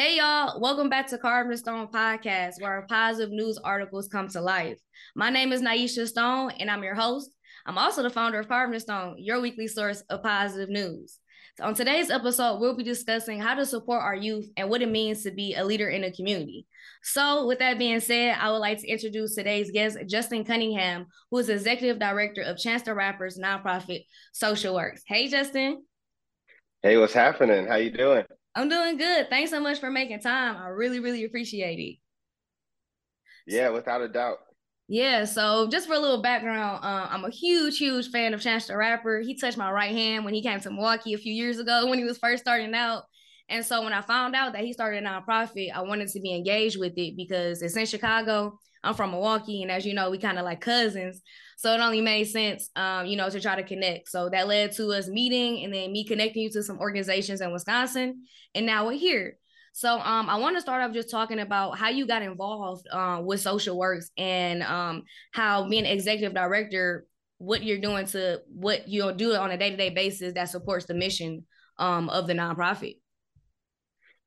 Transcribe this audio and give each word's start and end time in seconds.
Hey 0.00 0.16
y'all, 0.16 0.58
welcome 0.58 0.88
back 0.88 1.08
to 1.08 1.18
Carvd 1.18 1.50
N 1.50 1.56
Stone 1.58 1.88
Podcast, 1.88 2.54
where 2.58 2.86
positive 2.88 3.32
news 3.32 3.58
articles 3.58 4.08
come 4.08 4.28
to 4.28 4.40
life. 4.40 4.78
My 5.14 5.28
name 5.28 5.52
is 5.52 5.60
Nyesha 5.60 6.08
Stone, 6.08 6.52
and 6.52 6.70
I'm 6.70 6.82
your 6.82 6.94
host. 6.94 7.30
I'm 7.66 7.76
also 7.76 8.02
the 8.02 8.08
founder 8.08 8.40
of 8.40 8.48
Carvd 8.48 8.72
N 8.72 8.80
Stone, 8.80 9.16
your 9.18 9.42
weekly 9.42 9.66
source 9.66 10.00
of 10.08 10.22
positive 10.22 10.70
news. 10.70 11.18
So 11.58 11.64
on 11.64 11.74
today's 11.74 12.08
episode, 12.08 12.60
we'll 12.60 12.78
be 12.78 12.82
discussing 12.82 13.40
how 13.40 13.54
to 13.54 13.66
support 13.66 14.00
our 14.00 14.14
youth 14.14 14.48
and 14.56 14.70
what 14.70 14.80
it 14.80 14.88
means 14.88 15.22
to 15.24 15.32
be 15.32 15.54
a 15.54 15.66
leader 15.66 15.90
in 15.90 16.00
the 16.00 16.12
community. 16.12 16.66
So, 17.02 17.46
with 17.46 17.58
that 17.58 17.78
being 17.78 18.00
said, 18.00 18.38
I 18.40 18.50
would 18.50 18.56
like 18.56 18.78
to 18.78 18.88
introduce 18.88 19.34
today's 19.34 19.70
guest, 19.70 19.98
Justin 20.08 20.46
Cunningham, 20.46 21.08
who 21.30 21.36
is 21.36 21.50
executive 21.50 21.98
director 21.98 22.40
of 22.40 22.56
Chance 22.56 22.84
the 22.84 22.94
Rapper's 22.94 23.38
nonprofit 23.38 24.04
Social 24.32 24.74
Works. 24.74 25.02
Hey, 25.06 25.28
Justin. 25.28 25.84
Hey, 26.82 26.96
what's 26.96 27.12
happening? 27.12 27.66
How 27.66 27.76
you 27.76 27.90
doing? 27.90 28.24
I'm 28.54 28.68
doing 28.68 28.96
good. 28.96 29.28
Thanks 29.30 29.50
so 29.50 29.60
much 29.60 29.78
for 29.78 29.90
making 29.90 30.20
time. 30.20 30.56
I 30.56 30.68
really, 30.68 31.00
really 31.00 31.24
appreciate 31.24 31.78
it. 31.78 31.98
Yeah, 33.46 33.70
without 33.70 34.02
a 34.02 34.08
doubt. 34.08 34.38
Yeah, 34.88 35.24
so 35.24 35.68
just 35.68 35.86
for 35.86 35.94
a 35.94 36.00
little 36.00 36.20
background, 36.20 36.84
uh, 36.84 37.06
I'm 37.10 37.24
a 37.24 37.30
huge, 37.30 37.78
huge 37.78 38.10
fan 38.10 38.34
of 38.34 38.40
Chance 38.40 38.66
the 38.66 38.76
Rapper. 38.76 39.20
He 39.20 39.36
touched 39.36 39.56
my 39.56 39.70
right 39.70 39.92
hand 39.92 40.24
when 40.24 40.34
he 40.34 40.42
came 40.42 40.58
to 40.60 40.70
Milwaukee 40.70 41.14
a 41.14 41.18
few 41.18 41.32
years 41.32 41.58
ago 41.60 41.86
when 41.88 41.98
he 41.98 42.04
was 42.04 42.18
first 42.18 42.42
starting 42.42 42.74
out. 42.74 43.04
And 43.48 43.64
so 43.64 43.82
when 43.82 43.92
I 43.92 44.00
found 44.00 44.34
out 44.34 44.52
that 44.52 44.64
he 44.64 44.72
started 44.72 45.04
a 45.04 45.06
nonprofit, 45.06 45.72
I 45.72 45.82
wanted 45.82 46.08
to 46.08 46.20
be 46.20 46.34
engaged 46.34 46.78
with 46.78 46.94
it 46.96 47.16
because 47.16 47.62
it's 47.62 47.76
in 47.76 47.86
Chicago. 47.86 48.58
I'm 48.82 48.94
from 48.94 49.10
Milwaukee, 49.10 49.62
and 49.62 49.70
as 49.70 49.84
you 49.84 49.94
know, 49.94 50.10
we 50.10 50.18
kind 50.18 50.38
of 50.38 50.44
like 50.44 50.60
cousins. 50.60 51.20
So 51.58 51.74
it 51.74 51.80
only 51.80 52.00
made 52.00 52.24
sense, 52.24 52.70
um, 52.74 53.04
you 53.04 53.16
know, 53.16 53.28
to 53.28 53.38
try 53.38 53.56
to 53.56 53.62
connect. 53.62 54.08
So 54.08 54.30
that 54.30 54.48
led 54.48 54.72
to 54.76 54.92
us 54.92 55.08
meeting 55.08 55.62
and 55.62 55.74
then 55.74 55.92
me 55.92 56.06
connecting 56.06 56.44
you 56.44 56.50
to 56.52 56.62
some 56.62 56.78
organizations 56.78 57.42
in 57.42 57.52
Wisconsin. 57.52 58.22
And 58.54 58.64
now 58.64 58.86
we're 58.86 58.98
here. 58.98 59.36
So 59.72 60.00
um, 60.00 60.30
I 60.30 60.38
want 60.38 60.56
to 60.56 60.62
start 60.62 60.82
off 60.82 60.94
just 60.94 61.10
talking 61.10 61.38
about 61.38 61.76
how 61.78 61.90
you 61.90 62.06
got 62.06 62.22
involved 62.22 62.86
uh, 62.90 63.20
with 63.22 63.40
social 63.40 63.76
works 63.76 64.10
and 64.16 64.62
um, 64.62 65.02
how 65.32 65.68
being 65.68 65.84
executive 65.84 66.34
director, 66.34 67.04
what 67.36 67.62
you're 67.62 67.78
doing 67.78 68.06
to 68.06 68.40
what 68.48 68.88
you'll 68.88 69.14
do 69.14 69.34
on 69.34 69.50
a 69.50 69.58
day-to-day 69.58 69.90
basis 69.90 70.32
that 70.32 70.48
supports 70.48 70.86
the 70.86 70.94
mission 70.94 71.44
um, 71.78 72.08
of 72.08 72.26
the 72.26 72.32
nonprofit. 72.32 72.99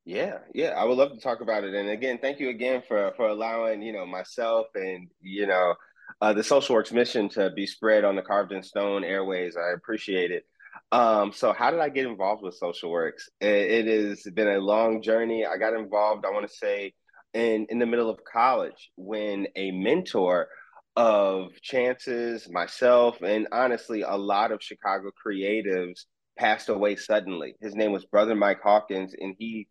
Yeah, 0.05 0.39
yeah, 0.53 0.69
I 0.71 0.83
would 0.83 0.97
love 0.97 1.13
to 1.13 1.19
talk 1.19 1.39
about 1.41 1.63
it. 1.63 1.73
And 1.73 1.89
again, 1.89 2.19
thank 2.21 2.39
you 2.39 2.49
again 2.49 2.83
for 2.87 3.13
for 3.15 3.27
allowing 3.29 3.81
you 3.81 3.93
know 3.93 4.05
myself 4.05 4.67
and 4.75 5.07
you 5.21 5.47
know 5.47 5.75
uh, 6.21 6.33
the 6.33 6.43
Social 6.43 6.75
Works 6.75 6.91
mission 6.91 7.29
to 7.29 7.51
be 7.51 7.65
spread 7.65 8.03
on 8.03 8.15
the 8.15 8.21
Carvd 8.21 8.53
N 8.53 8.63
Stone 8.63 9.05
airways. 9.05 9.55
I 9.55 9.71
appreciate 9.73 10.31
it. 10.31 10.43
Um, 10.91 11.31
so, 11.31 11.53
how 11.53 11.71
did 11.71 11.79
I 11.79 11.89
get 11.89 12.05
involved 12.05 12.43
with 12.43 12.55
Social 12.55 12.91
Works? 12.91 13.29
It, 13.39 13.87
it 13.87 14.09
has 14.09 14.23
been 14.33 14.49
a 14.49 14.59
long 14.59 15.01
journey. 15.01 15.45
I 15.45 15.57
got 15.57 15.73
involved, 15.73 16.25
I 16.25 16.31
want 16.31 16.47
to 16.49 16.53
say, 16.55 16.93
in, 17.33 17.67
in 17.69 17.79
the 17.79 17.85
middle 17.85 18.09
of 18.09 18.19
college 18.25 18.91
when 18.97 19.47
a 19.55 19.71
mentor 19.71 20.47
of 20.95 21.51
Chances, 21.61 22.49
myself, 22.51 23.21
and 23.21 23.47
honestly, 23.51 24.01
a 24.01 24.15
lot 24.17 24.51
of 24.51 24.61
Chicago 24.61 25.11
creatives 25.25 26.01
passed 26.37 26.69
away 26.69 26.95
suddenly. 26.95 27.55
His 27.61 27.75
name 27.75 27.91
was 27.91 28.05
Brother 28.05 28.35
Mike 28.35 28.61
Hawkins, 28.61 29.13
and 29.17 29.35
he 29.37 29.67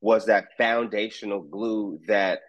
was 0.00 0.26
that 0.26 0.48
foundational 0.58 1.42
glue 1.42 2.00
that 2.06 2.40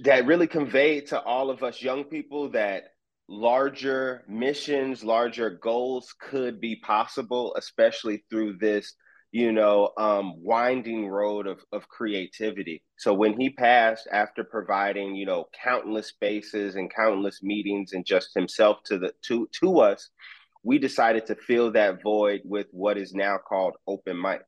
that 0.00 0.26
really 0.26 0.48
conveyed 0.48 1.06
to 1.08 1.20
all 1.20 1.48
of 1.48 1.62
us 1.62 1.80
young 1.80 2.04
people 2.04 2.50
that 2.50 2.84
larger 3.28 4.24
missions, 4.28 5.04
larger 5.04 5.50
goals 5.50 6.14
could 6.20 6.60
be 6.60 6.76
possible, 6.76 7.54
especially 7.56 8.24
through 8.28 8.56
this, 8.58 8.94
you 9.32 9.52
know, 9.52 9.90
um, 9.96 10.34
winding 10.42 11.06
road 11.06 11.46
of, 11.46 11.60
of 11.72 11.88
creativity. 11.88 12.82
So 12.98 13.14
when 13.14 13.38
he 13.38 13.50
passed 13.50 14.08
after 14.12 14.44
providing, 14.44 15.14
you 15.14 15.26
know, 15.26 15.46
countless 15.62 16.08
spaces 16.08 16.74
and 16.74 16.92
countless 16.92 17.42
meetings 17.42 17.92
and 17.92 18.04
just 18.04 18.30
himself 18.34 18.78
to 18.86 18.98
the 18.98 19.12
to 19.26 19.48
to 19.60 19.80
us, 19.80 20.10
we 20.64 20.78
decided 20.78 21.26
to 21.26 21.36
fill 21.36 21.70
that 21.72 22.02
void 22.02 22.40
with 22.44 22.66
what 22.72 22.98
is 22.98 23.14
now 23.14 23.38
called 23.38 23.74
open 23.86 24.20
mic. 24.20 24.40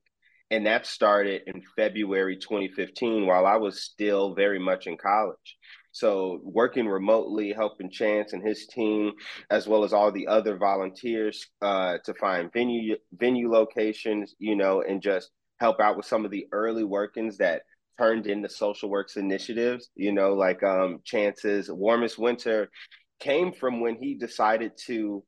And 0.50 0.66
that 0.66 0.87
started 0.87 1.43
in 1.47 1.62
February 1.77 2.37
2015 2.37 3.27
while 3.27 3.47
I 3.47 3.56
was 3.56 3.82
still 3.82 4.34
very 4.34 4.59
much 4.59 4.87
in 4.87 4.97
college. 4.97 5.56
So, 5.93 6.41
working 6.43 6.87
remotely, 6.87 7.53
helping 7.53 7.91
Chance 7.91 8.32
and 8.32 8.47
his 8.47 8.66
team, 8.66 9.12
as 9.50 9.66
well 9.66 9.82
as 9.82 9.93
all 9.93 10.12
the 10.12 10.26
other 10.26 10.56
volunteers, 10.56 11.47
uh, 11.62 11.99
to 12.05 12.15
find 12.15 12.53
venue 12.53 12.97
venue 13.12 13.50
locations, 13.50 14.34
you 14.38 14.56
know, 14.56 14.82
and 14.82 15.00
just 15.00 15.31
help 15.59 15.81
out 15.81 15.97
with 15.97 16.05
some 16.06 16.25
of 16.25 16.31
the 16.31 16.47
early 16.53 16.84
workings 16.84 17.38
that 17.38 17.62
turned 17.99 18.26
into 18.26 18.49
social 18.49 18.91
works 18.91 19.16
initiatives. 19.16 19.88
You 19.97 20.12
know, 20.12 20.34
like 20.34 20.62
um, 20.62 21.00
Chance's 21.03 21.72
warmest 21.72 22.19
winter 22.19 22.71
came 23.19 23.53
from 23.53 23.81
when 23.81 23.97
he 23.97 24.15
decided 24.15 24.72
to 24.87 25.25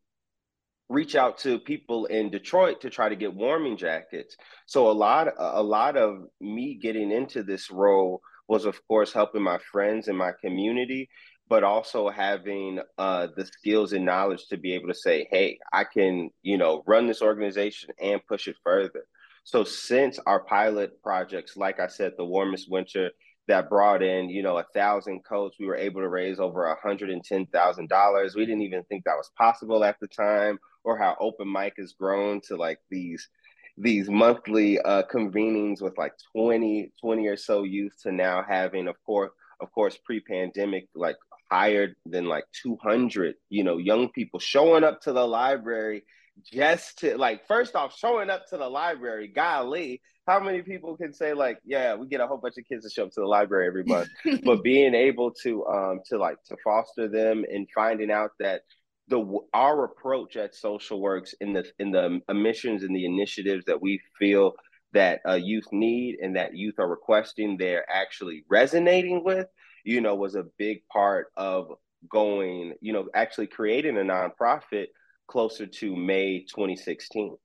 reach 0.88 1.14
out 1.14 1.38
to 1.38 1.58
people 1.58 2.06
in 2.06 2.30
Detroit 2.30 2.80
to 2.80 2.90
try 2.90 3.08
to 3.08 3.16
get 3.16 3.34
warming 3.34 3.76
jackets. 3.76 4.36
So 4.66 4.90
a 4.90 4.92
lot 4.92 5.28
a 5.36 5.62
lot 5.62 5.96
of 5.96 6.24
me 6.40 6.78
getting 6.80 7.10
into 7.10 7.42
this 7.42 7.70
role 7.70 8.20
was 8.48 8.64
of 8.64 8.80
course 8.88 9.12
helping 9.12 9.42
my 9.42 9.58
friends 9.70 10.08
and 10.08 10.16
my 10.16 10.32
community 10.40 11.08
but 11.48 11.64
also 11.64 12.10
having 12.10 12.78
uh, 12.98 13.28
the 13.36 13.46
skills 13.46 13.92
and 13.92 14.04
knowledge 14.04 14.46
to 14.48 14.58
be 14.58 14.74
able 14.74 14.88
to 14.88 14.94
say, 14.94 15.26
hey, 15.30 15.58
I 15.72 15.84
can, 15.84 16.30
you 16.42 16.58
know, 16.58 16.82
run 16.86 17.06
this 17.06 17.22
organization 17.22 17.90
and 18.00 18.20
push 18.26 18.48
it 18.48 18.56
further. 18.62 19.06
So 19.44 19.64
since 19.64 20.18
our 20.26 20.44
pilot 20.44 21.02
projects, 21.02 21.56
like 21.56 21.80
I 21.80 21.86
said, 21.86 22.12
the 22.16 22.24
warmest 22.24 22.70
winter 22.70 23.10
that 23.46 23.70
brought 23.70 24.02
in, 24.02 24.28
you 24.28 24.42
know, 24.42 24.58
a 24.58 24.66
thousand 24.74 25.24
coats. 25.24 25.56
We 25.58 25.66
were 25.66 25.76
able 25.76 26.02
to 26.02 26.08
raise 26.08 26.38
over 26.38 26.66
a 26.66 26.78
hundred 26.80 27.08
and 27.08 27.24
ten 27.24 27.46
thousand 27.46 27.88
dollars. 27.88 28.36
We 28.36 28.44
didn't 28.44 28.62
even 28.62 28.84
think 28.84 29.04
that 29.04 29.16
was 29.16 29.30
possible 29.38 29.84
at 29.84 29.96
the 30.00 30.06
time, 30.06 30.58
or 30.88 30.96
how 30.96 31.14
open 31.20 31.52
mic 31.52 31.74
has 31.76 31.92
grown 31.92 32.40
to 32.40 32.56
like 32.56 32.78
these 32.90 33.28
these 33.76 34.08
monthly 34.08 34.80
uh, 34.80 35.02
convenings 35.12 35.82
with 35.82 35.96
like 35.98 36.14
20, 36.34 36.90
20 37.00 37.26
or 37.28 37.36
so 37.36 37.62
youth 37.62 37.92
to 38.02 38.10
now 38.10 38.42
having, 38.42 38.88
of 38.88 38.96
course, 39.04 39.30
of 39.60 39.70
course, 39.70 39.96
pre-pandemic, 40.04 40.88
like 40.96 41.14
higher 41.48 41.94
than 42.06 42.24
like 42.24 42.44
200, 42.62 43.36
you 43.50 43.62
know, 43.62 43.76
young 43.76 44.08
people 44.08 44.40
showing 44.40 44.82
up 44.82 45.02
to 45.02 45.12
the 45.12 45.24
library 45.24 46.02
just 46.50 47.00
to 47.00 47.18
like 47.18 47.46
first 47.48 47.74
off 47.74 47.96
showing 47.98 48.30
up 48.30 48.46
to 48.46 48.56
the 48.56 48.68
library 48.68 49.26
golly 49.26 50.00
how 50.24 50.38
many 50.38 50.62
people 50.62 50.96
can 50.96 51.12
say 51.12 51.32
like 51.32 51.58
yeah 51.64 51.96
we 51.96 52.06
get 52.06 52.20
a 52.20 52.26
whole 52.28 52.36
bunch 52.36 52.56
of 52.56 52.64
kids 52.64 52.84
to 52.84 52.90
show 52.90 53.02
up 53.02 53.10
to 53.10 53.20
the 53.20 53.26
library 53.26 53.66
every 53.66 53.82
month. 53.82 54.08
But 54.44 54.62
being 54.62 54.94
able 54.94 55.32
to 55.42 55.66
um 55.66 56.00
to 56.06 56.16
like 56.16 56.40
to 56.44 56.56
foster 56.62 57.08
them 57.08 57.44
and 57.52 57.66
finding 57.74 58.12
out 58.12 58.30
that 58.38 58.62
the 59.08 59.38
our 59.54 59.84
approach 59.84 60.36
at 60.36 60.54
social 60.54 61.00
works 61.00 61.34
in 61.40 61.52
the 61.52 61.64
in 61.78 61.90
the 61.90 62.20
missions 62.34 62.82
and 62.82 62.94
the 62.94 63.06
initiatives 63.06 63.64
that 63.66 63.80
we 63.80 64.00
feel 64.18 64.52
that 64.92 65.20
uh, 65.28 65.34
youth 65.34 65.66
need 65.72 66.16
and 66.20 66.36
that 66.36 66.56
youth 66.56 66.74
are 66.78 66.88
requesting 66.88 67.56
they're 67.56 67.88
actually 67.90 68.44
resonating 68.48 69.22
with 69.24 69.46
you 69.84 70.00
know 70.00 70.14
was 70.14 70.34
a 70.34 70.44
big 70.58 70.78
part 70.92 71.28
of 71.36 71.70
going 72.10 72.74
you 72.80 72.92
know 72.92 73.08
actually 73.14 73.46
creating 73.46 73.96
a 73.96 74.00
nonprofit 74.00 74.86
closer 75.28 75.66
to 75.66 75.94
May 75.94 76.40
2016. 76.40 77.36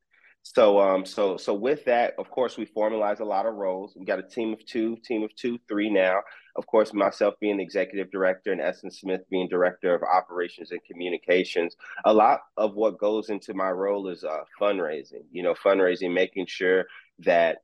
So 0.44 0.80
um 0.80 1.06
so 1.06 1.38
so 1.38 1.54
with 1.54 1.86
that, 1.86 2.16
of 2.20 2.30
course, 2.30 2.58
we 2.58 2.66
formalize 2.66 3.22
a 3.22 3.26
lot 3.26 3.46
of 3.46 3.56
roles. 3.56 3.96
We 3.96 4.06
got 4.06 4.20
a 4.20 4.24
team 4.24 4.52
of 4.52 4.66
two, 4.66 4.98
team 4.98 5.24
of 5.24 5.34
two, 5.36 5.58
three 5.70 5.90
now. 5.90 6.20
Of 6.58 6.68
course, 6.68 6.94
myself 6.94 7.36
being 7.40 7.58
the 7.58 7.64
executive 7.64 8.12
director 8.12 8.52
and 8.52 8.62
Essen 8.62 8.92
Smith 8.92 9.22
being 9.30 9.48
director 9.48 9.96
of 9.96 10.04
operations 10.04 10.72
and 10.72 10.82
communications. 10.84 11.76
A 12.06 12.14
lot 12.14 12.42
of 12.58 12.76
what 12.76 13.00
goes 13.00 13.30
into 13.30 13.54
my 13.54 13.72
role 13.72 14.10
is 14.10 14.26
uh, 14.26 14.42
fundraising. 14.62 15.24
You 15.32 15.44
know, 15.44 15.56
fundraising, 15.56 16.14
making 16.14 16.48
sure 16.48 16.86
that 17.20 17.60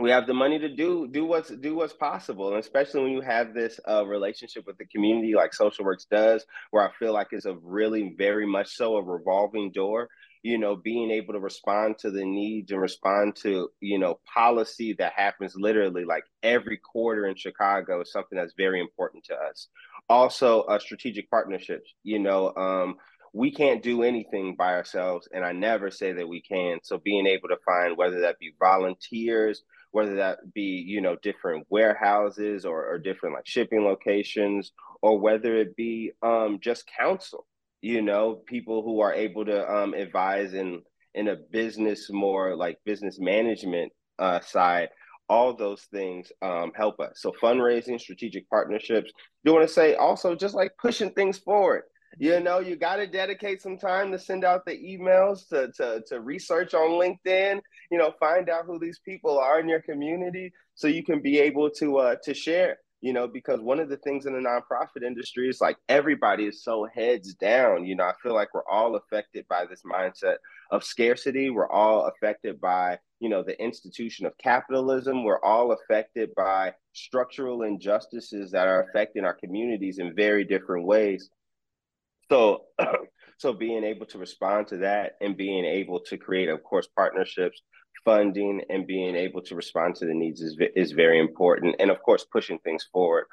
we 0.00 0.10
have 0.10 0.26
the 0.26 0.34
money 0.34 0.58
to 0.60 0.68
do 0.68 1.08
do 1.08 1.24
what's 1.24 1.50
do 1.50 1.74
what's 1.74 1.92
possible 1.92 2.48
and 2.50 2.58
especially 2.58 3.02
when 3.02 3.12
you 3.12 3.20
have 3.20 3.52
this 3.52 3.80
uh, 3.88 4.06
relationship 4.06 4.64
with 4.66 4.78
the 4.78 4.84
community 4.86 5.34
like 5.34 5.52
social 5.52 5.84
works 5.84 6.06
does 6.10 6.46
where 6.70 6.88
i 6.88 6.92
feel 6.98 7.12
like 7.12 7.28
it's 7.32 7.46
a 7.46 7.56
really 7.62 8.14
very 8.16 8.46
much 8.46 8.68
so 8.76 8.96
a 8.96 9.02
revolving 9.02 9.72
door 9.72 10.08
you 10.42 10.58
know 10.58 10.76
being 10.76 11.10
able 11.10 11.32
to 11.34 11.40
respond 11.40 11.98
to 11.98 12.10
the 12.10 12.24
needs 12.24 12.70
and 12.70 12.80
respond 12.80 13.36
to 13.36 13.68
you 13.80 13.98
know 13.98 14.18
policy 14.32 14.94
that 14.98 15.12
happens 15.14 15.54
literally 15.56 16.04
like 16.04 16.24
every 16.42 16.78
quarter 16.78 17.26
in 17.26 17.36
chicago 17.36 18.00
is 18.00 18.12
something 18.12 18.38
that's 18.38 18.54
very 18.56 18.80
important 18.80 19.24
to 19.24 19.34
us. 19.34 19.68
Also 20.08 20.62
uh, 20.62 20.78
strategic 20.78 21.30
partnerships 21.30 21.94
you 22.02 22.18
know 22.18 22.54
um, 22.56 22.96
we 23.32 23.50
can't 23.50 23.82
do 23.82 24.02
anything 24.02 24.54
by 24.56 24.72
ourselves 24.74 25.28
and 25.32 25.44
i 25.44 25.52
never 25.52 25.90
say 25.90 26.12
that 26.12 26.28
we 26.28 26.40
can. 26.40 26.78
So 26.82 26.98
being 26.98 27.26
able 27.26 27.48
to 27.48 27.58
find 27.64 27.96
whether 27.96 28.20
that 28.20 28.38
be 28.38 28.54
volunteers 28.58 29.62
whether 29.90 30.16
that 30.16 30.38
be 30.54 30.84
you 30.86 31.00
know 31.00 31.16
different 31.22 31.66
warehouses 31.70 32.64
or, 32.64 32.86
or 32.86 32.98
different 32.98 33.34
like 33.34 33.46
shipping 33.46 33.84
locations 33.84 34.72
or 35.02 35.18
whether 35.18 35.56
it 35.56 35.76
be 35.76 36.12
um, 36.22 36.58
just 36.60 36.88
counsel 36.98 37.46
you 37.80 38.02
know 38.02 38.42
people 38.46 38.82
who 38.82 39.00
are 39.00 39.14
able 39.14 39.44
to 39.44 39.70
um, 39.70 39.94
advise 39.94 40.54
in 40.54 40.82
in 41.14 41.28
a 41.28 41.36
business 41.50 42.10
more 42.10 42.56
like 42.56 42.78
business 42.84 43.18
management 43.18 43.92
uh, 44.18 44.40
side 44.40 44.88
all 45.28 45.54
those 45.54 45.82
things 45.92 46.32
um, 46.42 46.72
help 46.74 47.00
us. 47.00 47.20
So 47.20 47.32
fundraising, 47.32 48.00
strategic 48.00 48.48
partnerships. 48.48 49.12
Do 49.44 49.50
you 49.50 49.54
want 49.54 49.68
to 49.68 49.72
say 49.72 49.94
also 49.94 50.34
just 50.34 50.54
like 50.54 50.72
pushing 50.80 51.10
things 51.10 51.38
forward. 51.38 51.82
You 52.18 52.40
know, 52.40 52.58
you 52.58 52.76
got 52.76 52.96
to 52.96 53.06
dedicate 53.06 53.60
some 53.60 53.76
time 53.76 54.10
to 54.10 54.18
send 54.18 54.42
out 54.42 54.64
the 54.64 54.72
emails, 54.72 55.46
to, 55.50 55.70
to, 55.76 56.02
to 56.08 56.20
research 56.20 56.72
on 56.72 56.92
LinkedIn, 56.92 57.60
you 57.90 57.98
know, 57.98 58.12
find 58.18 58.48
out 58.48 58.64
who 58.64 58.78
these 58.78 59.00
people 59.04 59.38
are 59.38 59.60
in 59.60 59.68
your 59.68 59.82
community 59.82 60.52
so 60.74 60.88
you 60.88 61.04
can 61.04 61.20
be 61.20 61.38
able 61.38 61.70
to 61.70 61.98
uh, 61.98 62.16
to 62.24 62.32
share 62.32 62.78
you 63.00 63.12
know, 63.12 63.28
because 63.28 63.60
one 63.60 63.78
of 63.78 63.88
the 63.88 63.96
things 63.98 64.26
in 64.26 64.32
the 64.32 64.40
nonprofit 64.40 65.06
industry 65.06 65.48
is 65.48 65.60
like 65.60 65.76
everybody 65.88 66.46
is 66.46 66.64
so 66.64 66.86
heads 66.92 67.34
down. 67.34 67.84
You 67.84 67.94
know, 67.94 68.04
I 68.04 68.12
feel 68.22 68.34
like 68.34 68.52
we're 68.52 68.68
all 68.68 68.96
affected 68.96 69.46
by 69.48 69.66
this 69.66 69.82
mindset 69.82 70.36
of 70.72 70.82
scarcity. 70.82 71.50
We're 71.50 71.70
all 71.70 72.08
affected 72.08 72.60
by, 72.60 72.98
you 73.20 73.28
know, 73.28 73.44
the 73.44 73.60
institution 73.62 74.26
of 74.26 74.36
capitalism. 74.38 75.22
We're 75.22 75.42
all 75.42 75.72
affected 75.72 76.30
by 76.36 76.74
structural 76.92 77.62
injustices 77.62 78.50
that 78.50 78.66
are 78.66 78.82
affecting 78.82 79.24
our 79.24 79.34
communities 79.34 79.98
in 79.98 80.16
very 80.16 80.42
different 80.42 80.84
ways. 80.84 81.30
So, 82.28 82.64
so 83.38 83.52
being 83.52 83.84
able 83.84 84.06
to 84.06 84.18
respond 84.18 84.66
to 84.68 84.78
that 84.78 85.12
and 85.20 85.36
being 85.36 85.64
able 85.64 86.00
to 86.00 86.18
create, 86.18 86.48
of 86.48 86.64
course, 86.64 86.88
partnerships 86.96 87.62
funding 88.04 88.62
and 88.70 88.86
being 88.86 89.14
able 89.14 89.42
to 89.42 89.54
respond 89.54 89.94
to 89.96 90.06
the 90.06 90.14
needs 90.14 90.40
is, 90.40 90.56
is 90.76 90.92
very 90.92 91.18
important. 91.18 91.76
And 91.78 91.90
of 91.90 92.02
course, 92.02 92.24
pushing 92.30 92.58
things 92.58 92.86
forward. 92.92 93.26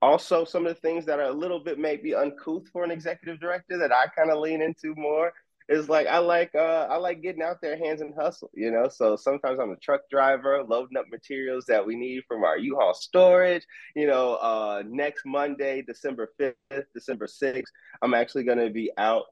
Also, 0.00 0.44
some 0.44 0.66
of 0.66 0.74
the 0.74 0.80
things 0.80 1.04
that 1.06 1.18
are 1.18 1.30
a 1.30 1.32
little 1.32 1.58
bit 1.58 1.78
maybe 1.78 2.14
uncouth 2.14 2.68
for 2.72 2.84
an 2.84 2.90
executive 2.90 3.40
director 3.40 3.78
that 3.78 3.92
I 3.92 4.06
kind 4.16 4.30
of 4.30 4.38
lean 4.38 4.62
into 4.62 4.94
more 4.96 5.32
is 5.68 5.88
like 5.88 6.06
I 6.06 6.18
like 6.18 6.54
uh, 6.54 6.86
I 6.88 6.96
like 6.96 7.20
getting 7.20 7.42
out 7.42 7.60
there 7.60 7.76
hands 7.76 8.00
and 8.00 8.14
hustle, 8.14 8.50
you 8.54 8.70
know. 8.70 8.88
So 8.88 9.16
sometimes 9.16 9.58
I'm 9.60 9.70
a 9.70 9.76
truck 9.76 10.02
driver 10.10 10.64
loading 10.66 10.96
up 10.96 11.06
materials 11.10 11.66
that 11.66 11.84
we 11.84 11.94
need 11.94 12.22
from 12.26 12.42
our 12.42 12.56
U-Haul 12.56 12.94
storage. 12.94 13.66
You 13.94 14.06
know, 14.06 14.36
uh, 14.36 14.82
next 14.86 15.26
Monday, 15.26 15.82
December 15.82 16.30
5th, 16.40 16.84
December 16.94 17.26
6th, 17.26 17.64
I'm 18.02 18.14
actually 18.14 18.44
going 18.44 18.58
to 18.58 18.70
be 18.70 18.90
out 18.96 19.24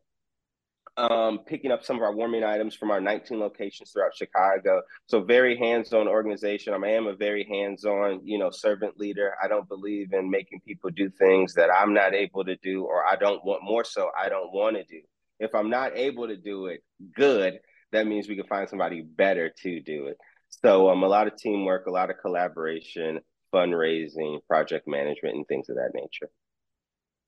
um, 0.97 1.41
picking 1.47 1.71
up 1.71 1.85
some 1.85 1.97
of 1.97 2.03
our 2.03 2.15
warming 2.15 2.45
items 2.45 2.75
from 2.75 2.91
our 2.91 3.01
19 3.01 3.39
locations 3.39 3.91
throughout 3.91 4.17
Chicago. 4.17 4.83
So 5.07 5.21
very 5.21 5.57
hands-on 5.57 6.09
organization. 6.09 6.73
I 6.73 6.89
am 6.89 7.07
a 7.07 7.15
very 7.15 7.47
hands-on, 7.51 8.21
you 8.25 8.39
know, 8.39 8.51
servant 8.51 8.99
leader. 8.99 9.35
I 9.43 9.49
don't 9.49 9.69
believe 9.69 10.13
in 10.13 10.31
making 10.31 10.61
people 10.61 10.91
do 10.91 11.11
things 11.11 11.55
that 11.55 11.71
I'm 11.71 11.93
not 11.93 12.15
able 12.15 12.45
to 12.45 12.57
do, 12.57 12.85
or 12.85 13.05
I 13.05 13.17
don't 13.17 13.45
want 13.45 13.63
more 13.63 13.85
so 13.85 14.11
I 14.19 14.29
don't 14.29 14.53
want 14.53 14.77
to 14.77 14.85
do. 14.85 15.01
If 15.39 15.55
I'm 15.55 15.69
not 15.69 15.97
able 15.97 16.29
to 16.29 16.37
do 16.37 16.67
it, 16.67 16.83
good. 17.15 17.61
That 17.93 18.07
means 18.07 18.29
we 18.29 18.37
can 18.37 18.47
find 18.47 18.69
somebody 18.69 19.03
better 19.03 19.53
to 19.63 19.81
do 19.81 20.07
it. 20.07 20.17
So 20.49 20.89
um, 20.89 21.03
a 21.03 21.09
lot 21.09 21.27
of 21.27 21.37
teamwork, 21.37 21.87
a 21.87 21.91
lot 21.91 22.09
of 22.09 22.17
collaboration, 22.19 23.21
fundraising, 23.55 24.39
project 24.49 24.89
management, 24.89 25.37
and 25.37 25.47
things 25.47 25.69
of 25.69 25.77
that 25.77 25.91
nature 25.95 26.31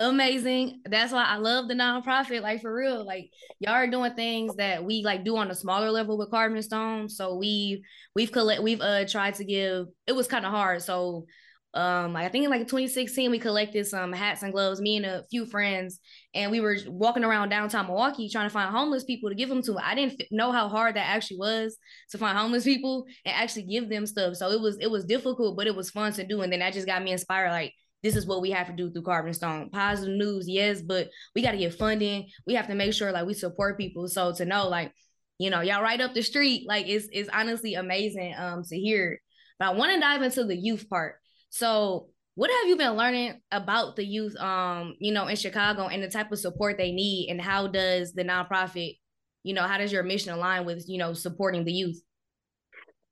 amazing. 0.01 0.81
That's 0.85 1.13
why 1.13 1.25
I 1.25 1.37
love 1.37 1.69
the 1.69 1.75
nonprofit. 1.75 2.43
Like 2.43 2.63
for 2.63 2.75
real, 2.75 3.05
like 3.05 3.31
y'all 3.59 3.73
are 3.75 3.87
doing 3.87 4.15
things 4.15 4.55
that 4.57 4.85
we 4.85 5.03
like 5.05 5.25
do 5.25 5.37
on 5.37 5.51
a 5.51 5.55
smaller 5.55 5.91
level 5.91 6.17
with 6.17 6.31
Carvd 6.31 6.57
N 6.57 6.63
Stone. 6.63 7.09
So 7.09 7.37
we 7.37 7.85
we've 8.15 8.33
collect 8.33 8.63
we've 8.63 8.81
uh 8.81 9.07
tried 9.07 9.35
to 9.37 9.45
give. 9.45 9.87
It 10.07 10.13
was 10.13 10.29
kind 10.29 10.47
of 10.47 10.53
hard. 10.53 10.83
So 10.83 11.27
um 11.75 12.17
I 12.17 12.29
think 12.29 12.45
in 12.45 12.51
like 12.51 12.63
2016 12.63 13.31
we 13.31 13.39
collected 13.39 13.87
some 13.87 14.13
hats 14.13 14.43
and 14.43 14.53
gloves. 14.53 14.81
Me 14.81 14.97
and 14.97 15.07
a 15.07 15.25
few 15.31 15.45
friends, 15.45 15.99
and 16.33 16.51
we 16.53 16.61
were 16.61 16.77
walking 16.87 17.25
around 17.25 17.49
downtown 17.49 17.87
Milwaukee 17.87 18.29
trying 18.31 18.47
to 18.47 18.53
find 18.53 18.71
homeless 18.71 19.05
people 19.05 19.29
to 19.31 19.35
give 19.35 19.49
them 19.49 19.63
to. 19.63 19.77
I 19.79 19.95
didn't 19.97 20.23
know 20.31 20.53
how 20.53 20.69
hard 20.69 20.95
that 20.97 21.09
actually 21.09 21.39
was 21.39 21.77
to 22.11 22.19
find 22.19 22.39
homeless 22.39 22.65
people 22.65 23.05
and 23.25 23.35
actually 23.35 23.65
give 23.65 23.89
them 23.89 24.07
stuff. 24.07 24.37
So 24.37 24.51
it 24.51 24.61
was 24.61 24.79
it 24.81 24.91
was 24.91 25.05
difficult, 25.05 25.57
but 25.57 25.67
it 25.67 25.75
was 25.75 25.91
fun 25.91 26.13
to 26.13 26.25
do. 26.27 26.41
And 26.43 26.53
then 26.53 26.61
that 26.61 26.73
just 26.73 26.87
got 26.87 27.03
me 27.03 27.11
inspired. 27.11 27.51
Like 27.51 27.75
this 28.03 28.17
is 28.17 28.27
what 28.27 28.41
we 28.41 28.51
have 28.51 28.69
to 28.69 28.73
do 28.73 28.91
through 28.91 29.03
Carvd 29.03 29.27
N 29.27 29.35
Stone. 29.35 29.71
Positive 29.71 30.15
news, 30.15 30.49
yes, 30.49 30.83
but 30.83 31.09
we 31.35 31.43
got 31.43 31.53
to 31.53 31.59
get 31.59 31.75
funding. 31.75 32.29
We 32.47 32.55
have 32.55 32.69
to 32.69 32.75
make 32.75 32.95
sure 32.95 33.13
like 33.13 33.27
we 33.27 33.35
support 33.35 33.79
people. 33.79 34.09
So 34.09 34.33
to 34.35 34.45
know 34.45 34.69
like, 34.69 34.93
you 35.39 35.51
know, 35.51 35.61
y'all 35.61 35.83
right 35.83 36.01
up 36.01 36.15
the 36.15 36.23
street, 36.23 36.67
like 36.69 36.87
it's 36.89 37.09
it's 37.13 37.29
honestly 37.33 37.75
amazing 37.75 38.35
um 38.39 38.63
to 38.65 38.79
hear. 38.79 39.21
But 39.59 39.69
I 39.69 39.71
want 39.73 39.93
to 39.93 40.01
dive 40.01 40.23
into 40.23 40.45
the 40.45 40.57
youth 40.57 40.89
part. 40.89 41.17
So 41.51 42.09
what 42.37 42.51
have 42.53 42.69
you 42.69 42.77
been 42.77 42.93
learning 42.93 43.41
about 43.51 43.97
the 43.97 44.05
youth 44.05 44.37
um, 44.37 44.95
you 45.01 45.13
know, 45.13 45.27
in 45.27 45.35
Chicago 45.35 45.89
and 45.89 46.01
the 46.01 46.09
type 46.09 46.31
of 46.31 46.39
support 46.39 46.79
they 46.79 46.93
need 46.93 47.31
and 47.31 47.41
how 47.41 47.67
does 47.67 48.13
the 48.13 48.23
nonprofit, 48.23 48.97
you 49.43 49.55
know, 49.55 49.65
how 49.65 49.77
does 49.77 49.93
your 49.93 50.05
mission 50.05 50.33
align 50.33 50.65
with, 50.65 50.85
you 50.87 50.99
know, 50.99 51.15
supporting 51.15 51.65
the 51.65 51.73
youth? 51.73 52.01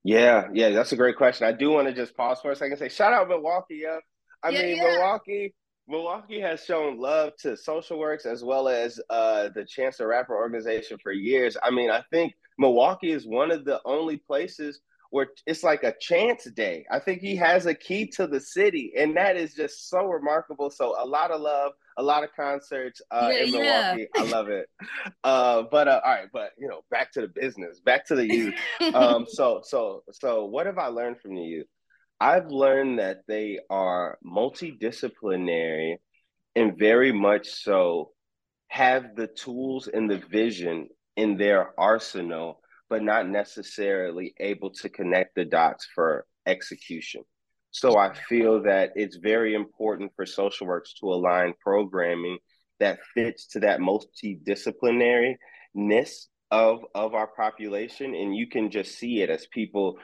Yeah, 0.05 0.47
yeah, 0.53 0.71
that's 0.71 0.93
a 0.93 0.97
great 0.97 1.17
question. 1.17 1.45
I 1.49 1.51
do 1.51 1.73
want 1.73 1.89
to 1.89 1.93
just 1.93 2.17
pause 2.17 2.41
for 2.41 2.53
a 2.53 2.55
second 2.55 2.75
and 2.75 2.79
say 2.79 2.89
shout 2.89 3.13
out 3.13 3.29
Milwaukee, 3.29 3.81
yeah. 3.83 3.99
I 4.47 4.51
yeah, 4.51 4.63
mean, 4.63 4.77
yeah. 4.77 4.83
Milwaukee. 4.85 5.55
Milwaukee 5.89 6.41
has 6.41 6.65
shown 6.65 6.99
love 6.99 7.33
to 7.39 7.57
Social 7.57 7.99
Works 7.99 8.27
as 8.27 8.43
well 8.43 8.69
as 8.69 9.01
uh, 9.09 9.49
the 9.55 9.65
Chance 9.65 9.99
the 9.99 10.07
Rapper 10.07 10.37
organization 10.37 10.99
for 11.01 11.13
years. 11.13 11.57
I 11.63 11.71
mean, 11.71 11.91
I 11.91 12.03
think 12.11 12.35
Milwaukee 12.59 13.13
is 13.13 13.27
one 13.27 13.51
of 13.53 13.65
the 13.65 13.81
only 13.85 14.17
places 14.17 14.81
where 15.11 15.29
it's 15.47 15.63
like 15.63 15.85
a 15.85 15.95
chance 16.01 16.45
day. 16.51 16.85
I 16.91 16.99
think 16.99 17.21
he 17.21 17.37
has 17.37 17.67
a 17.67 17.75
key 17.75 18.07
to 18.17 18.27
the 18.27 18.41
city, 18.41 18.93
and 18.97 19.17
that 19.17 19.37
is 19.37 19.55
just 19.55 19.89
so 19.89 20.05
remarkable. 20.07 20.71
So 20.71 20.97
a 21.01 21.07
lot 21.07 21.31
of 21.31 21.41
love, 21.41 21.73
a 21.97 22.03
lot 22.03 22.25
of 22.25 22.31
concerts 22.35 23.01
uh, 23.13 23.31
yeah, 23.33 23.45
in 23.45 23.51
Milwaukee. 23.53 24.09
Yeah. 24.15 24.23
I 24.23 24.25
love 24.31 24.49
it. 24.49 24.69
Uh, 25.23 25.63
but 25.71 25.89
uh, 25.89 26.01
all 26.05 26.13
right, 26.13 26.29
but 26.33 26.51
you 26.59 26.69
know, 26.69 26.83
back 26.91 27.13
to 27.13 27.21
the 27.21 27.29
business, 27.29 27.81
back 27.81 28.07
to 28.07 28.17
the 28.17 28.27
youth. 28.27 28.55
um, 28.95 29.27
so 29.29 29.61
so 29.65 30.03
so, 30.13 30.45
what 30.47 30.67
have 30.67 30.79
I 30.79 30.89
learned 30.89 31.21
from 31.21 31.35
the 31.35 31.43
youth? 31.43 31.67
I've 32.21 32.49
learned 32.49 32.99
that 32.99 33.23
they 33.29 33.61
are 33.69 34.19
multidisciplinary 34.25 35.97
and 36.55 36.79
very 36.79 37.13
much 37.13 37.49
so 37.49 38.13
have 38.69 39.15
the 39.15 39.27
tools 39.27 39.89
and 39.89 40.11
the 40.11 40.23
vision 40.31 40.89
in 41.17 41.37
their 41.37 41.79
arsenal, 41.79 42.61
but 42.89 43.03
not 43.03 43.29
necessarily 43.29 44.35
able 44.41 44.71
to 44.71 44.89
connect 44.89 45.35
the 45.35 45.45
dots 45.45 45.87
for 45.95 46.25
execution. 46.47 47.23
So 47.71 47.99
I 47.99 48.15
feel 48.15 48.63
that 48.63 48.93
it's 48.95 49.17
very 49.17 49.55
important 49.55 50.13
for 50.17 50.25
social 50.25 50.67
works 50.67 50.95
to 51.01 51.13
align 51.13 51.53
programming 51.61 52.39
that 52.81 53.01
fits 53.15 53.47
to 53.49 53.61
that 53.61 53.81
multidisciplinariness 53.81 55.37
of 56.53 56.85
of 56.95 57.13
our 57.13 57.27
population 57.27 58.15
and 58.15 58.37
you 58.37 58.47
can 58.47 58.71
just 58.71 58.97
see 58.97 59.21
it 59.21 59.31
as 59.31 59.49
people 59.49 59.99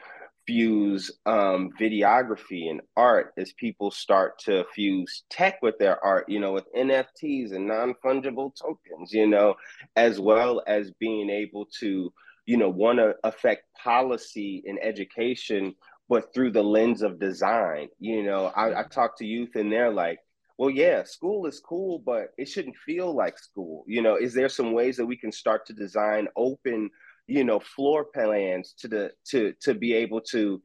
fuse 0.46 1.10
um, 1.26 1.70
videography 1.80 2.70
and 2.70 2.80
art 2.96 3.32
as 3.36 3.52
people 3.52 3.90
start 3.90 4.38
to 4.40 4.64
fuse 4.74 5.24
tech 5.30 5.60
with 5.62 5.78
their 5.78 6.02
art, 6.04 6.28
you 6.28 6.40
know, 6.40 6.52
with 6.52 6.64
NFTs 6.76 7.52
and 7.54 7.66
non 7.66 7.94
fungible 8.04 8.54
tokens, 8.54 9.12
you 9.12 9.26
know, 9.26 9.54
as 9.96 10.18
well 10.18 10.62
as 10.66 10.90
being 10.98 11.30
able 11.30 11.66
to, 11.80 12.12
you 12.46 12.56
know, 12.56 12.68
want 12.68 12.98
to 12.98 13.14
affect 13.24 13.64
policy 13.82 14.62
and 14.66 14.78
education, 14.82 15.74
but 16.08 16.32
through 16.34 16.50
the 16.50 16.62
lens 16.62 17.02
of 17.02 17.20
design. 17.20 17.88
You 18.00 18.22
know, 18.24 18.46
I, 18.46 18.80
I 18.80 18.82
talk 18.84 19.18
to 19.18 19.26
youth 19.26 19.54
and 19.54 19.70
they're 19.70 19.92
like, 19.92 20.18
well, 20.58 20.70
yeah, 20.70 21.02
school 21.04 21.46
is 21.46 21.60
cool, 21.60 21.98
but 22.04 22.28
it 22.38 22.48
shouldn't 22.48 22.76
feel 22.76 23.14
like 23.14 23.38
school. 23.38 23.84
You 23.86 24.02
know, 24.02 24.16
is 24.16 24.34
there 24.34 24.48
some 24.48 24.72
ways 24.72 24.96
that 24.96 25.06
we 25.06 25.16
can 25.16 25.32
start 25.32 25.66
to 25.66 25.72
design 25.72 26.28
open 26.36 26.90
you 27.26 27.44
know 27.44 27.60
floor 27.60 28.04
plans 28.04 28.74
to 28.78 28.88
the 28.88 29.12
to 29.30 29.52
to 29.60 29.74
be 29.74 29.94
able 29.94 30.20
to 30.20 30.60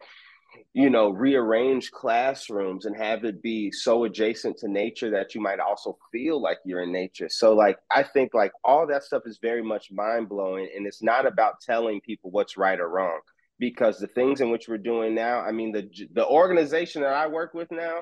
you 0.73 0.89
know 0.89 1.09
rearrange 1.09 1.91
classrooms 1.91 2.85
and 2.85 2.95
have 2.95 3.23
it 3.25 3.41
be 3.41 3.71
so 3.71 4.03
adjacent 4.05 4.57
to 4.57 4.67
nature 4.67 5.11
that 5.11 5.35
you 5.35 5.41
might 5.41 5.59
also 5.59 5.97
feel 6.11 6.41
like 6.41 6.57
you're 6.65 6.83
in 6.83 6.91
nature. 6.91 7.29
So 7.29 7.53
like 7.53 7.77
i 7.91 8.03
think 8.03 8.33
like 8.33 8.51
all 8.63 8.87
that 8.87 9.03
stuff 9.03 9.23
is 9.25 9.39
very 9.41 9.63
much 9.63 9.91
mind-blowing 9.91 10.69
and 10.75 10.87
it's 10.87 11.03
not 11.03 11.25
about 11.25 11.61
telling 11.61 12.01
people 12.01 12.31
what's 12.31 12.57
right 12.57 12.79
or 12.79 12.89
wrong 12.89 13.19
because 13.59 13.99
the 13.99 14.07
things 14.07 14.41
in 14.41 14.51
which 14.51 14.67
we're 14.67 14.77
doing 14.77 15.15
now 15.15 15.39
i 15.39 15.51
mean 15.51 15.71
the 15.71 15.89
the 16.13 16.25
organization 16.27 17.01
that 17.01 17.13
i 17.13 17.27
work 17.27 17.53
with 17.53 17.71
now 17.71 18.01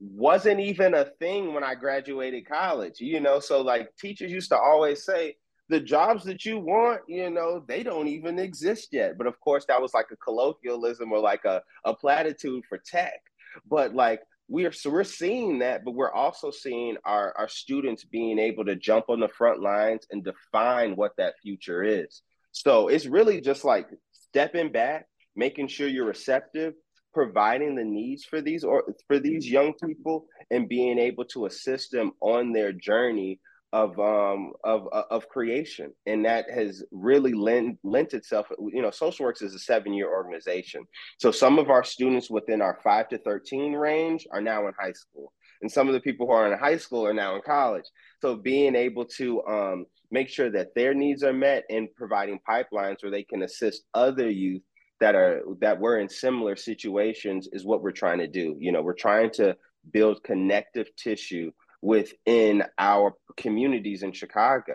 wasn't 0.00 0.60
even 0.60 0.94
a 0.94 1.04
thing 1.18 1.54
when 1.54 1.64
i 1.64 1.74
graduated 1.74 2.48
college 2.48 3.00
you 3.00 3.20
know? 3.20 3.40
So 3.40 3.62
like 3.62 3.94
teachers 3.96 4.32
used 4.32 4.50
to 4.50 4.58
always 4.58 5.04
say 5.04 5.36
the 5.72 5.80
jobs 5.80 6.22
that 6.24 6.44
you 6.44 6.58
want, 6.58 7.00
you 7.08 7.30
know, 7.30 7.64
they 7.66 7.82
don't 7.82 8.06
even 8.06 8.38
exist 8.38 8.88
yet. 8.92 9.16
But 9.16 9.26
of 9.26 9.40
course, 9.40 9.64
that 9.68 9.80
was 9.80 9.94
like 9.94 10.08
a 10.12 10.16
colloquialism 10.16 11.10
or 11.10 11.18
like 11.18 11.46
a, 11.46 11.62
a 11.86 11.94
platitude 11.94 12.64
for 12.68 12.76
tech. 12.76 13.18
But 13.66 13.94
like 13.94 14.20
we 14.48 14.66
are 14.66 14.72
so 14.72 14.90
we're 14.90 15.02
seeing 15.02 15.60
that, 15.60 15.82
but 15.82 15.94
we're 15.94 16.12
also 16.12 16.50
seeing 16.50 16.98
our, 17.06 17.34
our 17.38 17.48
students 17.48 18.04
being 18.04 18.38
able 18.38 18.66
to 18.66 18.76
jump 18.76 19.06
on 19.08 19.18
the 19.18 19.28
front 19.28 19.62
lines 19.62 20.06
and 20.10 20.22
define 20.22 20.94
what 20.94 21.12
that 21.16 21.38
future 21.42 21.82
is. 21.82 22.20
So 22.50 22.88
it's 22.88 23.06
really 23.06 23.40
just 23.40 23.64
like 23.64 23.88
stepping 24.12 24.72
back, 24.72 25.06
making 25.36 25.68
sure 25.68 25.88
you're 25.88 26.04
receptive, 26.04 26.74
providing 27.14 27.76
the 27.76 27.84
needs 27.84 28.26
for 28.26 28.42
these 28.42 28.62
or 28.62 28.94
for 29.06 29.18
these 29.18 29.48
young 29.48 29.72
people 29.82 30.26
and 30.50 30.68
being 30.68 30.98
able 30.98 31.24
to 31.24 31.46
assist 31.46 31.92
them 31.92 32.12
on 32.20 32.52
their 32.52 32.74
journey 32.74 33.40
of 33.72 33.98
um 33.98 34.52
of 34.64 34.86
of 34.92 35.28
creation. 35.28 35.92
And 36.06 36.24
that 36.24 36.50
has 36.50 36.84
really 36.90 37.32
lent 37.32 37.78
lent 37.82 38.12
itself 38.14 38.46
you 38.72 38.82
know 38.82 38.90
social 38.90 39.24
works 39.24 39.42
is 39.42 39.54
a 39.54 39.58
seven 39.58 39.92
year 39.92 40.10
organization. 40.10 40.84
So 41.18 41.30
some 41.30 41.58
of 41.58 41.70
our 41.70 41.84
students 41.84 42.30
within 42.30 42.60
our 42.60 42.78
5 42.82 43.08
to 43.10 43.18
13 43.18 43.72
range 43.74 44.26
are 44.30 44.42
now 44.42 44.66
in 44.66 44.74
high 44.78 44.92
school. 44.92 45.32
And 45.62 45.70
some 45.70 45.86
of 45.86 45.94
the 45.94 46.00
people 46.00 46.26
who 46.26 46.32
are 46.32 46.52
in 46.52 46.58
high 46.58 46.76
school 46.76 47.06
are 47.06 47.14
now 47.14 47.36
in 47.36 47.42
college. 47.42 47.84
So 48.20 48.36
being 48.36 48.74
able 48.74 49.04
to 49.16 49.42
um, 49.44 49.86
make 50.10 50.28
sure 50.28 50.50
that 50.50 50.74
their 50.74 50.92
needs 50.92 51.22
are 51.22 51.32
met 51.32 51.64
and 51.70 51.88
providing 51.94 52.40
pipelines 52.48 53.02
where 53.02 53.12
they 53.12 53.22
can 53.22 53.42
assist 53.42 53.84
other 53.94 54.28
youth 54.28 54.62
that 55.00 55.14
are 55.14 55.42
that 55.60 55.80
were 55.80 55.98
in 55.98 56.08
similar 56.08 56.56
situations 56.56 57.48
is 57.52 57.64
what 57.64 57.82
we're 57.82 57.90
trying 57.90 58.18
to 58.18 58.28
do. 58.28 58.56
You 58.60 58.70
know 58.70 58.82
we're 58.82 58.92
trying 58.92 59.30
to 59.32 59.56
build 59.90 60.22
connective 60.22 60.94
tissue 60.96 61.50
within 61.82 62.62
our 62.78 63.14
communities 63.36 64.02
in 64.02 64.12
Chicago. 64.12 64.74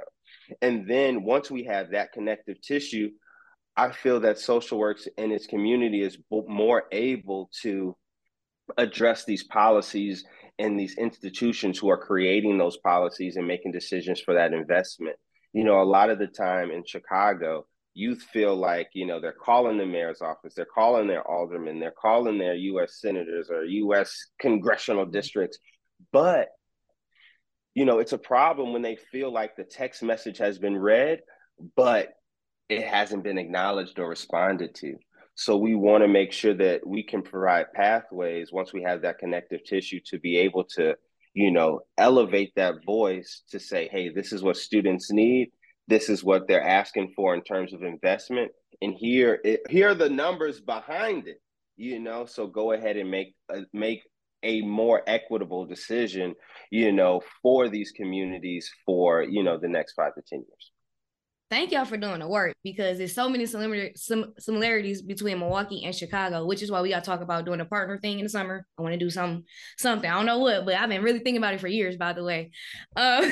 And 0.62 0.88
then 0.88 1.24
once 1.24 1.50
we 1.50 1.64
have 1.64 1.92
that 1.92 2.12
connective 2.12 2.62
tissue, 2.62 3.12
I 3.76 3.92
feel 3.92 4.20
that 4.22 4.40
social 4.40 4.78
works 4.78 5.08
in 5.18 5.32
its 5.32 5.48
community 5.48 6.02
is 6.02 6.18
more 6.30 6.84
able 6.92 7.50
to 7.62 7.96
address 8.78 9.24
these 9.24 9.44
policies 9.44 10.26
and 10.60 10.80
these 10.80 10.98
institutions 10.98 11.78
who 11.78 11.90
are 11.90 11.98
creating 11.98 12.58
those 12.58 12.78
policies 12.78 13.38
and 13.38 13.48
making 13.48 13.72
decisions 13.72 14.20
for 14.20 14.34
that 14.34 14.54
investment. 14.54 15.16
You 15.54 15.64
know, 15.64 15.82
a 15.82 15.84
lot 15.84 16.10
of 16.10 16.20
the 16.20 16.28
time 16.28 16.72
in 16.72 16.84
Chicago, 16.86 17.66
youth 17.94 18.22
feel 18.34 18.56
like, 18.56 18.90
you 18.94 19.06
know, 19.06 19.22
they're 19.22 19.32
calling 19.32 19.78
the 19.78 19.86
mayor's 19.86 20.22
office, 20.22 20.54
they're 20.56 20.66
calling 20.66 21.08
their 21.08 21.26
aldermen, 21.28 21.80
they're 21.80 21.92
calling 21.92 22.38
their 22.38 22.56
US 22.56 23.00
senators 23.00 23.50
or 23.50 23.64
US 23.64 24.14
congressional 24.40 25.06
districts, 25.06 25.60
but 26.12 26.50
you 27.78 27.86
know, 27.86 28.00
it's 28.00 28.14
a 28.14 28.18
problem 28.18 28.74
when 28.74 28.82
they 28.82 28.96
feel 28.96 29.32
like 29.32 29.56
the 29.56 29.64
text 29.64 30.02
message 30.02 30.40
has 30.40 30.58
been 30.58 30.76
read, 30.76 31.20
but 31.76 32.14
it 32.70 32.84
hasn't 32.84 33.24
been 33.24 33.38
acknowledged 33.38 34.00
or 34.00 34.10
responded 34.10 34.74
to. 34.74 34.96
So 35.36 35.58
we 35.58 35.76
want 35.76 36.02
to 36.04 36.08
make 36.08 36.32
sure 36.32 36.56
that 36.56 36.88
we 36.88 37.04
can 37.04 37.22
provide 37.22 37.72
pathways 37.74 38.52
once 38.52 38.74
we 38.74 38.82
have 38.82 39.04
that 39.04 39.20
connective 39.20 39.64
tissue 39.64 40.00
to 40.08 40.18
be 40.18 40.38
able 40.38 40.64
to, 40.76 40.96
you 41.36 41.52
know, 41.52 41.82
elevate 42.00 42.52
that 42.56 42.84
voice 42.84 43.44
to 43.52 43.60
say, 43.60 43.88
hey, 43.92 44.10
this 44.10 44.34
is 44.34 44.42
what 44.42 44.58
students 44.58 45.12
need. 45.12 45.52
This 45.88 46.10
is 46.10 46.24
what 46.24 46.48
they're 46.48 46.68
asking 46.68 47.14
for 47.16 47.36
in 47.36 47.44
terms 47.44 47.74
of 47.74 47.84
investment. 47.84 48.54
And 48.82 48.96
here, 48.96 49.40
it, 49.46 49.62
here 49.70 49.90
are 49.90 49.94
the 49.94 50.10
numbers 50.10 50.60
behind 50.60 51.28
it. 51.28 51.40
You 51.76 52.00
know, 52.00 52.26
so 52.26 52.48
go 52.48 52.72
ahead 52.72 52.98
and 52.98 53.12
make 53.12 53.36
uh, 53.54 53.60
make 53.72 54.02
a 54.44 54.62
more 54.62 55.04
equitable 55.08 55.66
decision, 55.66 56.36
you 56.72 56.92
know, 56.92 57.22
for 57.42 57.70
these 57.70 57.92
communities 57.92 58.70
for, 58.86 59.24
you 59.24 59.44
know, 59.44 59.58
the 59.58 59.68
next 59.68 59.94
five 59.94 60.14
to 60.16 60.22
10 60.22 60.40
years. 60.40 60.72
Thank 61.50 61.72
y'all 61.72 61.86
for 61.86 61.96
doing 61.96 62.20
the 62.20 62.28
work 62.28 62.58
because 62.62 62.98
there's 62.98 63.16
so 63.16 63.30
many 63.30 63.46
similar 63.46 63.92
sim- 63.96 64.34
similarities 64.38 65.02
between 65.02 65.40
Milwaukee 65.40 65.86
and 65.86 65.96
Chicago, 65.96 66.46
which 66.46 66.62
is 66.62 66.70
why 66.70 66.82
we 66.82 66.90
got 66.90 67.06
to 67.06 67.10
talk 67.10 67.22
about 67.22 67.46
doing 67.46 67.62
a 67.62 67.66
partner 67.66 67.98
thing 67.98 68.20
in 68.20 68.26
the 68.26 68.30
summer. 68.30 68.68
I 68.78 68.82
want 68.82 68.92
to 68.92 69.00
do 69.00 69.10
some 69.10 69.46
something. 69.78 70.10
I 70.10 70.16
don't 70.16 70.26
know 70.26 70.40
what, 70.40 70.66
but 70.66 70.76
I've 70.76 70.90
been 70.90 71.04
really 71.04 71.20
thinking 71.20 71.38
about 71.38 71.54
it 71.54 71.62
for 71.62 71.70
years, 71.70 71.96
by 71.96 72.12
the 72.12 72.24
way. 72.26 72.52
Uh, 72.98 73.26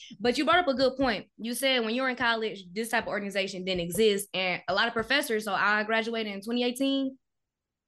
but 0.20 0.36
you 0.36 0.44
brought 0.44 0.58
up 0.58 0.66
a 0.66 0.74
good 0.74 0.96
point. 0.96 1.26
You 1.36 1.54
said 1.54 1.84
when 1.84 1.94
you 1.94 2.02
were 2.02 2.08
in 2.08 2.16
college, 2.16 2.64
this 2.72 2.88
type 2.88 3.04
of 3.04 3.10
organization 3.10 3.64
didn't 3.64 3.82
exist, 3.82 4.26
and 4.34 4.60
a 4.66 4.74
lot 4.74 4.88
of 4.88 4.92
professors. 4.92 5.44
So 5.44 5.54
I 5.54 5.84
graduated 5.84 6.32
in 6.32 6.40
2018 6.40 7.16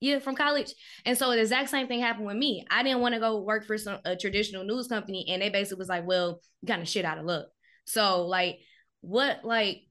yeah, 0.00 0.18
from 0.18 0.34
college. 0.34 0.74
And 1.04 1.16
so 1.16 1.30
the 1.30 1.40
exact 1.40 1.68
same 1.68 1.86
thing 1.86 2.00
happened 2.00 2.26
with 2.26 2.36
me. 2.36 2.64
I 2.70 2.82
didn't 2.82 3.00
want 3.00 3.14
to 3.14 3.20
go 3.20 3.40
work 3.40 3.66
for 3.66 3.76
some 3.76 3.98
a 4.04 4.16
traditional 4.16 4.64
news 4.64 4.88
company, 4.88 5.26
and 5.28 5.42
they 5.42 5.50
basically 5.50 5.78
was 5.78 5.88
like, 5.88 6.06
"Well, 6.06 6.40
kind 6.66 6.80
of 6.82 6.88
shit 6.88 7.04
out 7.04 7.18
of 7.18 7.26
luck." 7.26 7.46
So 7.84 8.26
like, 8.26 8.60
what 9.02 9.44
like, 9.44 9.82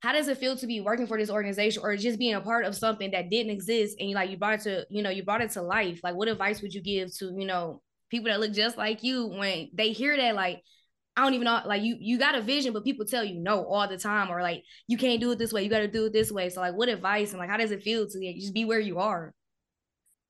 how 0.00 0.12
does 0.12 0.28
it 0.28 0.38
feel 0.38 0.56
to 0.56 0.66
be 0.66 0.80
working 0.80 1.06
for 1.06 1.18
this 1.18 1.30
organization 1.30 1.82
or 1.84 1.96
just 1.96 2.18
being 2.18 2.34
a 2.34 2.40
part 2.40 2.64
of 2.64 2.76
something 2.76 3.12
that 3.12 3.30
didn't 3.30 3.52
exist 3.52 3.96
and 4.00 4.10
like 4.12 4.30
you 4.30 4.36
brought 4.36 4.54
it 4.54 4.62
to 4.62 4.86
you 4.90 5.02
know 5.02 5.10
you 5.10 5.22
brought 5.22 5.42
it 5.42 5.52
to 5.52 5.62
life? 5.62 6.00
Like, 6.02 6.16
what 6.16 6.28
advice 6.28 6.60
would 6.60 6.74
you 6.74 6.82
give 6.82 7.16
to 7.18 7.32
you 7.36 7.46
know 7.46 7.80
people 8.10 8.30
that 8.30 8.40
look 8.40 8.52
just 8.52 8.76
like 8.76 9.04
you 9.04 9.26
when 9.26 9.70
they 9.72 9.92
hear 9.92 10.16
that 10.16 10.34
like 10.34 10.62
I 11.18 11.22
don't 11.22 11.34
even 11.34 11.46
know 11.46 11.60
like 11.66 11.82
you 11.82 11.96
you 11.98 12.16
got 12.16 12.36
a 12.36 12.40
vision, 12.40 12.72
but 12.72 12.84
people 12.84 13.04
tell 13.04 13.24
you 13.24 13.40
no 13.40 13.64
all 13.64 13.88
the 13.88 13.98
time, 13.98 14.30
or 14.30 14.40
like 14.40 14.62
you 14.86 14.96
can't 14.96 15.20
do 15.20 15.32
it 15.32 15.38
this 15.40 15.52
way, 15.52 15.64
you 15.64 15.68
got 15.68 15.80
to 15.80 15.88
do 15.88 16.06
it 16.06 16.12
this 16.12 16.30
way. 16.30 16.48
So 16.48 16.60
like, 16.60 16.74
what 16.74 16.88
advice 16.88 17.32
and 17.32 17.40
like 17.40 17.50
how 17.50 17.56
does 17.56 17.72
it 17.72 17.82
feel 17.82 18.06
to 18.06 18.34
just 18.34 18.54
be 18.54 18.64
where 18.64 18.78
you 18.78 19.00
are? 19.00 19.34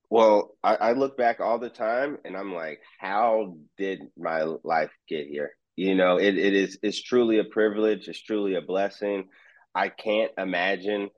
Well, 0.09 0.55
I, 0.63 0.75
I 0.75 0.91
look 0.93 1.15
back 1.15 1.41
all 1.41 1.59
the 1.59 1.69
time, 1.69 2.17
and 2.25 2.35
I'm 2.35 2.55
like, 2.55 2.79
how 2.99 3.57
did 3.77 4.01
my 4.17 4.41
life 4.63 4.89
get 5.07 5.27
here? 5.27 5.51
You 5.75 5.93
know, 5.93 6.17
it, 6.17 6.35
it 6.39 6.55
is 6.55 6.79
it's 6.81 7.03
truly 7.03 7.37
a 7.37 7.43
privilege. 7.43 8.07
It's 8.07 8.23
truly 8.23 8.55
a 8.55 8.61
blessing. 8.61 9.29
I 9.75 9.89
can't 9.89 10.31
imagine 10.39 11.11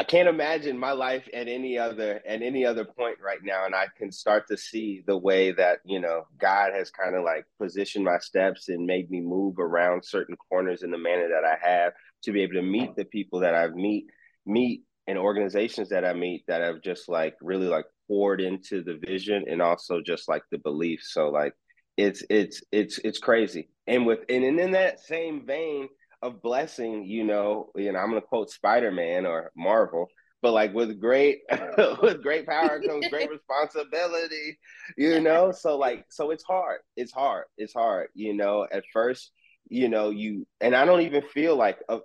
I 0.00 0.02
can't 0.02 0.30
imagine 0.30 0.78
my 0.78 0.92
life 0.92 1.28
at 1.34 1.46
any 1.46 1.76
other 1.76 2.22
at 2.26 2.40
any 2.40 2.64
other 2.64 2.86
point 2.86 3.18
right 3.22 3.44
now, 3.44 3.66
and 3.66 3.74
I 3.74 3.88
can 3.98 4.10
start 4.10 4.48
to 4.48 4.56
see 4.56 5.02
the 5.06 5.18
way 5.18 5.52
that 5.52 5.80
you 5.84 6.00
know 6.00 6.22
God 6.38 6.72
has 6.72 6.90
kind 6.90 7.14
of 7.14 7.22
like 7.22 7.44
positioned 7.60 8.06
my 8.06 8.16
steps 8.16 8.70
and 8.70 8.86
made 8.86 9.10
me 9.10 9.20
move 9.20 9.58
around 9.58 10.02
certain 10.02 10.36
corners 10.36 10.82
in 10.82 10.90
the 10.90 10.96
manner 10.96 11.28
that 11.28 11.44
I 11.44 11.58
have 11.60 11.92
to 12.22 12.32
be 12.32 12.40
able 12.40 12.54
to 12.54 12.62
meet 12.62 12.96
the 12.96 13.04
people 13.04 13.40
that 13.40 13.54
I've 13.54 13.74
meet 13.74 14.06
meet 14.46 14.84
and 15.06 15.18
organizations 15.18 15.90
that 15.90 16.06
I 16.06 16.14
meet 16.14 16.44
that 16.48 16.62
have 16.62 16.80
just 16.80 17.10
like 17.10 17.36
really 17.42 17.68
like 17.68 17.84
poured 18.08 18.40
into 18.40 18.82
the 18.82 18.98
vision 19.06 19.44
and 19.50 19.60
also 19.60 20.00
just 20.00 20.30
like 20.30 20.44
the 20.50 20.56
belief. 20.56 21.00
So 21.02 21.28
like 21.28 21.52
it's 21.98 22.24
it's 22.30 22.62
it's 22.72 22.98
it's 23.04 23.18
crazy, 23.18 23.68
and 23.86 24.06
with 24.06 24.20
and 24.30 24.44
in 24.44 24.70
that 24.70 25.00
same 25.00 25.44
vein 25.44 25.90
of 26.22 26.42
blessing, 26.42 27.04
you 27.06 27.24
know, 27.24 27.70
you 27.76 27.92
know, 27.92 27.98
I'm 27.98 28.08
gonna 28.08 28.20
quote 28.20 28.50
Spider-Man 28.50 29.26
or 29.26 29.52
Marvel, 29.56 30.08
but 30.42 30.52
like 30.52 30.74
with 30.74 31.00
great 31.00 31.40
with 32.02 32.22
great 32.22 32.46
power 32.46 32.80
comes 32.80 33.08
great 33.08 33.30
responsibility, 33.48 34.58
you 34.96 35.20
know. 35.20 35.52
So 35.52 35.76
like 35.76 36.06
so 36.10 36.30
it's 36.30 36.44
hard. 36.44 36.80
It's 36.96 37.12
hard. 37.12 37.44
It's 37.56 37.74
hard, 37.74 38.08
you 38.14 38.34
know. 38.34 38.66
At 38.70 38.84
first, 38.92 39.32
you 39.68 39.88
know, 39.88 40.10
you 40.10 40.46
and 40.60 40.74
I 40.74 40.84
don't 40.84 41.02
even 41.02 41.22
feel 41.22 41.56
like 41.56 41.78
uh, 41.88 41.98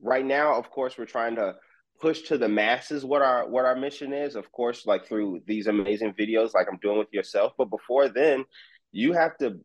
right 0.00 0.24
now, 0.24 0.56
of 0.56 0.70
course, 0.70 0.98
we're 0.98 1.06
trying 1.06 1.36
to 1.36 1.54
push 2.02 2.22
to 2.22 2.36
the 2.36 2.48
masses 2.48 3.04
what 3.04 3.22
our 3.22 3.48
what 3.48 3.64
our 3.64 3.76
mission 3.76 4.12
is 4.12 4.34
of 4.34 4.50
course 4.50 4.86
like 4.86 5.06
through 5.06 5.40
these 5.46 5.68
amazing 5.68 6.12
videos 6.18 6.52
like 6.52 6.66
i'm 6.68 6.78
doing 6.82 6.98
with 6.98 7.12
yourself 7.12 7.52
but 7.56 7.70
before 7.70 8.08
then 8.08 8.44
you 8.90 9.12
have 9.12 9.36
to 9.38 9.60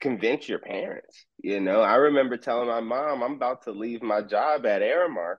convince 0.00 0.48
your 0.48 0.58
parents. 0.58 1.26
You 1.42 1.60
know, 1.60 1.80
I 1.80 1.96
remember 1.96 2.36
telling 2.36 2.68
my 2.68 2.80
mom 2.80 3.22
I'm 3.22 3.34
about 3.34 3.62
to 3.64 3.72
leave 3.72 4.02
my 4.02 4.22
job 4.22 4.66
at 4.66 4.82
Aramark 4.82 5.36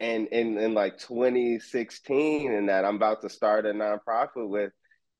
and 0.00 0.28
in, 0.28 0.58
in 0.58 0.74
like 0.74 0.98
2016 0.98 2.52
and 2.52 2.68
that 2.68 2.84
I'm 2.84 2.96
about 2.96 3.22
to 3.22 3.28
start 3.28 3.66
a 3.66 3.70
nonprofit 3.70 4.48
with 4.48 4.72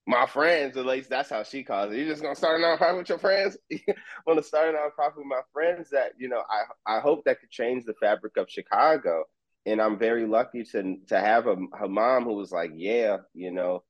my 0.06 0.26
friends, 0.26 0.76
at 0.76 0.86
least 0.86 1.10
that's 1.10 1.30
how 1.30 1.42
she 1.42 1.64
calls 1.64 1.92
it. 1.92 1.98
You're 1.98 2.08
just 2.08 2.22
gonna 2.22 2.36
start 2.36 2.60
a 2.60 2.64
nonprofit 2.64 2.98
with 2.98 3.08
your 3.08 3.18
friends? 3.18 3.56
want 4.26 4.38
to 4.38 4.42
start 4.42 4.74
a 4.74 4.78
nonprofit 4.78 5.16
with 5.16 5.26
my 5.26 5.40
friends 5.52 5.90
that, 5.90 6.12
you 6.16 6.28
know, 6.28 6.42
I, 6.48 6.96
I 6.98 7.00
hope 7.00 7.24
that 7.24 7.40
could 7.40 7.50
change 7.50 7.84
the 7.84 7.94
fabric 7.94 8.36
of 8.36 8.48
Chicago. 8.48 9.24
And 9.64 9.82
I'm 9.82 9.98
very 9.98 10.26
lucky 10.26 10.62
to 10.62 10.96
to 11.08 11.18
have 11.18 11.48
a, 11.48 11.56
a 11.82 11.88
mom 11.88 12.22
who 12.22 12.34
was 12.34 12.52
like, 12.52 12.70
yeah, 12.76 13.16
you 13.34 13.50
know, 13.50 13.82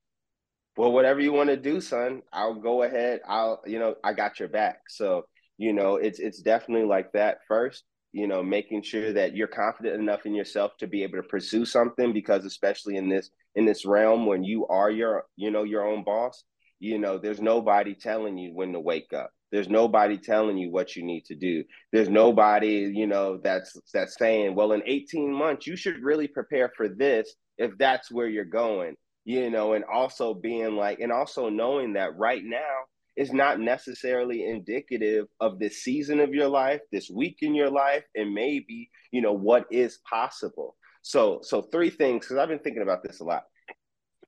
well, 0.77 0.93
whatever 0.93 1.21
you 1.21 1.33
want 1.33 1.49
to 1.49 1.57
do, 1.57 1.81
son, 1.81 2.23
I'll 2.33 2.55
go 2.55 2.83
ahead. 2.83 3.21
I'll, 3.27 3.63
you 3.67 3.79
know, 3.79 3.95
I 4.05 4.13
got 4.13 4.39
your 4.39 4.49
back. 4.49 4.81
So, 4.89 5.25
you 5.57 5.73
know, 5.73 5.97
it's 5.97 6.19
it's 6.19 6.43
definitely 6.43 6.87
like 6.87 7.13
that 7.13 7.39
first, 7.49 7.85
you 8.13 8.27
know, 8.27 8.43
making 8.43 8.83
sure 8.83 9.13
that 9.15 9.35
you're 9.35 9.49
confident 9.49 10.01
enough 10.01 10.27
in 10.27 10.35
yourself 10.35 10.73
to 10.79 10.87
be 10.87 11.03
able 11.03 11.17
to 11.17 11.23
pursue 11.29 11.65
something 11.65 12.13
because 12.13 12.45
especially 12.45 12.97
in 12.97 13.09
this 13.09 13.31
in 13.55 13.65
this 13.65 13.87
realm 13.87 14.27
when 14.27 14.45
you 14.45 14.67
are 14.67 14.91
your, 14.91 15.25
you 15.37 15.51
know, 15.51 15.63
your 15.63 15.87
own 15.87 16.05
boss, 16.05 16.45
you 16.79 16.99
know, 16.99 17.17
there's 17.17 17.41
nobody 17.41 17.95
telling 17.95 18.37
you 18.37 18.53
when 18.53 18.73
to 18.75 18.81
wake 18.81 19.15
up. 19.15 19.31
There's 19.51 19.71
nobody 19.71 20.19
telling 20.19 20.59
you 20.59 20.71
what 20.71 20.95
you 20.95 21.05
need 21.05 21.25
to 21.27 21.35
do. 21.35 21.65
There's 21.91 22.11
nobody, 22.11 22.93
you 22.95 23.07
know, 23.07 23.39
that's 23.43 23.75
that's 23.95 24.19
saying, 24.19 24.55
well, 24.55 24.73
in 24.73 24.83
18 24.85 25.33
months, 25.33 25.67
you 25.67 25.77
should 25.77 26.03
really 26.03 26.29
prepare 26.29 26.71
for 26.77 26.89
this 26.89 27.35
if 27.57 27.79
that's 27.79 28.13
where 28.13 28.29
you're 28.29 28.45
going 28.45 28.97
you 29.27 29.51
know, 29.51 29.73
and 29.73 29.85
also 29.85 30.33
being 30.33 30.77
like, 30.77 31.01
and 31.01 31.11
also 31.11 31.49
knowing 31.49 31.95
that 31.95 32.17
right 32.17 32.43
now 32.45 32.85
is 33.17 33.33
not 33.33 33.59
necessarily 33.59 34.45
indicative 34.45 35.27
of 35.41 35.59
this 35.59 35.83
season 35.83 36.21
of 36.21 36.33
your 36.33 36.49
life, 36.49 36.81
this 36.93 37.11
week 37.11 37.39
in 37.43 37.53
your 37.53 37.69
life, 37.69 38.05
and 38.15 38.33
maybe, 38.33 38.89
you 39.11 39.21
know, 39.21 39.33
what 39.33 39.67
is 39.73 39.99
possible. 40.09 40.77
So, 41.03 41.41
so 41.43 41.61
three 41.61 41.91
things, 41.91 42.25
because 42.25 42.37
I've 42.37 42.49
been 42.49 42.61
thinking 42.61 42.83
about 42.83 43.03
this 43.03 43.19
a 43.19 43.25
lot. 43.25 43.43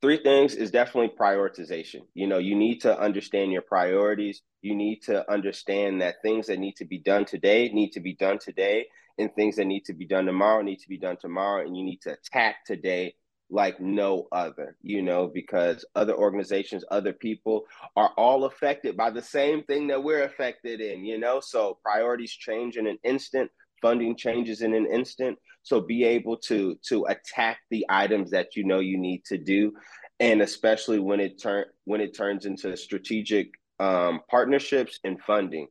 Three 0.02 0.20
things 0.20 0.56
is 0.56 0.72
definitely 0.72 1.14
prioritization. 1.16 2.00
You 2.14 2.26
know, 2.26 2.38
you 2.38 2.56
need 2.56 2.80
to 2.80 2.98
understand 2.98 3.52
your 3.52 3.62
priorities. 3.62 4.42
You 4.62 4.74
need 4.74 5.02
to 5.02 5.30
understand 5.30 6.02
that 6.02 6.22
things 6.22 6.48
that 6.48 6.58
need 6.58 6.74
to 6.76 6.84
be 6.84 6.98
done 6.98 7.24
today 7.24 7.68
need 7.68 7.90
to 7.92 8.00
be 8.00 8.16
done 8.16 8.38
today, 8.40 8.86
and 9.16 9.32
things 9.34 9.56
that 9.56 9.66
need 9.66 9.84
to 9.84 9.92
be 9.92 10.06
done 10.06 10.26
tomorrow 10.26 10.62
need 10.62 10.80
to 10.80 10.88
be 10.88 10.98
done 10.98 11.18
tomorrow. 11.20 11.64
And 11.64 11.76
you 11.76 11.84
need 11.84 12.00
to 12.02 12.14
attack 12.14 12.64
today 12.66 13.14
like 13.50 13.80
no 13.80 14.28
other, 14.30 14.76
you 14.82 15.02
know, 15.02 15.26
because 15.26 15.84
other 15.94 16.14
organizations, 16.14 16.84
other 16.90 17.12
people 17.12 17.64
are 17.96 18.12
all 18.16 18.44
affected 18.44 18.96
by 18.96 19.10
the 19.10 19.22
same 19.22 19.62
thing 19.64 19.86
that 19.88 20.02
we're 20.02 20.24
affected 20.24 20.80
in, 20.80 21.04
you 21.04 21.18
know. 21.18 21.40
So 21.40 21.78
priorities 21.82 22.32
change 22.32 22.76
in 22.76 22.86
an 22.86 22.98
instant, 23.04 23.50
funding 23.80 24.16
changes 24.16 24.60
in 24.62 24.74
an 24.74 24.86
instant. 24.86 25.38
So 25.62 25.80
be 25.80 26.04
able 26.04 26.36
to 26.48 26.78
to 26.88 27.06
attack 27.06 27.58
the 27.70 27.86
items 27.88 28.30
that 28.30 28.56
you 28.56 28.64
know 28.64 28.80
you 28.80 28.98
need 28.98 29.24
to 29.26 29.38
do, 29.38 29.72
and 30.20 30.42
especially 30.42 30.98
when 30.98 31.20
it 31.20 31.40
turn 31.40 31.64
when 31.84 32.00
it 32.00 32.14
turns 32.14 32.44
into 32.44 32.76
strategic 32.76 33.50
um, 33.80 34.20
partnerships 34.30 34.98
and 35.04 35.20
funding, 35.22 35.68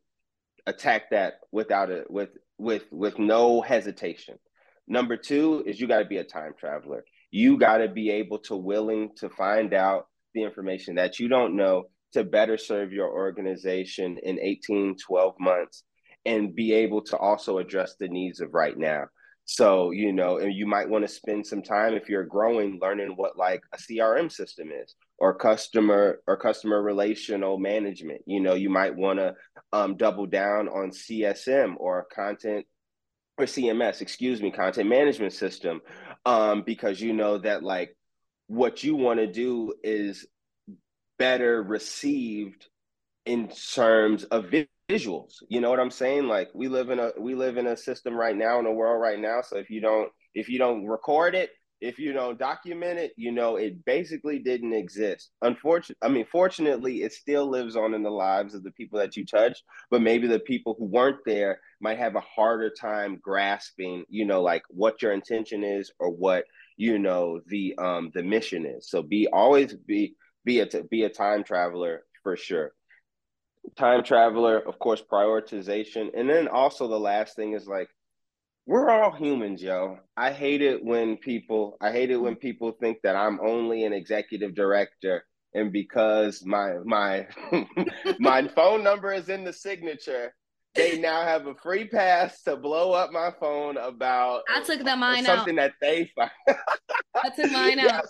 attack 0.65 1.11
that 1.11 1.41
without 1.51 1.91
it 1.91 2.09
with 2.09 2.29
with 2.57 2.85
with 2.91 3.19
no 3.19 3.61
hesitation. 3.61 4.39
Number 4.87 5.17
two 5.17 5.63
is 5.65 5.79
you 5.79 5.87
got 5.87 5.99
to 5.99 6.05
be 6.05 6.17
a 6.17 6.23
time 6.23 6.53
traveler. 6.57 7.03
You 7.31 7.57
got 7.57 7.77
to 7.77 7.87
be 7.87 8.09
able 8.11 8.39
to 8.39 8.55
willing 8.55 9.11
to 9.17 9.29
find 9.29 9.73
out 9.73 10.07
the 10.33 10.43
information 10.43 10.95
that 10.95 11.19
you 11.19 11.27
don't 11.27 11.55
know 11.55 11.85
to 12.13 12.23
better 12.23 12.57
serve 12.57 12.93
your 12.93 13.09
organization 13.09 14.17
in 14.23 14.39
18, 14.39 14.95
12 14.97 15.35
months 15.39 15.83
and 16.25 16.55
be 16.55 16.73
able 16.73 17.01
to 17.01 17.17
also 17.17 17.57
address 17.57 17.95
the 17.99 18.07
needs 18.07 18.39
of 18.39 18.53
right 18.53 18.77
now. 18.77 19.05
So, 19.49 19.91
you 19.91 20.11
know, 20.11 20.39
and 20.39 20.53
you 20.53 20.65
might 20.65 20.89
want 20.89 21.07
to 21.07 21.13
spend 21.13 21.47
some 21.47 21.61
time 21.61 21.93
if 21.93 22.09
you're 22.09 22.25
growing 22.25 22.79
learning 22.81 23.13
what 23.15 23.37
like 23.37 23.61
a 23.73 23.77
CRM 23.77 24.29
system 24.29 24.71
is 24.71 24.95
or 25.19 25.37
customer 25.37 26.19
or 26.27 26.35
customer 26.35 26.81
relational 26.81 27.57
management. 27.57 28.21
You 28.25 28.41
know, 28.41 28.55
you 28.55 28.69
might 28.69 28.95
want 28.95 29.19
to 29.19 29.35
um, 29.71 29.95
double 29.95 30.25
down 30.25 30.67
on 30.67 30.91
CSM 30.91 31.75
or 31.77 32.07
content 32.13 32.65
or 33.37 33.45
CMS, 33.45 34.01
excuse 34.01 34.41
me, 34.41 34.51
content 34.51 34.89
management 34.89 35.31
system, 35.31 35.79
um, 36.27 36.63
because 36.63 36.99
you 36.99 37.13
know 37.13 37.37
that 37.37 37.63
like 37.63 37.95
what 38.47 38.83
you 38.83 38.97
want 38.97 39.19
to 39.19 39.31
do 39.31 39.73
is 39.81 40.27
better 41.17 41.63
received 41.63 42.67
in 43.25 43.47
terms 43.73 44.25
of 44.25 44.47
visuals. 44.89 45.35
You 45.47 45.61
know 45.61 45.69
what 45.69 45.79
I'm 45.79 45.89
saying? 45.89 46.27
Like 46.27 46.49
we 46.53 46.67
live 46.67 46.89
in 46.89 46.99
a 46.99 47.11
we 47.17 47.33
live 47.33 47.55
in 47.55 47.65
a 47.65 47.77
system 47.77 48.13
right 48.13 48.35
now 48.35 48.59
in 48.59 48.65
a 48.65 48.73
world 48.73 49.01
right 49.01 49.17
now. 49.17 49.39
So 49.41 49.57
if 49.57 49.69
you 49.69 49.79
don't 49.79 50.09
if 50.33 50.49
you 50.49 50.59
don't 50.59 50.85
record 50.85 51.33
it, 51.33 51.49
if 51.81 51.99
you 51.99 52.13
don't 52.13 52.39
document 52.39 52.99
it, 52.99 53.13
you 53.17 53.31
know 53.31 53.55
it 53.55 53.85
basically 53.85 54.39
didn't 54.39 54.73
exist. 54.73 55.31
Unfortunately, 55.41 55.97
I 56.01 56.09
mean, 56.09 56.25
fortunately, 56.31 57.03
it 57.03 57.13
still 57.13 57.47
lives 57.49 57.75
on 57.75 57.93
in 57.93 58.03
the 58.03 58.09
lives 58.09 58.53
of 58.53 58.63
the 58.63 58.71
people 58.71 58.99
that 58.99 59.15
you 59.15 59.25
touched. 59.25 59.63
But 59.89 60.01
maybe 60.01 60.27
the 60.27 60.39
people 60.39 60.75
who 60.77 60.85
weren't 60.85 61.23
there 61.25 61.59
might 61.79 61.99
have 61.99 62.15
a 62.15 62.21
harder 62.21 62.69
time 62.69 63.19
grasping, 63.21 64.05
you 64.09 64.25
know, 64.25 64.41
like 64.41 64.63
what 64.69 65.01
your 65.01 65.11
intention 65.11 65.63
is 65.63 65.91
or 65.99 66.09
what 66.09 66.45
you 66.77 66.99
know 66.99 67.41
the 67.47 67.75
um 67.77 68.11
the 68.13 68.23
mission 68.23 68.65
is. 68.65 68.89
So 68.89 69.01
be 69.01 69.27
always 69.31 69.73
be 69.73 70.15
be 70.45 70.61
a 70.61 70.67
be 70.89 71.03
a 71.03 71.09
time 71.09 71.43
traveler 71.43 72.03
for 72.23 72.35
sure 72.35 72.73
time 73.75 74.03
traveler, 74.03 74.59
of 74.59 74.79
course, 74.79 75.01
prioritization. 75.01 76.09
And 76.15 76.29
then 76.29 76.47
also 76.47 76.87
the 76.87 76.99
last 76.99 77.35
thing 77.35 77.53
is 77.53 77.67
like, 77.67 77.89
we're 78.67 78.89
all 78.89 79.11
humans, 79.11 79.63
yo. 79.63 79.97
I 80.15 80.31
hate 80.31 80.61
it 80.61 80.83
when 80.83 81.17
people, 81.17 81.77
I 81.81 81.91
hate 81.91 82.11
it 82.11 82.17
when 82.17 82.35
people 82.35 82.73
think 82.79 82.97
that 83.03 83.15
I'm 83.15 83.39
only 83.39 83.85
an 83.85 83.93
executive 83.93 84.53
director 84.53 85.23
and 85.53 85.71
because 85.71 86.45
my 86.45 86.73
my 86.85 87.25
my 88.19 88.47
phone 88.49 88.83
number 88.83 89.13
is 89.13 89.29
in 89.29 89.45
the 89.45 89.53
signature, 89.53 90.33
they 90.75 90.99
now 90.99 91.23
have 91.23 91.47
a 91.47 91.55
free 91.55 91.87
pass 91.87 92.43
to 92.43 92.57
blow 92.57 92.91
up 92.91 93.11
my 93.11 93.31
phone 93.39 93.77
about 93.77 94.41
I 94.53 94.61
took 94.61 94.83
the 94.83 94.95
mine 94.95 95.25
out. 95.25 95.37
something 95.37 95.57
out. 95.57 95.71
that 95.71 95.73
they 95.81 96.11
find. 96.13 96.31
I 97.15 97.29
took 97.29 97.51
mine 97.51 97.79
out. 97.79 98.05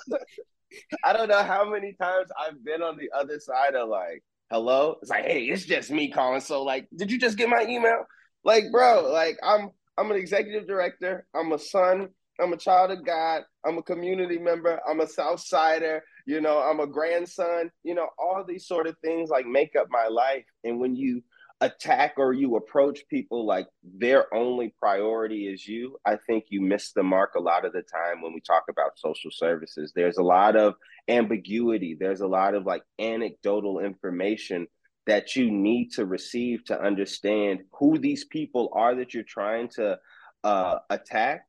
I 1.03 1.13
don't 1.13 1.29
know 1.29 1.43
how 1.43 1.69
many 1.69 1.93
times 1.93 2.27
I've 2.37 2.61
been 2.65 2.81
on 2.81 2.97
the 2.97 3.09
other 3.17 3.39
side 3.39 3.75
of 3.75 3.87
like, 3.87 4.23
hello 4.49 4.95
it's 5.01 5.11
like 5.11 5.25
hey 5.25 5.43
it's 5.43 5.65
just 5.65 5.91
me 5.91 6.09
calling 6.09 6.39
so 6.39 6.63
like 6.63 6.87
did 6.95 7.11
you 7.11 7.19
just 7.19 7.37
get 7.37 7.49
my 7.49 7.65
email 7.67 8.05
like 8.45 8.63
bro 8.71 9.09
like 9.11 9.37
i'm 9.43 9.69
i'm 9.97 10.11
an 10.11 10.17
executive 10.17 10.67
director. 10.67 11.25
I'm 11.35 11.51
a 11.51 11.59
son. 11.59 12.09
I'm 12.39 12.53
a 12.53 12.57
child 12.57 12.91
of 12.91 13.05
god. 13.05 13.43
I'm 13.65 13.77
a 13.77 13.83
community 13.83 14.37
member. 14.37 14.79
I'm 14.87 14.99
a 14.99 15.07
south 15.07 15.41
sider 15.41 16.03
you 16.27 16.41
know 16.41 16.59
i'm 16.59 16.79
a 16.79 16.85
grandson. 16.85 17.71
You 17.83 17.95
know 17.95 18.09
all 18.19 18.43
these 18.45 18.67
sort 18.67 18.85
of 18.85 18.95
things 18.99 19.29
like 19.29 19.47
make 19.47 19.75
up 19.75 19.87
my 19.89 20.07
life. 20.07 20.45
And 20.63 20.79
when 20.79 20.95
you 20.95 21.23
attack 21.61 22.13
or 22.17 22.33
you 22.33 22.55
approach 22.55 22.99
people 23.09 23.47
like 23.47 23.67
their 23.83 24.31
only 24.31 24.75
priority 24.79 25.47
is 25.47 25.67
you, 25.67 25.97
I 26.05 26.17
think 26.27 26.45
you 26.49 26.61
miss 26.61 26.91
the 26.91 27.01
mark 27.01 27.33
a 27.35 27.39
lot 27.39 27.65
of 27.65 27.73
the 27.73 27.81
time 27.81 28.21
when 28.21 28.33
we 28.33 28.41
talk 28.41 28.65
about 28.69 28.99
social 28.99 29.31
services. 29.31 29.91
There's 29.95 30.17
a 30.17 30.23
lot 30.23 30.55
of 30.55 30.75
ambiguity, 31.07 31.97
there's 31.99 32.21
a 32.21 32.27
lot 32.27 32.53
of 32.53 32.65
like 32.65 32.83
anecdotal 32.99 33.79
information 33.79 34.67
that 35.07 35.35
you 35.35 35.49
need 35.49 35.91
to 35.93 36.05
receive 36.05 36.63
to 36.65 36.79
understand 36.79 37.61
who 37.71 37.97
these 37.97 38.25
people 38.25 38.69
are 38.73 38.95
that 38.95 39.13
you're 39.13 39.23
trying 39.23 39.69
to 39.69 39.97
uh, 40.43 40.79
attack. 40.89 41.41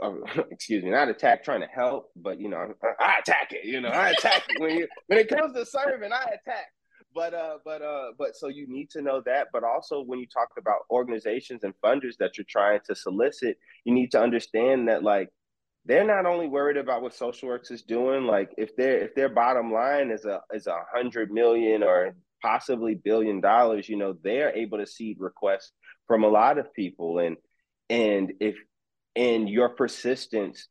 excuse 0.50 0.82
me, 0.82 0.90
not 0.90 1.08
attack, 1.08 1.44
trying 1.44 1.60
to 1.60 1.66
help, 1.66 2.10
but 2.16 2.40
you 2.40 2.48
know, 2.48 2.72
I, 2.82 3.04
I 3.04 3.18
attack 3.18 3.52
it. 3.52 3.66
You 3.66 3.82
know, 3.82 3.90
I 3.90 4.10
attack 4.10 4.44
it 4.48 4.60
when 4.60 4.78
you 4.78 4.88
when 5.06 5.18
it 5.18 5.28
comes 5.28 5.54
to 5.54 5.66
serving, 5.66 6.12
I 6.12 6.22
attack 6.22 6.66
but 7.14 7.34
uh 7.34 7.58
but 7.64 7.82
uh 7.82 8.12
but 8.18 8.36
so 8.36 8.48
you 8.48 8.66
need 8.68 8.90
to 8.90 9.02
know 9.02 9.20
that 9.24 9.48
but 9.52 9.64
also 9.64 10.02
when 10.02 10.18
you 10.18 10.26
talk 10.26 10.48
about 10.58 10.80
organizations 10.90 11.64
and 11.64 11.74
funders 11.84 12.16
that 12.18 12.36
you're 12.36 12.44
trying 12.48 12.80
to 12.86 12.94
solicit 12.94 13.58
you 13.84 13.92
need 13.92 14.10
to 14.10 14.20
understand 14.20 14.88
that 14.88 15.02
like 15.02 15.28
they're 15.84 16.06
not 16.06 16.26
only 16.26 16.46
worried 16.46 16.76
about 16.76 17.02
what 17.02 17.14
social 17.14 17.48
works 17.48 17.70
is 17.70 17.82
doing 17.82 18.24
like 18.24 18.52
if 18.56 18.74
their 18.76 18.98
if 18.98 19.14
their 19.14 19.28
bottom 19.28 19.72
line 19.72 20.10
is 20.10 20.24
a 20.24 20.40
is 20.52 20.66
a 20.66 20.78
hundred 20.92 21.30
million 21.30 21.82
or 21.82 22.14
possibly 22.42 22.94
billion 22.94 23.40
dollars 23.40 23.88
you 23.88 23.96
know 23.96 24.14
they're 24.22 24.54
able 24.56 24.78
to 24.78 24.86
see 24.86 25.16
requests 25.18 25.72
from 26.06 26.24
a 26.24 26.28
lot 26.28 26.58
of 26.58 26.74
people. 26.74 27.18
And 27.18 27.36
and 27.88 28.34
if 28.40 28.56
and 29.16 29.48
your 29.48 29.70
persistence 29.70 30.68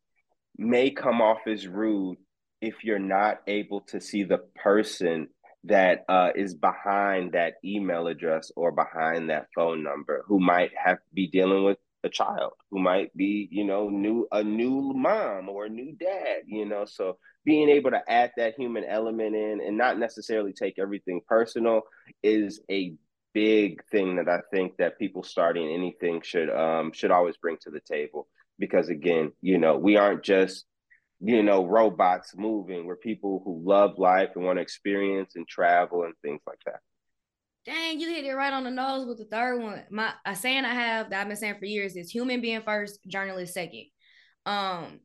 may 0.56 0.90
come 0.90 1.20
off 1.20 1.40
as 1.46 1.66
rude 1.66 2.18
if 2.60 2.84
you're 2.84 2.98
not 2.98 3.40
able 3.46 3.80
to 3.80 4.00
see 4.00 4.22
the 4.22 4.38
person 4.54 5.28
that 5.64 6.04
uh, 6.08 6.30
is 6.34 6.54
behind 6.54 7.32
that 7.32 7.54
email 7.64 8.06
address 8.06 8.50
or 8.56 8.72
behind 8.72 9.30
that 9.30 9.46
phone 9.54 9.82
number 9.82 10.24
who 10.26 10.40
might 10.40 10.70
have 10.76 10.98
be 11.14 11.28
dealing 11.28 11.64
with 11.64 11.78
a 12.04 12.08
child 12.08 12.52
who 12.70 12.78
might 12.78 13.14
be 13.16 13.48
you 13.50 13.64
know 13.64 13.88
new 13.88 14.26
a 14.32 14.42
new 14.42 14.92
mom 14.94 15.48
or 15.48 15.66
a 15.66 15.68
new 15.70 15.92
dad 15.92 16.42
you 16.46 16.64
know 16.64 16.84
so 16.84 17.16
being 17.44 17.68
able 17.68 17.90
to 17.90 18.10
add 18.10 18.32
that 18.36 18.54
human 18.54 18.84
element 18.84 19.34
in 19.34 19.60
and 19.64 19.76
not 19.76 19.98
necessarily 19.98 20.52
take 20.52 20.78
everything 20.78 21.20
personal 21.28 21.82
is 22.22 22.60
a 22.70 22.94
big 23.34 23.82
thing 23.90 24.16
that 24.16 24.28
i 24.28 24.40
think 24.52 24.76
that 24.76 24.98
people 24.98 25.22
starting 25.22 25.72
anything 25.72 26.20
should 26.22 26.50
um 26.50 26.92
should 26.92 27.10
always 27.10 27.36
bring 27.36 27.56
to 27.60 27.70
the 27.70 27.80
table 27.80 28.28
because 28.58 28.88
again 28.88 29.32
you 29.40 29.58
know 29.58 29.76
we 29.78 29.96
aren't 29.96 30.22
just 30.22 30.66
you 31.24 31.42
know, 31.42 31.64
robots 31.64 32.34
moving. 32.36 32.84
We're 32.84 32.96
people 32.96 33.42
who 33.44 33.62
love 33.64 33.96
life 33.96 34.30
and 34.34 34.44
want 34.44 34.56
to 34.58 34.62
experience 34.62 35.36
and 35.36 35.46
travel 35.46 36.02
and 36.02 36.14
things 36.20 36.40
like 36.48 36.58
that. 36.66 36.80
Dang, 37.64 38.00
you 38.00 38.08
hit 38.08 38.24
it 38.24 38.32
right 38.32 38.52
on 38.52 38.64
the 38.64 38.70
nose 38.70 39.06
with 39.06 39.18
the 39.18 39.24
third 39.24 39.62
one. 39.62 39.84
My 39.90 40.12
a 40.26 40.34
saying 40.34 40.64
I 40.64 40.74
have 40.74 41.10
that 41.10 41.20
I've 41.20 41.28
been 41.28 41.36
saying 41.36 41.58
for 41.60 41.64
years 41.64 41.94
is 41.94 42.10
human 42.10 42.40
being 42.40 42.62
first, 42.62 42.98
journalist 43.06 43.54
second. 43.54 43.86
Um, 44.46 44.98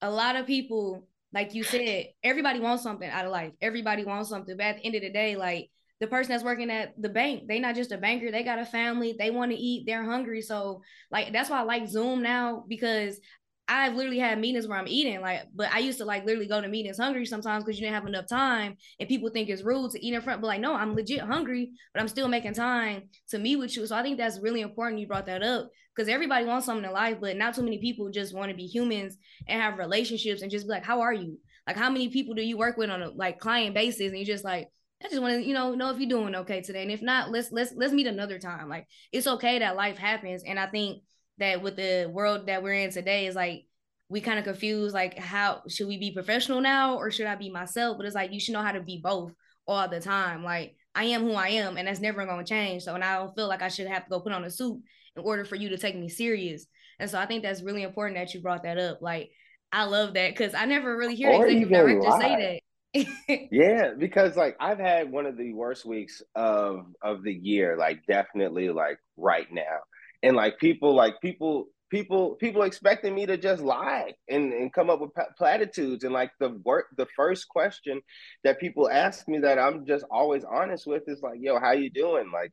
a 0.00 0.10
lot 0.10 0.36
of 0.36 0.46
people, 0.46 1.06
like 1.34 1.54
you 1.54 1.64
said, 1.64 2.06
everybody 2.24 2.60
wants 2.60 2.82
something 2.82 3.08
out 3.08 3.26
of 3.26 3.32
life. 3.32 3.52
Everybody 3.60 4.04
wants 4.04 4.30
something. 4.30 4.56
But 4.56 4.66
at 4.66 4.76
the 4.78 4.86
end 4.86 4.94
of 4.94 5.02
the 5.02 5.10
day, 5.10 5.36
like 5.36 5.70
the 6.00 6.06
person 6.06 6.32
that's 6.32 6.44
working 6.44 6.70
at 6.70 6.94
the 7.00 7.10
bank, 7.10 7.46
they 7.46 7.58
not 7.58 7.74
just 7.74 7.92
a 7.92 7.98
banker, 7.98 8.30
they 8.30 8.42
got 8.42 8.58
a 8.58 8.64
family, 8.64 9.14
they 9.18 9.30
want 9.30 9.50
to 9.50 9.58
eat, 9.58 9.84
they're 9.86 10.04
hungry. 10.04 10.40
So 10.40 10.80
like 11.10 11.30
that's 11.32 11.50
why 11.50 11.60
I 11.60 11.64
like 11.64 11.88
Zoom 11.88 12.22
now 12.22 12.64
because 12.66 13.20
I've 13.70 13.94
literally 13.94 14.18
had 14.18 14.40
meetings 14.40 14.66
where 14.66 14.78
I'm 14.78 14.88
eating, 14.88 15.20
like, 15.20 15.42
but 15.54 15.70
I 15.70 15.80
used 15.80 15.98
to 15.98 16.06
like 16.06 16.24
literally 16.24 16.48
go 16.48 16.60
to 16.60 16.68
meetings 16.68 16.96
hungry 16.96 17.26
sometimes 17.26 17.62
because 17.62 17.78
you 17.78 17.84
didn't 17.84 17.96
have 17.96 18.06
enough 18.06 18.26
time, 18.26 18.76
and 18.98 19.08
people 19.08 19.28
think 19.28 19.50
it's 19.50 19.62
rude 19.62 19.90
to 19.90 20.04
eat 20.04 20.14
in 20.14 20.22
front. 20.22 20.40
But 20.40 20.46
like, 20.46 20.60
no, 20.60 20.74
I'm 20.74 20.94
legit 20.94 21.20
hungry, 21.20 21.72
but 21.92 22.00
I'm 22.00 22.08
still 22.08 22.28
making 22.28 22.54
time 22.54 23.02
to 23.28 23.38
meet 23.38 23.56
with 23.56 23.76
you. 23.76 23.86
So 23.86 23.94
I 23.94 24.02
think 24.02 24.16
that's 24.16 24.40
really 24.40 24.62
important. 24.62 25.00
You 25.00 25.06
brought 25.06 25.26
that 25.26 25.42
up 25.42 25.68
because 25.94 26.08
everybody 26.08 26.46
wants 26.46 26.64
something 26.64 26.84
in 26.84 26.92
life, 26.92 27.18
but 27.20 27.36
not 27.36 27.54
too 27.54 27.62
many 27.62 27.78
people 27.78 28.10
just 28.10 28.34
want 28.34 28.50
to 28.50 28.56
be 28.56 28.66
humans 28.66 29.18
and 29.46 29.60
have 29.60 29.78
relationships 29.78 30.40
and 30.40 30.50
just 30.50 30.66
be 30.66 30.70
like, 30.70 30.84
how 30.84 31.02
are 31.02 31.12
you? 31.12 31.38
Like, 31.66 31.76
how 31.76 31.90
many 31.90 32.08
people 32.08 32.34
do 32.34 32.42
you 32.42 32.56
work 32.56 32.78
with 32.78 32.88
on 32.88 33.02
a 33.02 33.10
like 33.10 33.38
client 33.38 33.74
basis? 33.74 34.08
And 34.08 34.18
you 34.18 34.24
just 34.24 34.44
like, 34.44 34.68
I 35.04 35.08
just 35.08 35.20
want 35.20 35.34
to, 35.34 35.46
you 35.46 35.52
know, 35.52 35.74
know 35.74 35.90
if 35.90 35.98
you're 35.98 36.08
doing 36.08 36.34
okay 36.34 36.62
today. 36.62 36.82
And 36.82 36.90
if 36.90 37.02
not, 37.02 37.30
let's 37.30 37.52
let's 37.52 37.74
let's 37.76 37.92
meet 37.92 38.06
another 38.06 38.38
time. 38.38 38.68
Like, 38.68 38.86
it's 39.12 39.26
okay 39.26 39.58
that 39.58 39.76
life 39.76 39.98
happens, 39.98 40.42
and 40.44 40.58
I 40.58 40.66
think 40.66 41.02
that 41.38 41.62
with 41.62 41.76
the 41.76 42.10
world 42.12 42.46
that 42.46 42.62
we're 42.62 42.72
in 42.74 42.90
today 42.90 43.26
is 43.26 43.34
like 43.34 43.64
we 44.08 44.20
kind 44.20 44.38
of 44.38 44.44
confuse 44.44 44.94
like 44.94 45.18
how 45.18 45.62
should 45.68 45.86
we 45.86 45.98
be 45.98 46.12
professional 46.12 46.60
now 46.60 46.96
or 46.96 47.10
should 47.10 47.26
I 47.26 47.34
be 47.34 47.50
myself? 47.50 47.96
But 47.96 48.06
it's 48.06 48.14
like 48.14 48.32
you 48.32 48.40
should 48.40 48.54
know 48.54 48.62
how 48.62 48.72
to 48.72 48.80
be 48.80 49.00
both 49.02 49.32
all 49.66 49.88
the 49.88 50.00
time. 50.00 50.42
Like 50.42 50.76
I 50.94 51.04
am 51.04 51.22
who 51.22 51.34
I 51.34 51.50
am, 51.50 51.76
and 51.76 51.86
that's 51.86 52.00
never 52.00 52.26
going 52.26 52.44
to 52.44 52.48
change. 52.48 52.82
So, 52.82 52.94
and 52.94 53.04
I 53.04 53.18
don't 53.18 53.34
feel 53.36 53.46
like 53.46 53.62
I 53.62 53.68
should 53.68 53.86
have 53.86 54.04
to 54.04 54.10
go 54.10 54.20
put 54.20 54.32
on 54.32 54.44
a 54.44 54.50
suit 54.50 54.80
in 55.14 55.22
order 55.22 55.44
for 55.44 55.54
you 55.54 55.68
to 55.68 55.78
take 55.78 55.94
me 55.94 56.08
serious. 56.08 56.66
And 56.98 57.08
so, 57.08 57.20
I 57.20 57.26
think 57.26 57.44
that's 57.44 57.62
really 57.62 57.84
important 57.84 58.18
that 58.18 58.34
you 58.34 58.40
brought 58.40 58.64
that 58.64 58.78
up. 58.78 59.00
Like, 59.00 59.30
I 59.70 59.84
love 59.84 60.14
that 60.14 60.30
because 60.30 60.54
I 60.54 60.64
never 60.64 60.96
really 60.96 61.14
hear 61.14 61.30
or 61.30 61.46
executive 61.46 61.68
directors 61.68 62.14
say 62.20 62.60
that. 62.94 63.48
yeah, 63.52 63.92
because 63.96 64.36
like 64.36 64.56
I've 64.58 64.78
had 64.80 65.12
one 65.12 65.26
of 65.26 65.36
the 65.36 65.52
worst 65.52 65.84
weeks 65.84 66.20
of 66.34 66.86
of 67.02 67.22
the 67.22 67.34
year, 67.34 67.76
like 67.76 68.04
definitely 68.06 68.70
like 68.70 68.98
right 69.16 69.46
now. 69.52 69.78
And 70.22 70.36
like 70.36 70.58
people 70.58 70.94
like 70.94 71.20
people 71.20 71.68
people 71.90 72.34
people 72.34 72.62
expecting 72.62 73.14
me 73.14 73.26
to 73.26 73.36
just 73.36 73.62
lie 73.62 74.14
and, 74.28 74.52
and 74.52 74.72
come 74.72 74.90
up 74.90 75.00
with 75.00 75.10
platitudes. 75.36 76.04
And 76.04 76.12
like 76.12 76.30
the 76.40 76.50
work 76.64 76.86
the 76.96 77.06
first 77.16 77.48
question 77.48 78.00
that 78.44 78.60
people 78.60 78.88
ask 78.90 79.26
me 79.28 79.38
that 79.40 79.58
i'm 79.58 79.86
just 79.86 80.04
always 80.10 80.44
honest 80.44 80.86
with 80.86 81.04
is 81.06 81.22
like 81.22 81.38
yo 81.40 81.58
how 81.58 81.72
you 81.72 81.90
doing? 81.90 82.30
Like 82.32 82.52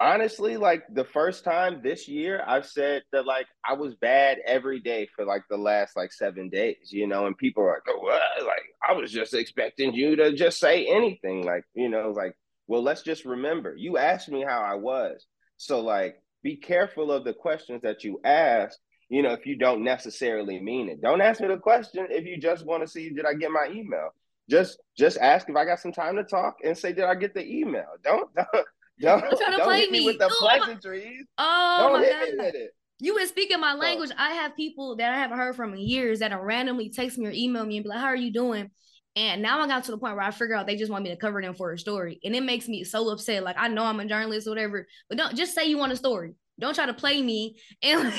honestly 0.00 0.56
like 0.56 0.82
the 0.92 1.04
first 1.04 1.44
time 1.44 1.80
this 1.82 2.08
year 2.08 2.42
i've 2.48 2.66
said 2.66 3.00
that 3.12 3.24
like 3.24 3.46
i 3.64 3.72
was 3.72 3.94
bad 3.94 4.38
every 4.44 4.80
day 4.80 5.06
for 5.14 5.24
like 5.24 5.42
the 5.48 5.56
last 5.56 5.96
like 5.96 6.12
seven 6.12 6.48
days 6.50 6.90
you 6.90 7.06
know? 7.06 7.26
And 7.26 7.38
people 7.38 7.62
are 7.62 7.74
like 7.74 7.82
oh, 7.88 8.00
what? 8.00 8.20
like 8.44 8.64
i 8.86 8.92
was 8.92 9.12
just 9.12 9.34
expecting 9.34 9.94
you 9.94 10.16
to 10.16 10.32
just 10.34 10.58
say 10.58 10.86
anything 10.86 11.44
like 11.44 11.62
you 11.74 11.88
know? 11.88 12.10
Like 12.10 12.34
well 12.66 12.82
let's 12.82 13.02
just 13.02 13.24
remember. 13.24 13.74
You 13.76 13.96
asked 13.98 14.28
me 14.28 14.42
how 14.42 14.60
i 14.60 14.74
was 14.74 15.24
so 15.56 15.80
like 15.80 16.20
be 16.42 16.56
careful 16.56 17.10
of 17.10 17.24
the 17.24 17.32
questions 17.32 17.82
that 17.82 18.04
you 18.04 18.20
ask 18.24 18.78
you 19.08 19.22
know 19.22 19.32
if 19.32 19.46
you 19.46 19.56
don't 19.56 19.82
necessarily 19.82 20.60
mean 20.60 20.88
it 20.88 21.00
don't 21.00 21.20
ask 21.20 21.40
me 21.40 21.48
the 21.48 21.56
question 21.56 22.06
if 22.10 22.24
you 22.24 22.36
just 22.36 22.64
want 22.66 22.82
to 22.82 22.88
see 22.88 23.10
did 23.10 23.26
i 23.26 23.34
get 23.34 23.50
my 23.50 23.68
email 23.70 24.10
just 24.48 24.78
just 24.96 25.18
ask 25.18 25.48
if 25.48 25.56
i 25.56 25.64
got 25.64 25.78
some 25.78 25.92
time 25.92 26.16
to 26.16 26.24
talk 26.24 26.56
and 26.64 26.76
say 26.76 26.92
did 26.92 27.04
i 27.04 27.14
get 27.14 27.34
the 27.34 27.46
email 27.46 27.86
don't 28.02 28.34
don't 28.36 28.66
don't, 29.00 29.40
don't, 29.40 29.74
hit 29.74 29.90
me, 29.90 30.00
me 30.00 30.06
with 30.06 30.18
the 30.18 30.28
pleasantries 30.38 31.24
oh 31.38 31.76
don't 31.80 32.00
my 32.00 32.04
hit 32.04 32.12
God. 32.12 32.38
me 32.38 32.44
with 32.44 32.54
it 32.54 32.70
you 33.00 33.14
been 33.14 33.26
speaking 33.26 33.60
my 33.60 33.74
language. 33.74 34.10
Oh. 34.12 34.16
I 34.18 34.34
have 34.34 34.54
people 34.54 34.96
that 34.96 35.12
I 35.12 35.18
haven't 35.18 35.38
heard 35.38 35.56
from 35.56 35.74
in 35.74 35.80
years 35.80 36.20
that 36.20 36.32
are 36.32 36.44
randomly 36.44 36.90
text 36.90 37.18
me 37.18 37.26
or 37.26 37.32
email 37.32 37.66
me 37.66 37.76
and 37.76 37.84
be 37.84 37.90
like, 37.90 37.98
"How 37.98 38.06
are 38.06 38.16
you 38.16 38.32
doing?" 38.32 38.70
And 39.16 39.42
now 39.42 39.60
I 39.60 39.68
got 39.68 39.84
to 39.84 39.92
the 39.92 39.98
point 39.98 40.16
where 40.16 40.24
I 40.24 40.32
figure 40.32 40.56
out 40.56 40.66
they 40.66 40.76
just 40.76 40.90
want 40.90 41.04
me 41.04 41.10
to 41.10 41.16
cover 41.16 41.40
them 41.40 41.54
for 41.54 41.72
a 41.72 41.78
story, 41.78 42.18
and 42.24 42.34
it 42.34 42.42
makes 42.42 42.68
me 42.68 42.82
so 42.82 43.08
upset. 43.10 43.44
Like 43.44 43.56
I 43.58 43.68
know 43.68 43.84
I'm 43.84 44.00
a 44.00 44.06
journalist 44.06 44.46
or 44.46 44.50
whatever, 44.50 44.86
but 45.08 45.18
don't 45.18 45.36
just 45.36 45.54
say 45.54 45.66
you 45.66 45.78
want 45.78 45.92
a 45.92 45.96
story. 45.96 46.34
Don't 46.58 46.74
try 46.74 46.86
to 46.86 46.94
play 46.94 47.20
me. 47.20 47.56
And 47.82 48.12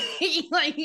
like, 0.50 0.76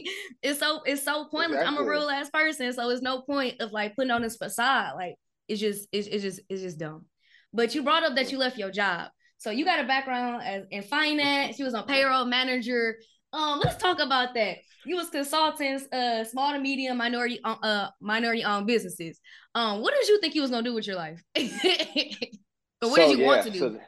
it's 0.42 0.60
so 0.60 0.82
it's 0.86 1.04
so 1.04 1.26
pointless. 1.26 1.62
Exactly. 1.62 1.78
I'm 1.78 1.86
a 1.86 1.90
real 1.90 2.10
ass 2.10 2.30
person, 2.30 2.74
so 2.74 2.90
it's 2.90 3.02
no 3.02 3.22
point 3.22 3.62
of 3.62 3.72
like 3.72 3.96
putting 3.96 4.12
on 4.12 4.22
this 4.22 4.38
facade. 4.38 4.96
Like 4.96 5.16
it's 5.48 5.62
just 5.62 5.88
it's, 5.92 6.08
it's 6.08 6.24
just 6.24 6.42
it's 6.50 6.62
just 6.62 6.78
dumb. 6.78 7.06
But 7.54 7.76
you 7.76 7.84
brought 7.84 8.04
up 8.04 8.16
that 8.16 8.32
you 8.32 8.38
left 8.38 8.58
your 8.58 8.72
job. 8.72 9.12
So 9.38 9.50
you 9.50 9.66
got 9.66 9.80
a 9.80 9.88
background 9.88 10.44
as, 10.44 10.66
in 10.72 10.84
finance. 10.84 11.58
You 11.58 11.66
was 11.66 11.74
on 11.74 11.86
payroll 11.86 12.26
manager. 12.26 12.98
Um, 13.34 13.60
let's 13.64 13.78
talk 13.78 14.00
about 14.00 14.34
that. 14.34 14.58
You 14.86 14.96
was 14.96 15.10
consultants, 15.10 15.86
uh, 15.94 16.24
small 16.24 16.54
to 16.54 16.60
medium 16.60 16.98
minority, 16.98 17.40
uh, 17.44 17.56
uh 17.62 17.90
minority 18.02 18.44
owned 18.44 18.68
businesses. 18.68 19.20
Um, 19.54 19.82
what 19.82 19.94
did 19.94 20.08
you 20.08 20.20
think 20.20 20.36
you 20.36 20.42
was 20.42 20.52
gonna 20.52 20.64
do 20.64 20.74
with 20.74 20.88
your 20.88 20.96
life? 20.96 21.24
but 21.36 22.90
what 22.90 22.96
so, 22.96 23.08
did 23.08 23.12
you 23.12 23.18
yeah, 23.20 23.28
want 23.28 23.44
to 23.44 23.52
do? 23.52 23.60
So, 23.60 23.80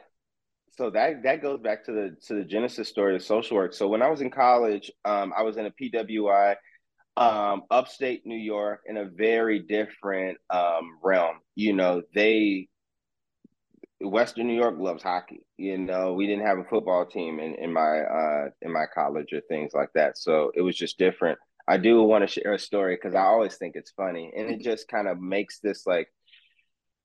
so 0.76 0.90
that 0.90 1.22
that 1.24 1.42
goes 1.42 1.60
back 1.60 1.84
to 1.86 1.92
the 1.92 2.16
to 2.26 2.34
the 2.34 2.44
genesis 2.44 2.88
story 2.88 3.14
of 3.16 3.22
social 3.22 3.56
work. 3.56 3.72
So 3.72 3.88
when 3.88 4.02
I 4.02 4.08
was 4.08 4.20
in 4.20 4.30
college, 4.30 4.90
um, 5.04 5.32
I 5.36 5.42
was 5.42 5.56
in 5.56 5.66
a 5.66 5.70
PWI, 5.70 6.54
um, 7.16 7.62
upstate 7.70 8.24
New 8.24 8.38
York, 8.38 8.80
in 8.86 8.96
a 8.96 9.04
very 9.04 9.60
different 9.60 10.38
um, 10.50 10.98
realm. 11.02 11.38
You 11.54 11.74
know, 11.74 12.02
they 12.14 12.68
Western 14.04 14.46
New 14.46 14.54
York 14.54 14.76
loves 14.78 15.02
hockey. 15.02 15.40
You 15.56 15.78
know, 15.78 16.12
we 16.12 16.26
didn't 16.26 16.46
have 16.46 16.58
a 16.58 16.64
football 16.64 17.06
team 17.06 17.40
in, 17.40 17.54
in 17.56 17.72
my 17.72 18.00
uh, 18.00 18.48
in 18.62 18.72
my 18.72 18.84
college 18.92 19.32
or 19.32 19.40
things 19.42 19.72
like 19.74 19.90
that. 19.94 20.18
So 20.18 20.52
it 20.54 20.60
was 20.60 20.76
just 20.76 20.98
different. 20.98 21.38
I 21.66 21.78
do 21.78 22.02
want 22.02 22.22
to 22.22 22.28
share 22.28 22.52
a 22.52 22.58
story 22.58 22.96
because 22.96 23.14
I 23.14 23.22
always 23.22 23.56
think 23.56 23.74
it's 23.76 23.92
funny, 23.92 24.32
and 24.36 24.50
it 24.50 24.60
just 24.60 24.88
kind 24.88 25.08
of 25.08 25.20
makes 25.20 25.60
this 25.60 25.86
like 25.86 26.08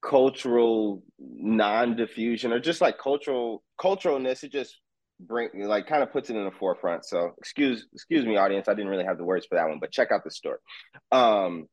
cultural 0.02 1.04
non-diffusion 1.20 2.54
or 2.54 2.60
just 2.60 2.82
like 2.82 2.98
cultural 2.98 3.64
culturalness. 3.80 4.44
It 4.44 4.52
just 4.52 4.80
bring 5.20 5.50
like 5.56 5.88
kind 5.88 6.04
of 6.04 6.12
puts 6.12 6.30
it 6.30 6.36
in 6.36 6.46
the 6.46 6.52
forefront. 6.52 7.06
So 7.06 7.34
excuse 7.38 7.88
excuse 7.94 8.26
me, 8.26 8.38
audience. 8.38 8.68
I 8.68 8.74
didn't 8.74 8.92
really 8.92 9.06
have 9.06 9.18
the 9.18 9.26
words 9.26 9.46
for 9.46 9.56
that 9.56 9.68
one, 9.68 9.80
but 9.80 9.92
check 9.92 10.12
out 10.12 10.24
the 10.24 10.32
story. 10.32 10.60
Um, 11.12 11.68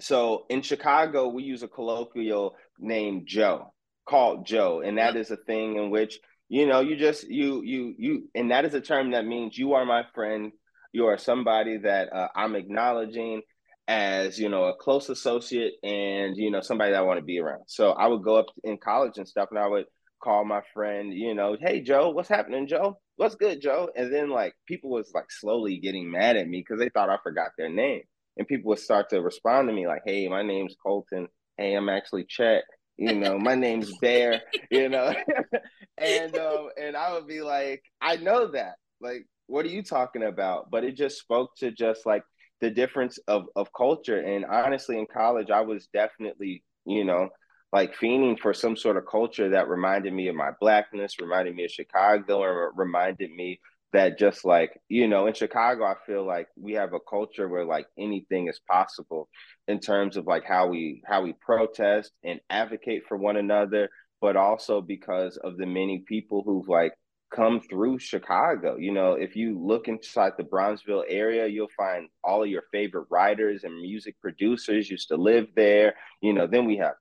so 0.00 0.46
in 0.48 0.62
Chicago, 0.62 1.28
we 1.28 1.42
use 1.42 1.62
a 1.62 1.68
colloquial 1.68 2.54
name 2.78 3.24
Joe 3.26 3.72
called 4.08 4.46
Joe, 4.46 4.82
and 4.84 4.98
that 4.98 5.16
is 5.16 5.30
a 5.30 5.36
thing 5.36 5.76
in 5.76 5.90
which 5.90 6.18
you 6.48 6.66
know 6.66 6.80
you 6.80 6.96
just 6.96 7.28
you 7.28 7.62
you 7.62 7.94
you, 7.98 8.28
and 8.34 8.50
that 8.50 8.64
is 8.64 8.74
a 8.74 8.80
term 8.80 9.12
that 9.12 9.26
means 9.26 9.56
you 9.56 9.74
are 9.74 9.84
my 9.84 10.04
friend. 10.14 10.52
You 10.92 11.06
are 11.06 11.18
somebody 11.18 11.78
that 11.78 12.12
uh, 12.12 12.28
I'm 12.34 12.56
acknowledging 12.56 13.42
as 13.86 14.38
you 14.38 14.48
know 14.48 14.64
a 14.64 14.76
close 14.76 15.08
associate 15.08 15.74
and 15.82 16.36
you 16.36 16.50
know 16.50 16.60
somebody 16.60 16.92
that 16.92 16.98
I 16.98 17.02
want 17.02 17.18
to 17.18 17.24
be 17.24 17.40
around. 17.40 17.64
So 17.66 17.90
I 17.92 18.06
would 18.08 18.22
go 18.22 18.36
up 18.36 18.46
in 18.64 18.78
college 18.78 19.18
and 19.18 19.28
stuff, 19.28 19.48
and 19.50 19.58
I 19.58 19.66
would 19.68 19.86
call 20.22 20.44
my 20.44 20.60
friend, 20.74 21.14
you 21.14 21.34
know, 21.34 21.56
hey 21.60 21.80
Joe, 21.80 22.10
what's 22.10 22.28
happening, 22.28 22.66
Joe? 22.66 22.98
What's 23.16 23.36
good, 23.36 23.60
Joe? 23.62 23.88
And 23.96 24.12
then 24.12 24.30
like 24.30 24.54
people 24.66 24.90
was 24.90 25.10
like 25.14 25.30
slowly 25.30 25.78
getting 25.78 26.10
mad 26.10 26.36
at 26.36 26.46
me 26.46 26.60
because 26.60 26.78
they 26.78 26.90
thought 26.90 27.10
I 27.10 27.16
forgot 27.22 27.50
their 27.56 27.70
name, 27.70 28.02
and 28.36 28.46
people 28.46 28.68
would 28.70 28.78
start 28.78 29.10
to 29.10 29.20
respond 29.20 29.68
to 29.68 29.74
me 29.74 29.86
like, 29.86 30.02
hey, 30.04 30.28
my 30.28 30.42
name's 30.42 30.76
Colton. 30.82 31.28
Hey, 31.56 31.74
I'm 31.74 31.88
actually 31.88 32.24
Chet 32.28 32.64
you 33.00 33.14
know, 33.14 33.38
my 33.38 33.54
name's 33.54 33.96
Bear, 34.00 34.42
you 34.70 34.90
know, 34.90 35.12
and 35.98 36.36
um, 36.36 36.68
and 36.80 36.96
I 36.96 37.14
would 37.14 37.26
be 37.26 37.40
like, 37.40 37.82
I 38.00 38.16
know 38.16 38.48
that, 38.52 38.74
like, 39.00 39.26
what 39.46 39.64
are 39.64 39.70
you 39.70 39.82
talking 39.82 40.22
about? 40.22 40.70
But 40.70 40.84
it 40.84 40.96
just 40.96 41.18
spoke 41.18 41.56
to 41.56 41.72
just 41.72 42.04
like 42.04 42.22
the 42.60 42.70
difference 42.70 43.18
of 43.26 43.46
of 43.56 43.72
culture. 43.72 44.20
And 44.20 44.44
honestly, 44.44 44.98
in 44.98 45.06
college, 45.06 45.50
I 45.50 45.62
was 45.62 45.88
definitely, 45.94 46.62
you 46.84 47.04
know, 47.04 47.30
like 47.72 47.96
fiending 47.96 48.38
for 48.38 48.52
some 48.52 48.76
sort 48.76 48.98
of 48.98 49.06
culture 49.10 49.48
that 49.48 49.68
reminded 49.68 50.12
me 50.12 50.28
of 50.28 50.36
my 50.36 50.50
blackness, 50.60 51.18
reminded 51.18 51.56
me 51.56 51.64
of 51.64 51.70
Chicago, 51.70 52.40
or 52.40 52.72
reminded 52.76 53.30
me 53.32 53.60
that 53.92 54.18
just 54.18 54.44
like 54.44 54.80
you 54.88 55.08
know 55.08 55.26
in 55.26 55.34
chicago 55.34 55.84
i 55.84 55.94
feel 56.06 56.24
like 56.24 56.48
we 56.56 56.72
have 56.72 56.92
a 56.92 57.00
culture 57.08 57.48
where 57.48 57.64
like 57.64 57.86
anything 57.98 58.48
is 58.48 58.60
possible 58.70 59.28
in 59.68 59.80
terms 59.80 60.16
of 60.16 60.26
like 60.26 60.44
how 60.44 60.66
we 60.66 61.02
how 61.06 61.22
we 61.22 61.34
protest 61.40 62.12
and 62.24 62.40
advocate 62.50 63.02
for 63.08 63.16
one 63.16 63.36
another 63.36 63.88
but 64.20 64.36
also 64.36 64.80
because 64.80 65.36
of 65.38 65.56
the 65.56 65.66
many 65.66 66.04
people 66.06 66.42
who've 66.44 66.68
like 66.68 66.92
come 67.34 67.60
through 67.60 67.98
chicago. 67.98 68.76
You 68.76 68.92
know 68.92 69.12
if 69.12 69.36
you 69.36 69.58
look 69.58 69.86
inside 69.88 70.32
the 70.36 70.44
bronzeville 70.44 71.04
area 71.08 71.46
you'll 71.46 71.68
find 71.76 72.08
all 72.24 72.42
of 72.42 72.48
your 72.48 72.64
favorite 72.72 73.06
writers 73.08 73.62
and 73.64 73.80
music 73.80 74.20
producers 74.20 74.90
used 74.90 75.08
to 75.08 75.16
live 75.16 75.46
there. 75.54 75.94
You 76.20 76.32
know 76.32 76.46
then 76.46 76.66
we 76.66 76.76
have 76.78 76.94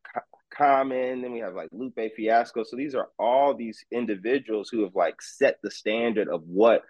Common, 0.60 1.22
then 1.22 1.32
we 1.32 1.39
have 1.39 1.56
like 1.56 1.69
Lupe 1.72 1.98
Fiasco. 2.17 2.63
So 2.63 2.76
these 2.76 2.93
are 2.93 3.08
all 3.17 3.56
these 3.56 3.86
individuals 3.91 4.69
who 4.69 4.84
have 4.84 4.93
like 4.93 5.22
set 5.22 5.58
the 5.63 5.72
standard 5.72 6.28
of 6.28 6.43
what 6.43 6.84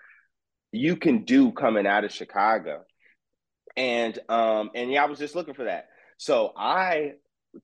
you 0.71 0.95
can 0.95 1.23
do 1.23 1.51
coming 1.51 1.86
out 1.86 2.03
of 2.03 2.12
Chicago. 2.12 2.84
And 3.77 4.17
um 4.27 4.71
and 4.73 4.91
yeah, 4.91 5.03
I 5.03 5.08
was 5.08 5.19
just 5.19 5.36
looking 5.36 5.53
for 5.53 5.65
that. 5.65 5.89
So 6.17 6.51
I 6.58 7.13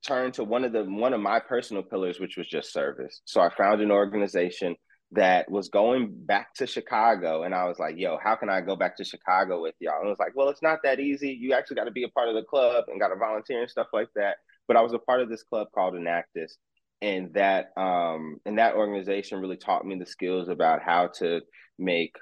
turned 0.05 0.35
to 0.35 0.43
one 0.43 0.63
of 0.63 0.73
the 0.73 0.83
one 0.83 1.13
of 1.13 1.21
my 1.21 1.39
personal 1.39 1.81
pillars, 1.81 2.19
which 2.19 2.37
was 2.37 2.47
just 2.47 2.71
service. 2.71 3.21
So 3.25 3.41
I 3.41 3.49
found 3.49 3.81
an 3.81 3.91
organization 3.91 4.75
that 5.13 5.49
was 5.49 5.69
going 5.69 6.13
back 6.13 6.53
to 6.55 6.67
Chicago. 6.67 7.43
And 7.43 7.55
I 7.55 7.65
was 7.65 7.79
like, 7.79 7.95
yo, 7.97 8.19
how 8.23 8.35
can 8.35 8.49
I 8.49 8.61
go 8.61 8.75
back 8.75 8.97
to 8.97 9.03
Chicago 9.03 9.61
with 9.61 9.75
y'all? 9.79 9.99
And 9.99 10.07
it 10.07 10.09
was 10.09 10.19
like, 10.19 10.35
well, 10.35 10.49
it's 10.49 10.61
not 10.61 10.79
that 10.83 10.99
easy. 10.99 11.29
You 11.29 11.53
actually 11.53 11.77
got 11.77 11.85
to 11.85 11.91
be 11.91 12.03
a 12.03 12.09
part 12.09 12.29
of 12.29 12.35
the 12.35 12.43
club 12.43 12.85
and 12.87 12.99
got 12.99 13.09
to 13.09 13.15
volunteer 13.15 13.61
and 13.61 13.69
stuff 13.69 13.87
like 13.91 14.09
that. 14.15 14.37
But 14.67 14.77
I 14.77 14.81
was 14.81 14.93
a 14.93 14.99
part 14.99 15.21
of 15.21 15.29
this 15.29 15.43
club 15.43 15.67
called 15.73 15.95
Enactus. 15.95 16.53
And 17.01 17.33
that 17.33 17.71
um 17.77 18.37
and 18.45 18.57
that 18.57 18.75
organization 18.75 19.39
really 19.39 19.57
taught 19.57 19.85
me 19.85 19.97
the 19.99 20.05
skills 20.05 20.47
about 20.47 20.81
how 20.81 21.09
to 21.19 21.41
make 21.77 22.15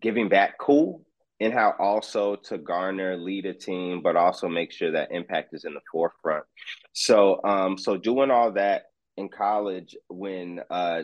giving 0.00 0.28
back 0.28 0.58
cool 0.58 1.04
and 1.40 1.52
how 1.52 1.74
also 1.78 2.36
to 2.36 2.58
garner 2.58 3.16
lead 3.16 3.46
a 3.46 3.54
team 3.54 4.02
but 4.02 4.16
also 4.16 4.48
make 4.48 4.72
sure 4.72 4.92
that 4.92 5.10
impact 5.10 5.50
is 5.52 5.64
in 5.64 5.74
the 5.74 5.80
forefront 5.90 6.44
so 6.92 7.42
um 7.44 7.78
so 7.78 7.96
doing 7.96 8.30
all 8.30 8.52
that 8.52 8.82
in 9.16 9.28
college 9.28 9.96
when 10.08 10.60
uh 10.70 11.02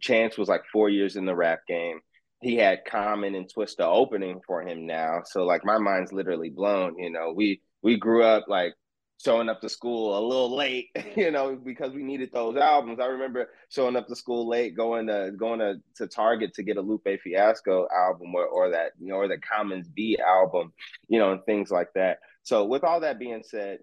chance 0.00 0.38
was 0.38 0.48
like 0.48 0.62
four 0.72 0.88
years 0.88 1.16
in 1.16 1.24
the 1.24 1.34
rap 1.34 1.60
game 1.66 2.00
he 2.40 2.54
had 2.56 2.84
common 2.84 3.34
and 3.34 3.50
twista 3.52 3.80
opening 3.80 4.40
for 4.46 4.62
him 4.62 4.86
now 4.86 5.20
so 5.24 5.44
like 5.44 5.64
my 5.64 5.78
mind's 5.78 6.12
literally 6.12 6.50
blown 6.50 6.96
you 6.98 7.10
know 7.10 7.32
we 7.34 7.60
we 7.82 7.96
grew 7.96 8.22
up 8.22 8.44
like 8.48 8.74
showing 9.22 9.48
up 9.48 9.60
to 9.60 9.68
school 9.68 10.16
a 10.16 10.22
little 10.26 10.54
late, 10.54 10.90
you 11.16 11.30
know, 11.30 11.56
because 11.56 11.92
we 11.92 12.02
needed 12.02 12.30
those 12.32 12.56
albums. 12.56 13.00
I 13.00 13.06
remember 13.06 13.48
showing 13.68 13.96
up 13.96 14.06
to 14.08 14.16
school 14.16 14.48
late, 14.48 14.76
going 14.76 15.08
to 15.08 15.32
going 15.36 15.58
to, 15.60 15.80
to 15.96 16.06
Target 16.06 16.54
to 16.54 16.62
get 16.62 16.76
a 16.76 16.80
Lupe 16.80 17.08
Fiasco 17.22 17.86
album 17.94 18.34
or, 18.34 18.46
or 18.46 18.70
that, 18.70 18.92
you 19.00 19.08
know, 19.08 19.16
or 19.16 19.28
the 19.28 19.38
Commons 19.38 19.88
Be 19.88 20.18
album, 20.18 20.72
you 21.08 21.18
know, 21.18 21.32
and 21.32 21.44
things 21.44 21.70
like 21.70 21.92
that. 21.94 22.18
So 22.42 22.64
with 22.64 22.84
all 22.84 23.00
that 23.00 23.18
being 23.18 23.42
said, 23.44 23.80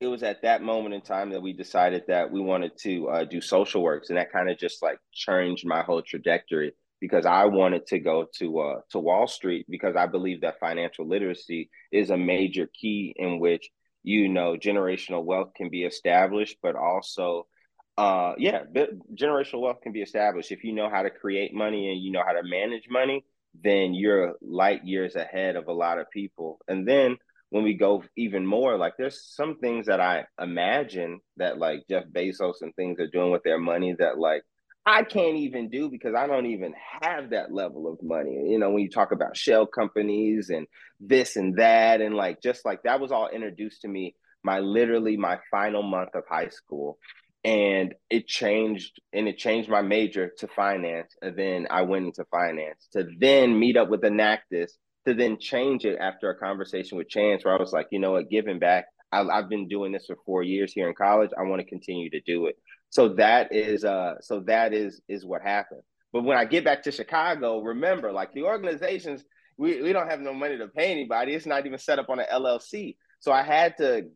it 0.00 0.08
was 0.08 0.24
at 0.24 0.42
that 0.42 0.62
moment 0.62 0.96
in 0.96 1.00
time 1.00 1.30
that 1.30 1.42
we 1.42 1.52
decided 1.52 2.02
that 2.08 2.32
we 2.32 2.40
wanted 2.40 2.76
to 2.78 3.08
uh, 3.08 3.24
do 3.24 3.40
social 3.40 3.82
works, 3.82 4.08
and 4.08 4.18
that 4.18 4.32
kind 4.32 4.50
of 4.50 4.58
just 4.58 4.82
like 4.82 4.98
changed 5.12 5.64
my 5.64 5.82
whole 5.82 6.02
trajectory 6.02 6.72
because 7.00 7.24
I 7.24 7.44
wanted 7.44 7.86
to 7.86 8.00
go 8.00 8.26
to 8.38 8.58
uh, 8.58 8.80
to 8.90 8.98
Wall 8.98 9.28
Street 9.28 9.66
because 9.68 9.94
I 9.94 10.06
believe 10.06 10.40
that 10.40 10.58
financial 10.58 11.06
literacy 11.06 11.70
is 11.92 12.10
a 12.10 12.16
major 12.16 12.68
key 12.72 13.14
in 13.16 13.38
which 13.38 13.70
you 14.02 14.28
know 14.28 14.56
generational 14.56 15.24
wealth 15.24 15.52
can 15.54 15.70
be 15.70 15.84
established, 15.84 16.58
but 16.62 16.76
also 16.76 17.46
uh 17.98 18.32
yeah 18.38 18.62
generational 19.14 19.60
wealth 19.60 19.80
can 19.82 19.92
be 19.92 20.02
established. 20.02 20.52
If 20.52 20.64
you 20.64 20.72
know 20.72 20.88
how 20.88 21.02
to 21.02 21.10
create 21.10 21.54
money 21.54 21.90
and 21.90 22.00
you 22.00 22.12
know 22.12 22.22
how 22.26 22.32
to 22.32 22.42
manage 22.42 22.88
money 22.88 23.24
then 23.62 23.92
you're 23.92 24.34
light 24.40 24.82
years 24.82 25.14
ahead 25.14 25.56
of 25.56 25.68
a 25.68 25.72
lot 25.72 25.98
of 25.98 26.10
people. 26.10 26.58
And 26.68 26.88
then 26.88 27.18
when 27.52 27.64
we 27.64 27.74
go 27.74 28.02
even 28.16 28.46
more 28.46 28.78
like 28.78 28.94
there's 28.96 29.22
some 29.22 29.58
things 29.58 29.86
that 29.86 30.00
i 30.00 30.24
imagine 30.40 31.20
that 31.36 31.58
like 31.58 31.84
jeff 31.88 32.04
bezos 32.10 32.62
and 32.62 32.74
things 32.74 32.98
are 32.98 33.08
doing 33.08 33.30
with 33.30 33.42
their 33.42 33.58
money 33.58 33.94
that 33.98 34.18
like 34.18 34.42
I 34.84 35.04
can't 35.04 35.36
even 35.36 35.68
do 35.70 35.88
because 35.90 36.14
I 36.14 36.26
don't 36.26 36.46
even 36.46 36.74
have 37.02 37.30
that 37.30 37.52
level 37.52 37.90
of 37.92 38.02
money. 38.02 38.48
You 38.50 38.58
know, 38.58 38.70
when 38.70 38.82
you 38.82 38.90
talk 38.90 39.12
about 39.12 39.36
shell 39.36 39.66
companies 39.66 40.50
and 40.50 40.66
this 41.00 41.36
and 41.36 41.56
that, 41.58 42.00
and 42.00 42.14
like 42.14 42.42
just 42.42 42.64
like 42.64 42.82
that 42.82 43.00
was 43.00 43.12
all 43.12 43.28
introduced 43.28 43.82
to 43.82 43.88
me 43.88 44.16
my 44.44 44.58
literally 44.58 45.16
my 45.16 45.38
final 45.50 45.82
month 45.82 46.10
of 46.14 46.24
high 46.28 46.48
school. 46.48 46.98
And 47.44 47.94
it 48.08 48.26
changed 48.26 49.00
and 49.12 49.28
it 49.28 49.36
changed 49.38 49.68
my 49.68 49.82
major 49.82 50.30
to 50.38 50.48
finance. 50.48 51.14
And 51.22 51.36
then 51.36 51.66
I 51.70 51.82
went 51.82 52.06
into 52.06 52.24
finance 52.30 52.88
to 52.92 53.06
then 53.18 53.58
meet 53.58 53.76
up 53.76 53.88
with 53.88 54.02
Enactus 54.02 54.72
to 55.06 55.14
then 55.14 55.38
change 55.40 55.84
it 55.84 55.98
after 56.00 56.30
a 56.30 56.38
conversation 56.38 56.98
with 56.98 57.08
Chance 57.08 57.44
where 57.44 57.54
I 57.56 57.60
was 57.60 57.72
like, 57.72 57.88
you 57.90 57.98
know 57.98 58.12
what, 58.12 58.30
giving 58.30 58.60
back. 58.60 58.86
I, 59.10 59.22
I've 59.22 59.48
been 59.48 59.68
doing 59.68 59.92
this 59.92 60.06
for 60.06 60.16
four 60.24 60.42
years 60.44 60.72
here 60.72 60.88
in 60.88 60.94
college. 60.94 61.30
I 61.36 61.42
want 61.42 61.60
to 61.60 61.68
continue 61.68 62.10
to 62.10 62.20
do 62.20 62.46
it. 62.46 62.56
So 62.92 63.08
that 63.14 63.54
is 63.54 63.84
uh 63.86 64.16
so 64.20 64.40
that 64.40 64.74
is 64.74 65.00
is 65.08 65.24
what 65.24 65.40
happened. 65.40 65.80
But 66.12 66.24
when 66.24 66.36
I 66.36 66.44
get 66.44 66.62
back 66.62 66.82
to 66.82 66.92
Chicago, 66.92 67.62
remember, 67.62 68.12
like 68.12 68.34
the 68.34 68.42
organizations, 68.42 69.24
we, 69.56 69.80
we 69.80 69.94
don't 69.94 70.10
have 70.10 70.20
no 70.20 70.34
money 70.34 70.58
to 70.58 70.68
pay 70.68 70.92
anybody. 70.92 71.32
It's 71.32 71.46
not 71.46 71.64
even 71.64 71.78
set 71.78 71.98
up 71.98 72.10
on 72.10 72.20
an 72.20 72.26
LLC. 72.30 72.96
So 73.20 73.32
I 73.32 73.44
had 73.44 73.78
to 73.78 74.10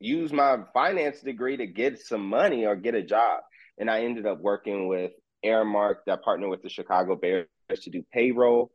use 0.00 0.32
my 0.32 0.58
finance 0.74 1.20
degree 1.20 1.56
to 1.56 1.68
get 1.68 2.00
some 2.00 2.26
money 2.26 2.66
or 2.66 2.74
get 2.74 2.96
a 2.96 3.02
job. 3.02 3.42
And 3.78 3.88
I 3.88 4.02
ended 4.02 4.26
up 4.26 4.40
working 4.40 4.88
with 4.88 5.12
Aramark 5.44 5.98
that 6.06 6.24
partnered 6.24 6.50
with 6.50 6.62
the 6.62 6.68
Chicago 6.68 7.14
Bears 7.14 7.46
to 7.82 7.90
do 7.90 8.02
payroll 8.12 8.72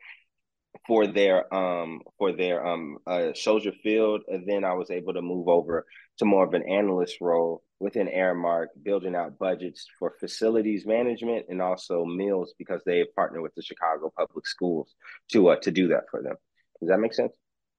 for 0.88 1.08
their 1.08 1.54
um 1.54 2.02
for 2.18 2.32
their 2.32 2.66
um 2.66 2.98
uh 3.08 3.34
Soldier 3.34 3.72
Field. 3.84 4.22
And 4.28 4.48
then 4.48 4.64
I 4.64 4.74
was 4.74 4.92
able 4.92 5.14
to 5.14 5.22
move 5.22 5.48
over 5.48 5.86
to 6.18 6.26
more 6.26 6.46
of 6.46 6.54
an 6.54 6.68
analyst 6.68 7.18
role 7.22 7.64
within 7.80 8.08
Aramark, 8.08 8.68
building 8.84 9.16
out 9.16 9.40
budgets 9.40 9.88
for 9.98 10.14
facilities 10.20 10.86
management 10.86 11.48
and 11.50 11.62
also 11.62 12.06
meals 12.06 12.54
because 12.58 12.82
they 12.86 13.04
partner 13.16 13.42
with 13.42 13.56
the 13.56 13.64
Chicago 13.64 14.12
Public 14.18 14.48
Schools 14.48 14.94
to 15.32 15.50
uh, 15.50 15.56
to 15.58 15.72
do 15.72 15.88
that 15.90 16.04
for 16.10 16.22
them. 16.22 16.36
Does 16.80 16.90
that 16.90 17.00
make 17.00 17.14
sense? 17.14 17.34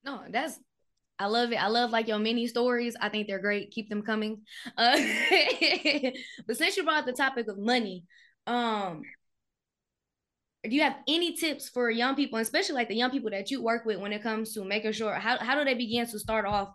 No, 0.05 0.23
that's 0.31 0.59
I 1.19 1.27
love 1.27 1.53
it. 1.53 1.63
I 1.63 1.69
love 1.69 1.91
like 1.91 2.09
your 2.09 2.19
mini 2.19 2.49
stories. 2.49 2.97
I 3.01 3.09
think 3.09 3.29
they're 3.29 3.39
great. 3.39 3.71
Keep 3.71 3.89
them 3.89 4.03
coming. 4.03 4.43
Uh, 4.77 4.99
but 6.47 6.57
since 6.57 6.77
you 6.77 6.83
brought 6.83 7.07
the 7.07 7.13
topic 7.13 7.47
of 7.49 7.59
money, 7.59 8.05
um, 8.47 9.03
do 10.65 10.75
you 10.77 10.83
have 10.83 10.97
any 11.09 11.35
tips 11.37 11.69
for 11.69 11.91
young 11.91 12.15
people, 12.15 12.39
especially 12.39 12.77
like 12.77 12.89
the 12.89 12.95
young 12.95 13.11
people 13.11 13.31
that 13.31 13.51
you 13.51 13.63
work 13.63 13.85
with 13.85 13.99
when 13.99 14.13
it 14.13 14.23
comes 14.23 14.55
to 14.55 14.65
making 14.65 14.93
sure 14.93 15.13
how, 15.15 15.37
how 15.39 15.59
do 15.59 15.65
they 15.65 15.75
begin 15.75 16.07
to 16.07 16.19
start 16.19 16.47
off 16.47 16.69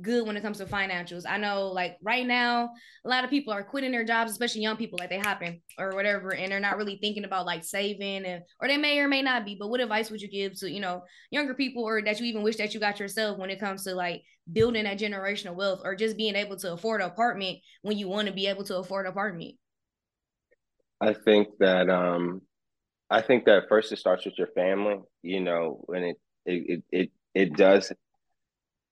good 0.00 0.26
when 0.26 0.36
it 0.36 0.42
comes 0.42 0.58
to 0.58 0.64
financials. 0.64 1.24
I 1.28 1.36
know 1.36 1.68
like 1.68 1.98
right 2.02 2.26
now, 2.26 2.70
a 3.04 3.08
lot 3.08 3.24
of 3.24 3.30
people 3.30 3.52
are 3.52 3.62
quitting 3.62 3.92
their 3.92 4.04
jobs, 4.04 4.30
especially 4.30 4.62
young 4.62 4.76
people, 4.76 4.98
like 4.98 5.10
they 5.10 5.18
happen 5.18 5.60
or 5.78 5.94
whatever, 5.94 6.34
and 6.34 6.50
they're 6.50 6.60
not 6.60 6.76
really 6.76 6.98
thinking 7.00 7.24
about 7.24 7.46
like 7.46 7.64
saving 7.64 8.24
and 8.24 8.42
or 8.60 8.68
they 8.68 8.78
may 8.78 8.98
or 8.98 9.08
may 9.08 9.22
not 9.22 9.44
be. 9.44 9.56
But 9.58 9.68
what 9.68 9.80
advice 9.80 10.10
would 10.10 10.22
you 10.22 10.28
give 10.28 10.58
to, 10.60 10.70
you 10.70 10.80
know, 10.80 11.02
younger 11.30 11.54
people 11.54 11.84
or 11.84 12.00
that 12.02 12.20
you 12.20 12.26
even 12.26 12.42
wish 12.42 12.56
that 12.56 12.72
you 12.72 12.80
got 12.80 13.00
yourself 13.00 13.38
when 13.38 13.50
it 13.50 13.60
comes 13.60 13.84
to 13.84 13.94
like 13.94 14.22
building 14.50 14.84
that 14.84 14.98
generational 14.98 15.54
wealth 15.54 15.80
or 15.84 15.94
just 15.94 16.16
being 16.16 16.36
able 16.36 16.56
to 16.56 16.72
afford 16.72 17.00
an 17.00 17.08
apartment 17.08 17.58
when 17.82 17.98
you 17.98 18.08
want 18.08 18.28
to 18.28 18.34
be 18.34 18.46
able 18.46 18.64
to 18.64 18.78
afford 18.78 19.06
an 19.06 19.12
apartment? 19.12 19.54
I 21.00 21.12
think 21.12 21.48
that 21.58 21.90
um 21.90 22.40
I 23.12 23.22
think 23.22 23.44
that 23.44 23.68
first 23.68 23.92
it 23.92 23.98
starts 23.98 24.24
with 24.24 24.38
your 24.38 24.48
family, 24.48 24.96
you 25.22 25.40
know, 25.40 25.80
when 25.86 26.02
it 26.04 26.16
it 26.46 26.82
it 26.90 27.10
it, 27.34 27.56
does 27.56 27.92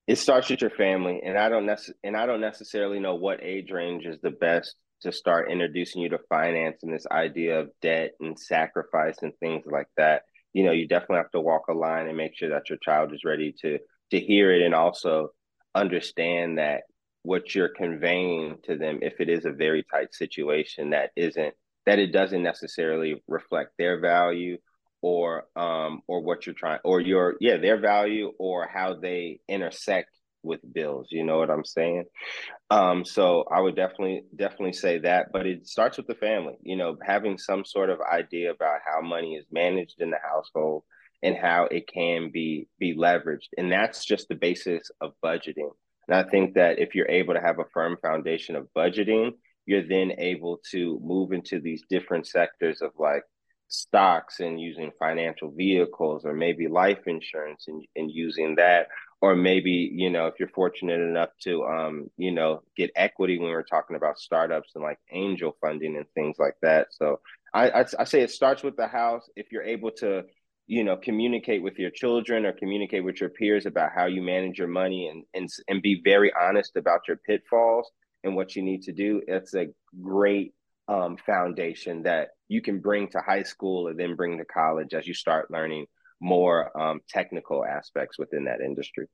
it 0.07 0.17
starts 0.19 0.49
with 0.51 0.61
your 0.61 0.71
family 0.71 1.21
and 1.25 1.37
i 1.37 1.49
don't 1.49 1.67
nec- 1.67 1.97
and 2.05 2.17
i 2.17 2.27
don't 2.27 2.41
necessarily 2.41 3.01
know 3.01 3.17
what 3.17 3.43
age 3.43 3.73
range 3.73 4.07
is 4.07 4.21
the 4.23 4.31
best 4.31 4.77
to 5.03 5.13
start 5.13 5.51
introducing 5.51 6.03
you 6.03 6.09
to 6.11 6.19
finance 6.29 6.83
and 6.83 6.93
this 6.93 7.07
idea 7.11 7.61
of 7.61 7.71
debt 7.81 8.13
and 8.21 8.39
sacrifice 8.39 9.17
and 9.23 9.33
things 9.41 9.65
like 9.67 9.89
that. 9.97 10.23
You 10.53 10.65
know 10.65 10.73
you 10.73 10.87
definitely 10.87 11.19
have 11.19 11.31
to 11.33 11.41
walk 11.41 11.69
a 11.69 11.73
line 11.73 12.09
and 12.09 12.17
make 12.17 12.37
sure 12.37 12.51
that 12.51 12.69
your 12.69 12.79
child 12.79 13.15
is 13.15 13.25
ready 13.25 13.55
to 13.63 13.79
to 14.11 14.21
hear 14.21 14.53
it 14.53 14.63
and 14.63 14.75
also 14.75 15.31
understand 15.75 16.59
that 16.59 16.83
what 17.23 17.55
you're 17.55 17.69
conveying 17.69 18.57
to 18.65 18.77
them 18.77 18.99
if 19.03 19.21
it 19.21 19.29
is 19.29 19.45
a 19.45 19.53
very 19.53 19.85
tight 19.91 20.13
situation 20.15 20.91
that 20.91 21.11
isn't 21.17 21.55
that 21.87 21.99
it 21.99 22.13
doesn't 22.13 22.43
necessarily 22.43 23.23
reflect 23.27 23.73
their 23.79 24.01
value 24.01 24.59
or 25.03 25.45
um 25.57 26.03
or 26.07 26.23
what 26.23 26.47
you're 26.47 26.55
trying 26.55 26.81
or 26.85 27.01
your 27.01 27.37
yeah 27.41 27.57
their 27.57 27.81
value 27.81 28.33
or 28.39 28.69
how 28.73 28.95
they 28.95 29.41
intersect 29.49 30.11
with 30.43 30.61
bills 30.73 31.09
you 31.11 31.25
know 31.25 31.39
what 31.39 31.51
i'm 31.51 31.65
saying? 31.65 32.05
Um 32.71 33.05
so 33.05 33.45
i 33.51 33.61
would 33.61 33.77
definitely 33.77 34.25
definitely 34.35 34.73
say 34.73 34.99
that 34.99 35.29
but 35.33 35.47
it 35.47 35.67
starts 35.67 35.97
with 35.97 36.07
the 36.07 36.15
family 36.15 36.55
you 36.63 36.77
know 36.77 36.97
having 37.03 37.39
some 37.39 37.65
sort 37.65 37.91
of 37.91 37.99
idea 38.01 38.51
about 38.51 38.81
how 38.85 39.01
money 39.01 39.35
is 39.35 39.47
managed 39.51 40.01
in 40.01 40.11
the 40.11 40.19
household 40.23 40.83
and 41.23 41.37
how 41.37 41.65
it 41.71 41.87
can 41.93 42.31
be 42.31 42.69
be 42.79 42.95
leveraged 42.97 43.49
and 43.57 43.71
that's 43.71 44.05
just 44.05 44.29
the 44.29 44.35
basis 44.35 44.91
of 45.01 45.13
budgeting. 45.25 45.71
And 46.09 46.17
i 46.17 46.23
think 46.29 46.55
that 46.55 46.79
if 46.79 46.95
you're 46.95 47.11
able 47.11 47.35
to 47.35 47.41
have 47.41 47.59
a 47.59 47.69
firm 47.73 47.97
foundation 48.03 48.57
of 48.57 48.69
budgeting 48.77 49.33
you're 49.71 49.87
then 49.87 50.11
able 50.19 50.59
to 50.69 50.99
move 51.01 51.31
into 51.31 51.61
these 51.61 51.85
different 51.89 52.27
sectors 52.27 52.83
of 52.83 52.91
like 52.99 53.23
stocks 53.69 54.41
and 54.41 54.61
using 54.61 54.91
financial 54.99 55.49
vehicles 55.53 56.25
or 56.25 56.35
maybe 56.35 56.67
life 56.67 57.07
insurance 57.07 57.67
and, 57.69 57.85
and 57.95 58.11
using 58.11 58.57
that. 58.57 58.89
Or 59.21 59.37
maybe 59.37 59.89
you 59.95 60.11
know 60.11 60.27
if 60.27 60.35
you're 60.41 60.49
fortunate 60.49 61.01
enough 61.01 61.29
to 61.43 61.63
um 61.67 62.11
you 62.17 62.33
know 62.33 62.63
get 62.77 62.91
equity 62.97 63.39
when 63.39 63.51
we're 63.51 63.63
talking 63.63 63.95
about 63.95 64.19
startups 64.19 64.71
and 64.75 64.83
like 64.83 64.99
angel 65.13 65.57
funding 65.61 65.97
and 65.97 66.07
things 66.17 66.37
like 66.41 66.57
that. 66.63 66.89
So 66.91 67.21
I, 67.55 67.71
I 67.71 67.85
i 68.01 68.05
say 68.05 68.23
it 68.23 68.33
starts 68.33 68.65
with 68.65 68.77
the 68.77 68.89
house. 68.89 69.29
If 69.37 69.53
you're 69.53 69.63
able 69.63 69.93
to 69.99 70.25
you 70.67 70.83
know 70.83 70.97
communicate 70.97 71.63
with 71.63 71.79
your 71.79 71.91
children 71.91 72.45
or 72.45 72.53
communicate 72.53 73.05
with 73.05 73.21
your 73.21 73.31
peers 73.31 73.67
about 73.67 73.93
how 73.95 74.07
you 74.07 74.21
manage 74.21 74.59
your 74.59 74.73
money 74.83 75.07
and 75.07 75.23
and, 75.33 75.49
and 75.69 75.81
be 75.81 76.01
very 76.03 76.33
honest 76.35 76.75
about 76.75 77.03
your 77.07 77.19
pitfalls 77.19 77.89
and 78.25 78.37
what 78.37 78.55
you 78.55 78.63
need 78.63 78.83
to 78.83 78.93
do 78.93 79.23
it's 79.27 79.55
a 79.55 79.67
great 80.03 80.53
um, 80.91 81.17
foundation 81.17 82.03
that 82.03 82.31
you 82.49 82.61
can 82.61 82.81
bring 82.81 83.09
to 83.09 83.21
high 83.21 83.45
school 83.45 83.89
and 83.89 83.99
then 83.99 84.17
bring 84.17 84.37
to 84.39 84.45
college 84.45 84.93
as 84.93 85.07
you 85.07 85.15
start 85.15 85.51
learning 85.51 85.87
more 86.21 86.77
um, 86.79 87.01
technical 87.09 87.65
aspects 87.65 88.19
within 88.19 88.45
that 88.45 88.61
industry. 88.61 89.07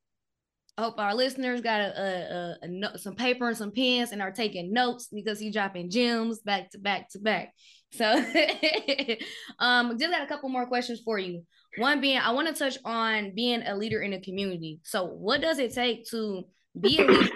Hope 0.78 0.98
our 0.98 1.14
listeners 1.14 1.60
got 1.60 1.80
a, 1.80 2.56
a, 2.62 2.66
a, 2.66 2.90
a, 2.94 2.98
some 2.98 3.14
paper 3.14 3.48
and 3.48 3.56
some 3.56 3.72
pens 3.72 4.12
and 4.12 4.20
are 4.20 4.32
taking 4.32 4.72
notes 4.72 5.08
because 5.12 5.38
he's 5.38 5.54
dropping 5.54 5.90
gems 5.90 6.40
back 6.40 6.70
to 6.70 6.78
back 6.78 7.08
to 7.10 7.18
back. 7.18 7.52
So, 7.92 8.04
um, 9.58 9.98
just 9.98 10.12
got 10.12 10.22
a 10.22 10.26
couple 10.26 10.48
more 10.48 10.66
questions 10.66 11.00
for 11.04 11.18
you. 11.18 11.44
One 11.78 12.00
being, 12.00 12.18
I 12.18 12.32
want 12.32 12.48
to 12.48 12.54
touch 12.54 12.76
on 12.84 13.34
being 13.34 13.62
a 13.62 13.76
leader 13.76 14.00
in 14.00 14.10
the 14.10 14.20
community. 14.20 14.80
So, 14.82 15.04
what 15.04 15.40
does 15.40 15.58
it 15.58 15.72
take 15.72 16.06
to 16.10 16.44
be 16.78 16.98
a 16.98 17.04
leader 17.04 17.30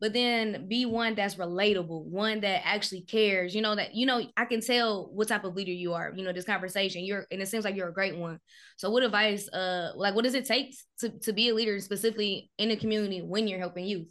but 0.00 0.12
then 0.12 0.68
be 0.68 0.84
one 0.84 1.14
that's 1.14 1.36
relatable, 1.36 2.04
one 2.04 2.40
that 2.40 2.66
actually 2.66 3.02
cares. 3.02 3.54
You 3.54 3.62
know 3.62 3.74
that 3.74 3.94
you 3.94 4.06
know 4.06 4.22
I 4.36 4.44
can 4.44 4.60
tell 4.60 5.10
what 5.12 5.28
type 5.28 5.44
of 5.44 5.54
leader 5.54 5.72
you 5.72 5.94
are. 5.94 6.12
You 6.14 6.24
know 6.24 6.32
this 6.32 6.44
conversation, 6.44 7.04
you're 7.04 7.26
and 7.30 7.40
it 7.40 7.48
seems 7.48 7.64
like 7.64 7.76
you're 7.76 7.88
a 7.88 7.94
great 7.94 8.16
one. 8.16 8.38
So 8.76 8.90
what 8.90 9.02
advice, 9.02 9.48
uh, 9.48 9.92
like 9.96 10.14
what 10.14 10.24
does 10.24 10.34
it 10.34 10.44
take 10.44 10.76
to 11.00 11.10
to 11.20 11.32
be 11.32 11.48
a 11.48 11.54
leader 11.54 11.78
specifically 11.80 12.50
in 12.58 12.68
the 12.68 12.76
community 12.76 13.22
when 13.22 13.48
you're 13.48 13.58
helping 13.58 13.86
youth? 13.86 14.06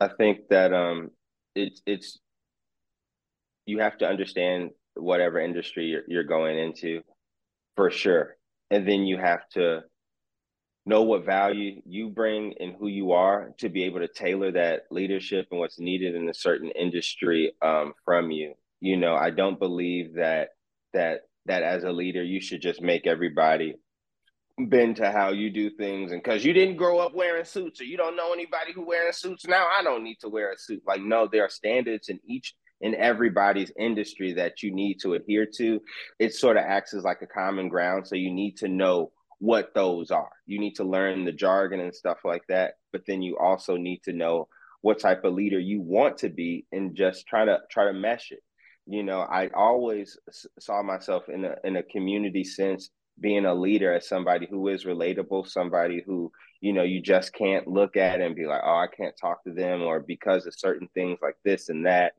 I 0.00 0.08
think 0.08 0.48
that 0.50 0.72
um, 0.72 1.10
it's 1.54 1.82
it's 1.86 2.18
you 3.66 3.78
have 3.78 3.98
to 3.98 4.08
understand 4.08 4.70
whatever 4.94 5.40
industry 5.40 5.86
you're, 5.86 6.02
you're 6.06 6.24
going 6.24 6.58
into, 6.58 7.00
for 7.76 7.90
sure, 7.90 8.36
and 8.70 8.86
then 8.86 9.06
you 9.06 9.18
have 9.18 9.48
to 9.50 9.82
know 10.84 11.02
what 11.02 11.24
value 11.24 11.80
you 11.86 12.08
bring 12.08 12.54
and 12.60 12.74
who 12.78 12.88
you 12.88 13.12
are 13.12 13.52
to 13.58 13.68
be 13.68 13.84
able 13.84 14.00
to 14.00 14.08
tailor 14.08 14.50
that 14.52 14.82
leadership 14.90 15.46
and 15.50 15.60
what's 15.60 15.78
needed 15.78 16.14
in 16.14 16.28
a 16.28 16.34
certain 16.34 16.70
industry 16.70 17.52
um, 17.62 17.92
from 18.04 18.30
you. 18.30 18.54
You 18.80 18.96
know, 18.96 19.14
I 19.14 19.30
don't 19.30 19.58
believe 19.58 20.14
that 20.14 20.50
that 20.92 21.22
that 21.46 21.62
as 21.62 21.84
a 21.84 21.92
leader 21.92 22.22
you 22.22 22.40
should 22.40 22.60
just 22.60 22.80
make 22.80 23.06
everybody 23.06 23.74
bend 24.58 24.96
to 24.96 25.10
how 25.10 25.30
you 25.30 25.50
do 25.50 25.70
things 25.70 26.12
and 26.12 26.22
because 26.22 26.44
you 26.44 26.52
didn't 26.52 26.76
grow 26.76 26.98
up 26.98 27.14
wearing 27.14 27.44
suits 27.44 27.80
or 27.80 27.84
you 27.84 27.96
don't 27.96 28.16
know 28.16 28.34
anybody 28.34 28.70
who 28.72 28.86
wearing 28.86 29.12
suits 29.12 29.46
now 29.46 29.66
i 29.76 29.82
don't 29.82 30.04
need 30.04 30.18
to 30.20 30.28
wear 30.28 30.52
a 30.52 30.58
suit 30.58 30.82
like 30.86 31.00
no 31.00 31.26
there 31.26 31.42
are 31.42 31.48
standards 31.48 32.10
in 32.10 32.20
each 32.26 32.54
in 32.82 32.96
everybody's 32.96 33.72
industry 33.78 34.34
that 34.34 34.62
you 34.62 34.74
need 34.74 34.98
to 35.00 35.14
adhere 35.14 35.46
to. 35.46 35.80
It 36.18 36.34
sort 36.34 36.56
of 36.56 36.64
acts 36.66 36.92
as 36.92 37.04
like 37.04 37.22
a 37.22 37.26
common 37.26 37.68
ground. 37.68 38.06
So 38.06 38.16
you 38.16 38.30
need 38.30 38.56
to 38.58 38.68
know 38.68 39.12
what 39.42 39.74
those 39.74 40.12
are. 40.12 40.30
You 40.46 40.60
need 40.60 40.76
to 40.76 40.84
learn 40.84 41.24
the 41.24 41.32
jargon 41.32 41.80
and 41.80 41.92
stuff 41.92 42.18
like 42.24 42.46
that. 42.48 42.74
But 42.92 43.02
then 43.08 43.22
you 43.22 43.38
also 43.38 43.76
need 43.76 44.04
to 44.04 44.12
know 44.12 44.46
what 44.82 45.00
type 45.00 45.24
of 45.24 45.34
leader 45.34 45.58
you 45.58 45.80
want 45.80 46.18
to 46.18 46.28
be 46.28 46.64
and 46.70 46.94
just 46.94 47.26
try 47.26 47.44
to 47.44 47.58
try 47.68 47.86
to 47.86 47.92
mesh 47.92 48.30
it. 48.30 48.38
You 48.86 49.02
know, 49.02 49.18
I 49.18 49.48
always 49.52 50.16
saw 50.60 50.84
myself 50.84 51.28
in 51.28 51.44
a 51.44 51.56
in 51.64 51.74
a 51.74 51.82
community 51.82 52.44
sense 52.44 52.90
being 53.18 53.44
a 53.44 53.52
leader 53.52 53.92
as 53.92 54.08
somebody 54.08 54.46
who 54.48 54.68
is 54.68 54.84
relatable, 54.84 55.48
somebody 55.48 56.04
who, 56.06 56.30
you 56.60 56.72
know, 56.72 56.84
you 56.84 57.02
just 57.02 57.32
can't 57.32 57.66
look 57.66 57.96
at 57.96 58.20
and 58.20 58.36
be 58.36 58.46
like, 58.46 58.62
oh, 58.64 58.76
I 58.76 58.86
can't 58.96 59.14
talk 59.20 59.42
to 59.42 59.52
them, 59.52 59.82
or 59.82 59.98
because 59.98 60.46
of 60.46 60.54
certain 60.54 60.88
things 60.94 61.18
like 61.20 61.36
this 61.44 61.68
and 61.68 61.86
that, 61.86 62.12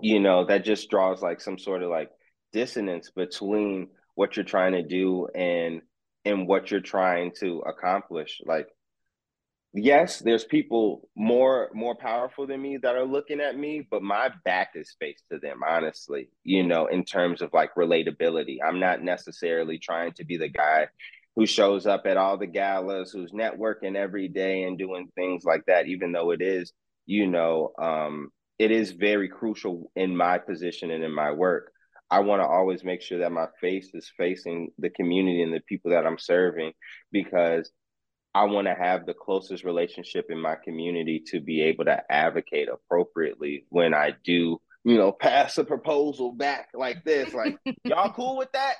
you 0.00 0.20
know, 0.20 0.46
that 0.46 0.64
just 0.64 0.88
draws 0.88 1.20
like 1.20 1.42
some 1.42 1.58
sort 1.58 1.82
of 1.82 1.90
like 1.90 2.10
dissonance 2.50 3.10
between 3.10 3.88
what 4.14 4.36
you're 4.36 4.44
trying 4.44 4.72
to 4.72 4.82
do 4.82 5.28
and 5.34 5.82
and 6.24 6.46
what 6.46 6.70
you're 6.70 6.80
trying 6.80 7.32
to 7.40 7.60
accomplish. 7.60 8.40
Like 8.44 8.68
yes, 9.72 10.18
there's 10.18 10.44
people 10.44 11.08
more 11.16 11.70
more 11.74 11.94
powerful 11.94 12.46
than 12.46 12.60
me 12.62 12.78
that 12.78 12.96
are 12.96 13.04
looking 13.04 13.40
at 13.40 13.56
me, 13.56 13.86
but 13.90 14.02
my 14.02 14.30
back 14.44 14.70
is 14.74 14.96
faced 14.98 15.24
to 15.30 15.38
them, 15.38 15.60
honestly, 15.66 16.28
you 16.44 16.62
know, 16.62 16.86
in 16.86 17.04
terms 17.04 17.42
of 17.42 17.52
like 17.52 17.74
relatability. 17.74 18.58
I'm 18.64 18.80
not 18.80 19.02
necessarily 19.02 19.78
trying 19.78 20.12
to 20.14 20.24
be 20.24 20.36
the 20.36 20.48
guy 20.48 20.88
who 21.36 21.46
shows 21.46 21.86
up 21.86 22.02
at 22.06 22.16
all 22.16 22.36
the 22.36 22.46
galas, 22.46 23.12
who's 23.12 23.30
networking 23.30 23.96
every 23.96 24.28
day 24.28 24.64
and 24.64 24.76
doing 24.76 25.08
things 25.14 25.44
like 25.44 25.64
that, 25.66 25.86
even 25.86 26.12
though 26.12 26.32
it 26.32 26.42
is, 26.42 26.72
you 27.06 27.26
know, 27.26 27.72
um, 27.80 28.30
it 28.58 28.70
is 28.70 28.92
very 28.92 29.28
crucial 29.28 29.90
in 29.94 30.16
my 30.16 30.38
position 30.38 30.90
and 30.90 31.04
in 31.04 31.14
my 31.14 31.30
work. 31.30 31.72
I 32.10 32.20
want 32.20 32.42
to 32.42 32.46
always 32.46 32.82
make 32.82 33.02
sure 33.02 33.20
that 33.20 33.30
my 33.30 33.46
face 33.60 33.90
is 33.94 34.10
facing 34.16 34.72
the 34.78 34.90
community 34.90 35.42
and 35.42 35.54
the 35.54 35.60
people 35.60 35.92
that 35.92 36.06
I'm 36.06 36.18
serving 36.18 36.72
because 37.12 37.70
I 38.34 38.44
want 38.44 38.66
to 38.66 38.74
have 38.74 39.06
the 39.06 39.14
closest 39.14 39.64
relationship 39.64 40.26
in 40.28 40.40
my 40.40 40.56
community 40.56 41.22
to 41.28 41.40
be 41.40 41.62
able 41.62 41.84
to 41.84 42.02
advocate 42.10 42.68
appropriately 42.68 43.66
when 43.68 43.94
I 43.94 44.12
do, 44.24 44.60
you 44.84 44.98
know, 44.98 45.12
pass 45.12 45.58
a 45.58 45.64
proposal 45.64 46.32
back 46.32 46.68
like 46.74 47.04
this. 47.04 47.32
Like, 47.32 47.56
y'all 47.84 48.12
cool 48.12 48.36
with 48.36 48.50
that? 48.52 48.74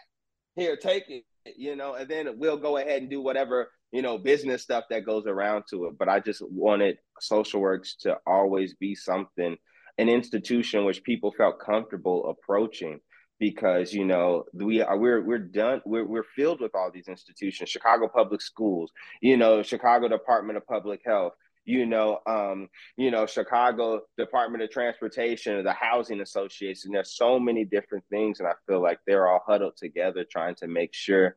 Here, 0.56 0.76
take 0.76 1.08
it, 1.08 1.24
you 1.56 1.76
know, 1.76 1.94
and 1.94 2.08
then 2.08 2.38
we'll 2.38 2.58
go 2.58 2.76
ahead 2.76 3.02
and 3.02 3.10
do 3.10 3.20
whatever, 3.20 3.70
you 3.92 4.02
know, 4.02 4.18
business 4.18 4.62
stuff 4.62 4.84
that 4.90 5.06
goes 5.06 5.26
around 5.26 5.64
to 5.70 5.86
it. 5.86 5.98
But 5.98 6.08
I 6.08 6.18
just 6.18 6.42
wanted 6.42 6.98
social 7.20 7.60
works 7.60 7.94
to 8.00 8.18
always 8.26 8.74
be 8.74 8.96
something, 8.96 9.56
an 9.98 10.08
institution 10.08 10.84
which 10.84 11.04
people 11.04 11.32
felt 11.32 11.60
comfortable 11.60 12.28
approaching 12.28 13.00
because 13.40 13.92
you 13.92 14.04
know 14.04 14.44
we 14.52 14.80
are 14.80 14.96
we're 14.96 15.20
we're 15.22 15.38
done 15.38 15.82
we're 15.84 16.04
we're 16.04 16.24
filled 16.36 16.60
with 16.60 16.74
all 16.74 16.90
these 16.92 17.08
institutions 17.08 17.68
chicago 17.68 18.06
public 18.06 18.40
schools 18.40 18.92
you 19.20 19.36
know 19.36 19.62
chicago 19.62 20.06
department 20.06 20.56
of 20.56 20.66
public 20.66 21.00
health 21.04 21.32
you 21.64 21.84
know 21.86 22.20
um 22.26 22.68
you 22.96 23.10
know 23.10 23.26
chicago 23.26 24.00
department 24.16 24.62
of 24.62 24.70
transportation 24.70 25.64
the 25.64 25.72
housing 25.72 26.20
association 26.20 26.92
there's 26.92 27.16
so 27.16 27.40
many 27.40 27.64
different 27.64 28.04
things 28.10 28.38
and 28.38 28.48
i 28.48 28.52
feel 28.68 28.80
like 28.80 28.98
they're 29.06 29.26
all 29.26 29.42
huddled 29.46 29.76
together 29.76 30.24
trying 30.30 30.54
to 30.54 30.68
make 30.68 30.94
sure 30.94 31.36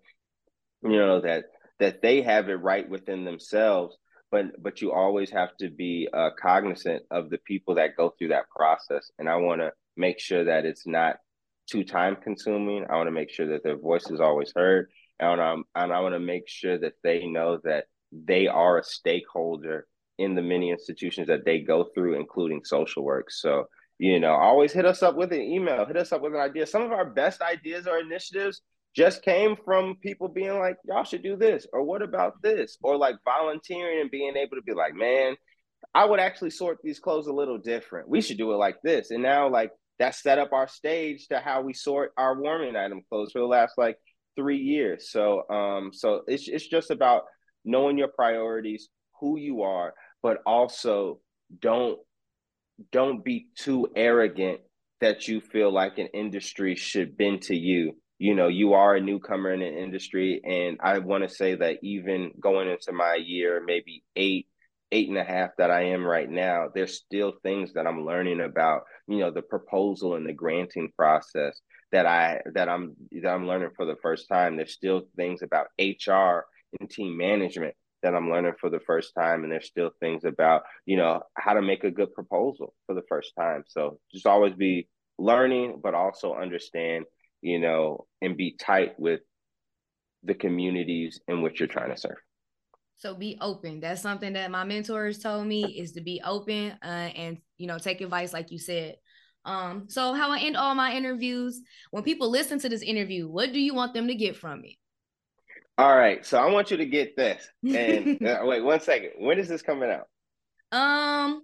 you 0.83 0.97
know 0.97 1.21
that 1.21 1.45
that 1.79 2.01
they 2.01 2.21
have 2.21 2.49
it 2.49 2.55
right 2.55 2.87
within 2.87 3.25
themselves. 3.25 3.97
But 4.31 4.61
but 4.61 4.81
you 4.81 4.91
always 4.91 5.29
have 5.31 5.55
to 5.57 5.69
be 5.69 6.07
uh, 6.11 6.31
cognizant 6.41 7.03
of 7.11 7.29
the 7.29 7.37
people 7.39 7.75
that 7.75 7.97
go 7.97 8.13
through 8.17 8.29
that 8.29 8.49
process 8.49 9.11
and 9.19 9.29
i 9.29 9.35
want 9.35 9.61
to 9.61 9.71
make 9.95 10.19
sure 10.19 10.45
that 10.45 10.65
it's 10.65 10.87
not 10.87 11.17
too 11.69 11.83
time 11.83 12.17
consuming. 12.21 12.85
I 12.89 12.95
want 12.95 13.07
to 13.07 13.11
make 13.11 13.29
sure 13.29 13.47
that 13.47 13.63
their 13.63 13.77
voice 13.77 14.09
is 14.09 14.19
always 14.19 14.51
heard. 14.55 14.89
And, 15.19 15.39
um, 15.39 15.63
and 15.75 15.93
I 15.93 15.99
want 16.01 16.15
to 16.15 16.19
make 16.19 16.47
sure 16.47 16.77
that 16.77 16.93
they 17.03 17.25
know 17.25 17.59
that 17.63 17.85
they 18.11 18.47
are 18.47 18.79
a 18.79 18.83
stakeholder 18.83 19.87
in 20.17 20.35
the 20.35 20.41
many 20.41 20.69
institutions 20.69 21.27
that 21.27 21.45
they 21.45 21.59
go 21.59 21.85
through, 21.95 22.15
including 22.19 22.63
social 22.63 23.03
work. 23.03 23.31
So, 23.31 23.65
you 23.97 24.19
know, 24.19 24.33
always 24.33 24.73
hit 24.73 24.85
us 24.85 25.01
up 25.01 25.15
with 25.15 25.31
an 25.31 25.41
email, 25.41 25.85
hit 25.85 25.97
us 25.97 26.11
up 26.11 26.21
with 26.21 26.33
an 26.33 26.39
idea. 26.39 26.67
Some 26.67 26.83
of 26.83 26.91
our 26.91 27.05
best 27.05 27.41
ideas 27.41 27.87
or 27.87 27.99
initiatives 27.99 28.61
just 28.95 29.23
came 29.23 29.55
from 29.65 29.95
people 30.01 30.27
being 30.27 30.59
like, 30.59 30.77
y'all 30.85 31.03
should 31.03 31.23
do 31.23 31.35
this, 31.35 31.65
or 31.73 31.83
what 31.83 32.03
about 32.03 32.41
this? 32.43 32.77
Or 32.83 32.95
like 32.95 33.15
volunteering 33.25 34.01
and 34.01 34.11
being 34.11 34.35
able 34.35 34.55
to 34.55 34.61
be 34.61 34.73
like, 34.73 34.93
man, 34.93 35.35
I 35.95 36.05
would 36.05 36.19
actually 36.19 36.51
sort 36.51 36.77
these 36.83 36.99
clothes 36.99 37.27
a 37.27 37.33
little 37.33 37.57
different. 37.57 38.09
We 38.09 38.21
should 38.21 38.37
do 38.37 38.51
it 38.51 38.57
like 38.57 38.77
this. 38.83 39.11
And 39.11 39.23
now, 39.23 39.49
like, 39.49 39.71
that 39.99 40.15
set 40.15 40.39
up 40.39 40.53
our 40.53 40.67
stage 40.67 41.27
to 41.27 41.39
how 41.39 41.61
we 41.61 41.73
sort 41.73 42.13
our 42.17 42.39
warming 42.39 42.75
item 42.75 43.01
clothes 43.09 43.31
for 43.31 43.39
the 43.39 43.45
last 43.45 43.77
like 43.77 43.97
three 44.35 44.57
years. 44.57 45.11
So 45.11 45.47
um 45.49 45.91
so 45.93 46.21
it's 46.27 46.47
it's 46.47 46.67
just 46.67 46.91
about 46.91 47.23
knowing 47.65 47.97
your 47.97 48.09
priorities, 48.09 48.89
who 49.19 49.37
you 49.37 49.61
are, 49.61 49.93
but 50.21 50.39
also 50.45 51.19
don't 51.59 51.99
don't 52.91 53.23
be 53.23 53.47
too 53.55 53.87
arrogant 53.95 54.59
that 55.01 55.27
you 55.27 55.41
feel 55.41 55.71
like 55.71 55.97
an 55.97 56.07
industry 56.13 56.75
should 56.75 57.17
bend 57.17 57.41
to 57.43 57.55
you. 57.55 57.93
You 58.19 58.35
know, 58.35 58.47
you 58.47 58.73
are 58.73 58.95
a 58.95 59.01
newcomer 59.01 59.53
in 59.53 59.61
an 59.61 59.73
industry, 59.73 60.41
and 60.45 60.77
I 60.81 60.99
want 60.99 61.27
to 61.27 61.35
say 61.35 61.55
that 61.55 61.79
even 61.83 62.31
going 62.39 62.69
into 62.69 62.93
my 62.93 63.15
year, 63.15 63.61
maybe 63.65 64.03
eight, 64.15 64.47
eight 64.93 65.09
and 65.09 65.17
a 65.17 65.23
half 65.23 65.49
that 65.57 65.71
I 65.71 65.85
am 65.85 66.05
right 66.05 66.29
now, 66.29 66.67
there's 66.73 66.95
still 66.95 67.33
things 67.41 67.73
that 67.73 67.87
I'm 67.87 68.05
learning 68.05 68.41
about, 68.41 68.83
you 69.07 69.17
know, 69.17 69.31
the 69.31 69.41
proposal 69.41 70.15
and 70.15 70.25
the 70.25 70.33
granting 70.33 70.91
process 70.95 71.59
that 71.91 72.05
I 72.05 72.41
that 72.53 72.69
I'm 72.69 72.95
that 73.11 73.29
I'm 73.29 73.47
learning 73.47 73.71
for 73.75 73.85
the 73.85 73.97
first 74.01 74.29
time. 74.29 74.55
There's 74.55 74.73
still 74.73 75.03
things 75.15 75.41
about 75.41 75.67
HR 75.79 76.45
and 76.79 76.89
team 76.89 77.17
management 77.17 77.75
that 78.03 78.13
I'm 78.13 78.29
learning 78.29 78.53
for 78.59 78.69
the 78.69 78.81
first 78.81 79.13
time. 79.15 79.43
And 79.43 79.51
there's 79.51 79.67
still 79.67 79.91
things 79.99 80.25
about, 80.25 80.63
you 80.85 80.97
know, 80.97 81.23
how 81.35 81.53
to 81.53 81.61
make 81.61 81.83
a 81.83 81.91
good 81.91 82.13
proposal 82.13 82.75
for 82.85 82.93
the 82.93 83.03
first 83.09 83.33
time. 83.37 83.63
So 83.67 83.99
just 84.13 84.27
always 84.27 84.53
be 84.53 84.87
learning, 85.17 85.79
but 85.81 85.95
also 85.95 86.35
understand, 86.35 87.05
you 87.41 87.59
know, 87.59 88.05
and 88.21 88.37
be 88.37 88.55
tight 88.59 88.99
with 88.99 89.21
the 90.23 90.35
communities 90.35 91.19
in 91.27 91.41
which 91.41 91.59
you're 91.59 91.67
trying 91.67 91.91
to 91.91 91.97
serve. 91.97 92.17
So 93.03 93.13
be 93.13 93.37
open. 93.41 93.81
That's 93.81 94.01
something 94.01 94.31
that 94.31 94.49
my 94.49 94.63
mentors 94.63 95.19
told 95.19 95.45
me 95.45 95.65
is 95.65 95.91
to 95.91 96.01
be 96.01 96.21
open 96.23 96.73
uh, 96.81 96.85
and 96.85 97.37
you 97.57 97.67
know 97.67 97.77
take 97.77 97.99
advice 97.99 98.31
like 98.31 98.49
you 98.49 98.57
said. 98.57 98.95
Um, 99.43 99.87
so 99.89 100.13
how 100.13 100.31
I 100.31 100.39
end 100.39 100.55
all 100.55 100.73
my 100.73 100.93
interviews, 100.93 101.59
when 101.91 102.03
people 102.03 102.29
listen 102.29 102.59
to 102.59 102.69
this 102.69 102.81
interview, 102.81 103.27
what 103.27 103.51
do 103.51 103.59
you 103.59 103.73
want 103.73 103.93
them 103.93 104.07
to 104.07 104.15
get 104.15 104.37
from 104.37 104.61
me? 104.61 104.79
All 105.77 105.93
right, 105.93 106.25
so 106.25 106.37
I 106.37 106.49
want 106.49 106.71
you 106.71 106.77
to 106.77 106.85
get 106.85 107.17
this. 107.17 107.45
And 107.61 108.25
uh, 108.25 108.39
wait 108.43 108.63
one 108.63 108.79
second. 108.79 109.09
When 109.17 109.37
is 109.37 109.49
this 109.49 109.61
coming 109.61 109.91
out? 109.91 110.07
Um, 110.71 111.41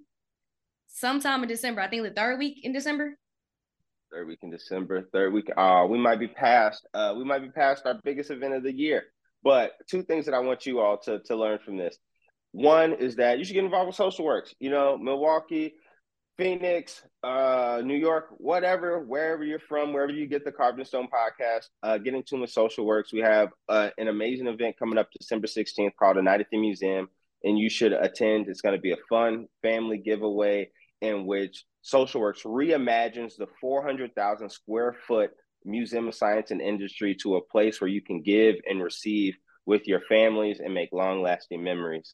sometime 0.87 1.43
in 1.43 1.49
December. 1.49 1.81
I 1.81 1.89
think 1.89 2.03
the 2.03 2.11
third 2.11 2.39
week 2.39 2.63
in 2.63 2.71
December. 2.71 3.17
Third 4.13 4.29
week 4.29 4.39
in 4.43 4.49
December. 4.49 5.09
Third 5.11 5.33
week. 5.33 5.49
Uh, 5.57 5.85
we 5.89 5.97
might 5.97 6.21
be 6.21 6.29
past. 6.29 6.87
Uh, 6.93 7.15
we 7.17 7.25
might 7.25 7.41
be 7.41 7.49
past 7.49 7.85
our 7.85 7.99
biggest 8.01 8.31
event 8.31 8.53
of 8.53 8.63
the 8.63 8.73
year. 8.73 9.03
But 9.43 9.73
two 9.89 10.03
things 10.03 10.25
that 10.25 10.33
I 10.33 10.39
want 10.39 10.65
you 10.65 10.79
all 10.79 10.97
to, 10.99 11.19
to 11.19 11.35
learn 11.35 11.59
from 11.63 11.77
this. 11.77 11.97
One 12.51 12.93
is 12.93 13.15
that 13.17 13.37
you 13.37 13.45
should 13.45 13.53
get 13.53 13.63
involved 13.63 13.87
with 13.87 13.95
social 13.95 14.25
works. 14.25 14.53
You 14.59 14.69
know, 14.69 14.97
Milwaukee, 14.97 15.75
Phoenix, 16.39 17.03
uh, 17.21 17.81
New 17.83 17.97
York, 17.97 18.29
whatever, 18.37 18.99
wherever 18.99 19.43
you're 19.43 19.59
from, 19.59 19.91
wherever 19.91 20.11
you 20.11 20.25
get 20.25 20.45
the 20.45 20.51
Carvd 20.51 20.79
N 20.79 20.85
Stone 20.85 21.07
podcast, 21.13 21.65
uh, 21.83 21.97
get 21.97 22.13
in 22.13 22.23
tune 22.23 22.39
with 22.39 22.49
Social 22.49 22.85
Works. 22.85 23.11
We 23.11 23.19
have 23.19 23.49
uh, 23.67 23.89
an 23.97 24.07
amazing 24.07 24.47
event 24.47 24.79
coming 24.79 24.97
up 24.97 25.09
December 25.19 25.47
16th 25.47 25.91
called 25.99 26.17
A 26.17 26.21
Night 26.21 26.39
at 26.39 26.47
the 26.49 26.57
Museum, 26.57 27.09
and 27.43 27.59
you 27.59 27.69
should 27.69 27.91
attend. 27.91 28.47
It's 28.47 28.61
going 28.61 28.73
to 28.73 28.81
be 28.81 28.93
a 28.93 28.97
fun 29.09 29.47
family 29.61 29.97
giveaway 29.97 30.69
in 31.01 31.25
which 31.25 31.65
Social 31.81 32.21
Works 32.21 32.43
reimagines 32.43 33.35
the 33.37 33.47
400,000 33.59 34.49
square 34.49 34.95
foot 35.07 35.31
Museum 35.65 36.07
of 36.07 36.15
Science 36.15 36.51
and 36.51 36.61
Industry 36.61 37.15
to 37.21 37.35
a 37.35 37.41
place 37.41 37.79
where 37.79 37.89
you 37.89 38.01
can 38.01 38.21
give 38.21 38.55
and 38.67 38.81
receive 38.81 39.35
with 39.65 39.87
your 39.87 40.01
families 40.01 40.59
and 40.59 40.73
make 40.73 40.89
long 40.91 41.21
lasting 41.21 41.63
memories. 41.63 42.11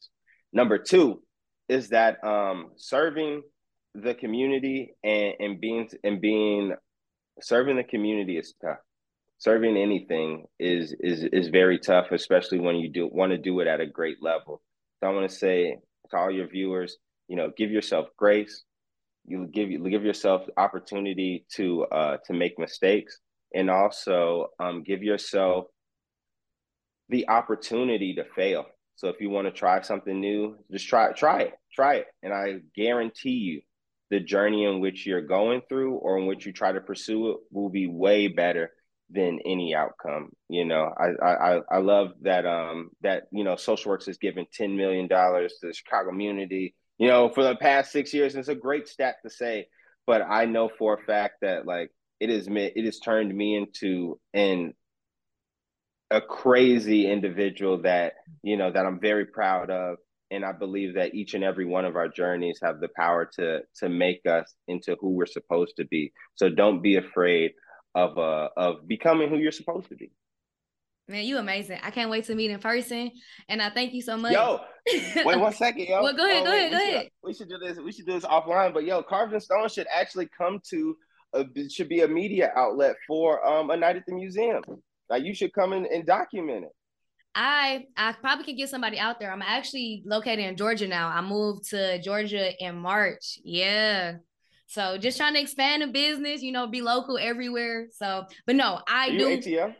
Number 0.52 0.78
two 0.78 1.22
is 1.68 1.88
that 1.90 2.22
um, 2.24 2.70
serving 2.76 3.42
the 3.94 4.14
community 4.14 4.94
and, 5.02 5.34
and 5.40 5.60
being 5.60 5.88
and 6.04 6.20
being 6.20 6.74
serving 7.40 7.76
the 7.76 7.84
community 7.84 8.36
is 8.36 8.54
tough. 8.60 8.78
Serving 9.38 9.76
anything 9.76 10.46
is 10.58 10.94
is 11.00 11.24
is 11.24 11.48
very 11.48 11.78
tough, 11.78 12.06
especially 12.10 12.58
when 12.58 12.76
you 12.76 12.90
do 12.90 13.08
want 13.10 13.32
to 13.32 13.38
do 13.38 13.60
it 13.60 13.66
at 13.66 13.80
a 13.80 13.86
great 13.86 14.22
level. 14.22 14.62
So 15.00 15.08
I 15.08 15.12
want 15.12 15.28
to 15.28 15.36
say 15.36 15.76
to 16.10 16.16
all 16.16 16.30
your 16.30 16.48
viewers, 16.48 16.96
you 17.28 17.36
know, 17.36 17.50
give 17.56 17.70
yourself 17.70 18.08
grace. 18.16 18.64
You 19.26 19.46
give 19.46 19.70
you 19.70 19.90
give 19.90 20.04
yourself 20.04 20.42
opportunity 20.56 21.44
to 21.54 21.84
uh, 21.84 22.16
to 22.26 22.32
make 22.32 22.58
mistakes, 22.58 23.18
and 23.56 23.70
also 23.70 24.48
um, 24.60 24.82
give 24.82 25.02
yourself 25.02 25.66
the 27.08 27.28
opportunity 27.28 28.14
to 28.14 28.24
fail. 28.36 28.66
So 28.96 29.08
if 29.08 29.20
you 29.20 29.30
want 29.30 29.46
to 29.46 29.52
try 29.52 29.80
something 29.80 30.20
new, 30.20 30.56
just 30.70 30.86
try 30.88 31.12
try 31.12 31.42
it, 31.42 31.54
try 31.72 31.96
it, 31.96 32.06
and 32.22 32.32
I 32.32 32.60
guarantee 32.74 33.30
you, 33.30 33.62
the 34.10 34.20
journey 34.20 34.64
in 34.64 34.80
which 34.80 35.06
you're 35.06 35.22
going 35.22 35.62
through 35.68 35.94
or 35.94 36.18
in 36.18 36.26
which 36.26 36.46
you 36.46 36.52
try 36.52 36.72
to 36.72 36.80
pursue 36.80 37.30
it 37.30 37.36
will 37.50 37.70
be 37.70 37.86
way 37.86 38.28
better 38.28 38.70
than 39.10 39.40
any 39.44 39.74
outcome. 39.74 40.30
You 40.48 40.64
know, 40.66 40.92
I 40.96 41.26
I 41.26 41.60
I 41.70 41.78
love 41.78 42.12
that 42.22 42.44
um 42.46 42.90
that 43.00 43.24
you 43.32 43.44
know 43.44 43.56
Social 43.56 43.90
Works 43.90 44.06
has 44.06 44.18
given 44.18 44.46
ten 44.52 44.76
million 44.76 45.08
dollars 45.08 45.54
to 45.60 45.68
the 45.68 45.74
Chicago 45.74 46.10
community. 46.10 46.74
You 46.98 47.08
know, 47.08 47.28
for 47.30 47.42
the 47.42 47.56
past 47.56 47.90
six 47.90 48.12
years, 48.12 48.34
it's 48.34 48.48
a 48.48 48.54
great 48.54 48.86
stat 48.86 49.16
to 49.22 49.30
say. 49.30 49.68
But 50.06 50.22
I 50.22 50.44
know 50.44 50.70
for 50.78 50.94
a 50.94 51.02
fact 51.04 51.36
that 51.42 51.66
like 51.66 51.90
it 52.20 52.30
is 52.30 52.48
it 52.50 52.84
has 52.84 52.98
turned 52.98 53.34
me 53.34 53.56
into 53.56 54.18
an 54.34 54.74
a 56.10 56.20
crazy 56.20 57.10
individual 57.10 57.82
that 57.82 58.14
you 58.42 58.56
know 58.56 58.70
that 58.70 58.86
I'm 58.86 59.00
very 59.00 59.26
proud 59.26 59.70
of 59.70 59.96
and 60.30 60.44
I 60.44 60.52
believe 60.52 60.94
that 60.94 61.14
each 61.14 61.34
and 61.34 61.44
every 61.44 61.64
one 61.64 61.84
of 61.84 61.96
our 61.96 62.08
journeys 62.08 62.58
have 62.62 62.80
the 62.80 62.88
power 62.96 63.28
to 63.36 63.60
to 63.76 63.88
make 63.88 64.26
us 64.26 64.54
into 64.68 64.96
who 65.00 65.10
we're 65.10 65.26
supposed 65.26 65.76
to 65.76 65.84
be. 65.84 66.12
So 66.34 66.48
don't 66.48 66.82
be 66.82 66.96
afraid 66.96 67.52
of 67.94 68.18
uh 68.18 68.48
of 68.56 68.86
becoming 68.88 69.28
who 69.28 69.36
you're 69.36 69.52
supposed 69.52 69.88
to 69.88 69.96
be. 69.96 70.10
Man, 71.08 71.24
you 71.24 71.38
amazing. 71.38 71.78
I 71.84 71.92
can't 71.92 72.10
wait 72.10 72.24
to 72.24 72.34
meet 72.34 72.50
in 72.50 72.58
person. 72.58 73.12
And 73.48 73.62
I 73.62 73.70
thank 73.70 73.94
you 73.94 74.02
so 74.02 74.16
much. 74.16 74.32
Yo, 74.32 74.60
wait 75.24 75.38
one 75.38 75.52
second, 75.52 75.86
yo. 75.86 76.02
well, 76.02 76.16
go 76.16 76.26
ahead, 76.26 76.42
oh, 76.42 76.44
go 76.44 76.50
wait, 76.50 76.58
ahead, 76.58 76.72
go 76.72 76.78
we 76.78 76.82
ahead. 76.82 77.02
Should, 77.02 77.10
we 77.22 77.34
should 77.34 77.48
do 77.48 77.58
this. 77.58 77.78
We 77.78 77.92
should 77.92 78.06
do 78.06 78.12
this 78.12 78.24
offline. 78.24 78.74
But 78.74 78.84
yo, 78.84 79.02
Carvd 79.04 79.32
N 79.32 79.40
Stone 79.40 79.68
should 79.68 79.86
actually 79.94 80.28
come 80.36 80.60
to 80.70 80.96
a, 81.32 81.44
should 81.68 81.88
be 81.88 82.02
a 82.02 82.08
media 82.08 82.52
outlet 82.56 82.96
for 83.06 83.46
um 83.46 83.70
a 83.70 83.76
night 83.76 83.96
at 83.96 84.06
the 84.06 84.14
museum. 84.14 84.62
Like 85.08 85.24
you 85.24 85.34
should 85.34 85.52
come 85.52 85.72
in 85.72 85.86
and 85.86 86.04
document 86.04 86.64
it. 86.64 86.72
I 87.34 87.84
I 87.96 88.12
probably 88.12 88.44
could 88.44 88.56
get 88.56 88.70
somebody 88.70 88.98
out 88.98 89.20
there. 89.20 89.30
I'm 89.30 89.42
actually 89.42 90.02
located 90.06 90.40
in 90.40 90.56
Georgia 90.56 90.88
now. 90.88 91.08
I 91.08 91.20
moved 91.20 91.68
to 91.70 92.00
Georgia 92.00 92.52
in 92.64 92.76
March. 92.76 93.38
Yeah. 93.44 94.16
So 94.68 94.98
just 94.98 95.16
trying 95.16 95.34
to 95.34 95.40
expand 95.40 95.82
the 95.82 95.86
business, 95.86 96.42
you 96.42 96.50
know, 96.50 96.66
be 96.66 96.82
local 96.82 97.18
everywhere. 97.18 97.86
So, 97.92 98.24
but 98.46 98.56
no, 98.56 98.80
I 98.88 99.10
do. 99.10 99.28
ATL? 99.28 99.74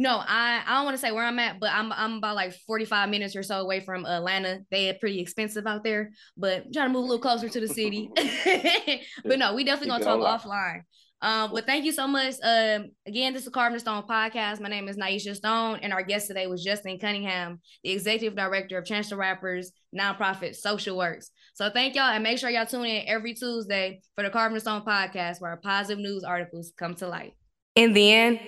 No, 0.00 0.22
I 0.24 0.62
I 0.64 0.76
don't 0.76 0.84
want 0.84 0.96
to 0.96 1.00
say 1.00 1.10
where 1.10 1.24
I'm 1.24 1.40
at, 1.40 1.58
but 1.58 1.70
I'm 1.72 1.92
I'm 1.92 2.18
about 2.18 2.36
like 2.36 2.54
45 2.68 3.10
minutes 3.10 3.34
or 3.34 3.42
so 3.42 3.58
away 3.58 3.80
from 3.80 4.06
Atlanta. 4.06 4.60
They 4.70 4.88
are 4.88 4.94
pretty 4.94 5.18
expensive 5.18 5.66
out 5.66 5.82
there, 5.82 6.12
but 6.36 6.66
I'm 6.66 6.72
trying 6.72 6.86
to 6.86 6.92
move 6.92 7.02
a 7.02 7.06
little 7.06 7.18
closer 7.18 7.48
to 7.48 7.60
the 7.60 7.66
city. 7.66 8.08
but 9.24 9.40
no, 9.40 9.54
we 9.54 9.64
definitely 9.64 9.88
gonna 9.88 10.04
talk 10.04 10.20
offline. 10.20 10.82
Um, 11.20 11.50
but 11.52 11.66
thank 11.66 11.84
you 11.84 11.90
so 11.90 12.06
much. 12.06 12.36
Um, 12.44 12.92
again, 13.04 13.32
this 13.32 13.42
is 13.42 13.48
Carvd 13.48 13.72
N 13.72 13.80
Stone 13.80 14.04
podcast. 14.08 14.60
My 14.60 14.68
name 14.68 14.86
is 14.86 14.96
Nyesha 14.96 15.34
Stone, 15.34 15.80
and 15.82 15.92
our 15.92 16.04
guest 16.04 16.28
today 16.28 16.46
was 16.46 16.62
Justin 16.62 17.00
Cunningham, 17.00 17.60
the 17.82 17.90
executive 17.90 18.36
director 18.36 18.78
of 18.78 18.84
Chance 18.84 19.10
the 19.10 19.16
Rappers 19.16 19.72
nonprofit 19.92 20.54
Social 20.54 20.96
Works. 20.96 21.30
So 21.54 21.70
thank 21.70 21.96
y'all, 21.96 22.04
and 22.04 22.22
make 22.22 22.38
sure 22.38 22.50
y'all 22.50 22.66
tune 22.66 22.84
in 22.84 23.08
every 23.08 23.34
Tuesday 23.34 24.00
for 24.14 24.22
the 24.22 24.30
Carvd 24.30 24.52
N 24.52 24.60
Stone 24.60 24.82
podcast, 24.82 25.40
where 25.40 25.56
positive 25.56 25.98
news 25.98 26.22
articles 26.22 26.72
come 26.78 26.94
to 26.94 27.08
light. 27.08 27.32
In 27.74 27.94
the 27.94 28.12
end, 28.12 28.38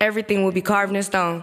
everything 0.00 0.44
will 0.44 0.52
be 0.52 0.62
carved 0.62 0.94
in 0.94 1.02
stone. 1.02 1.42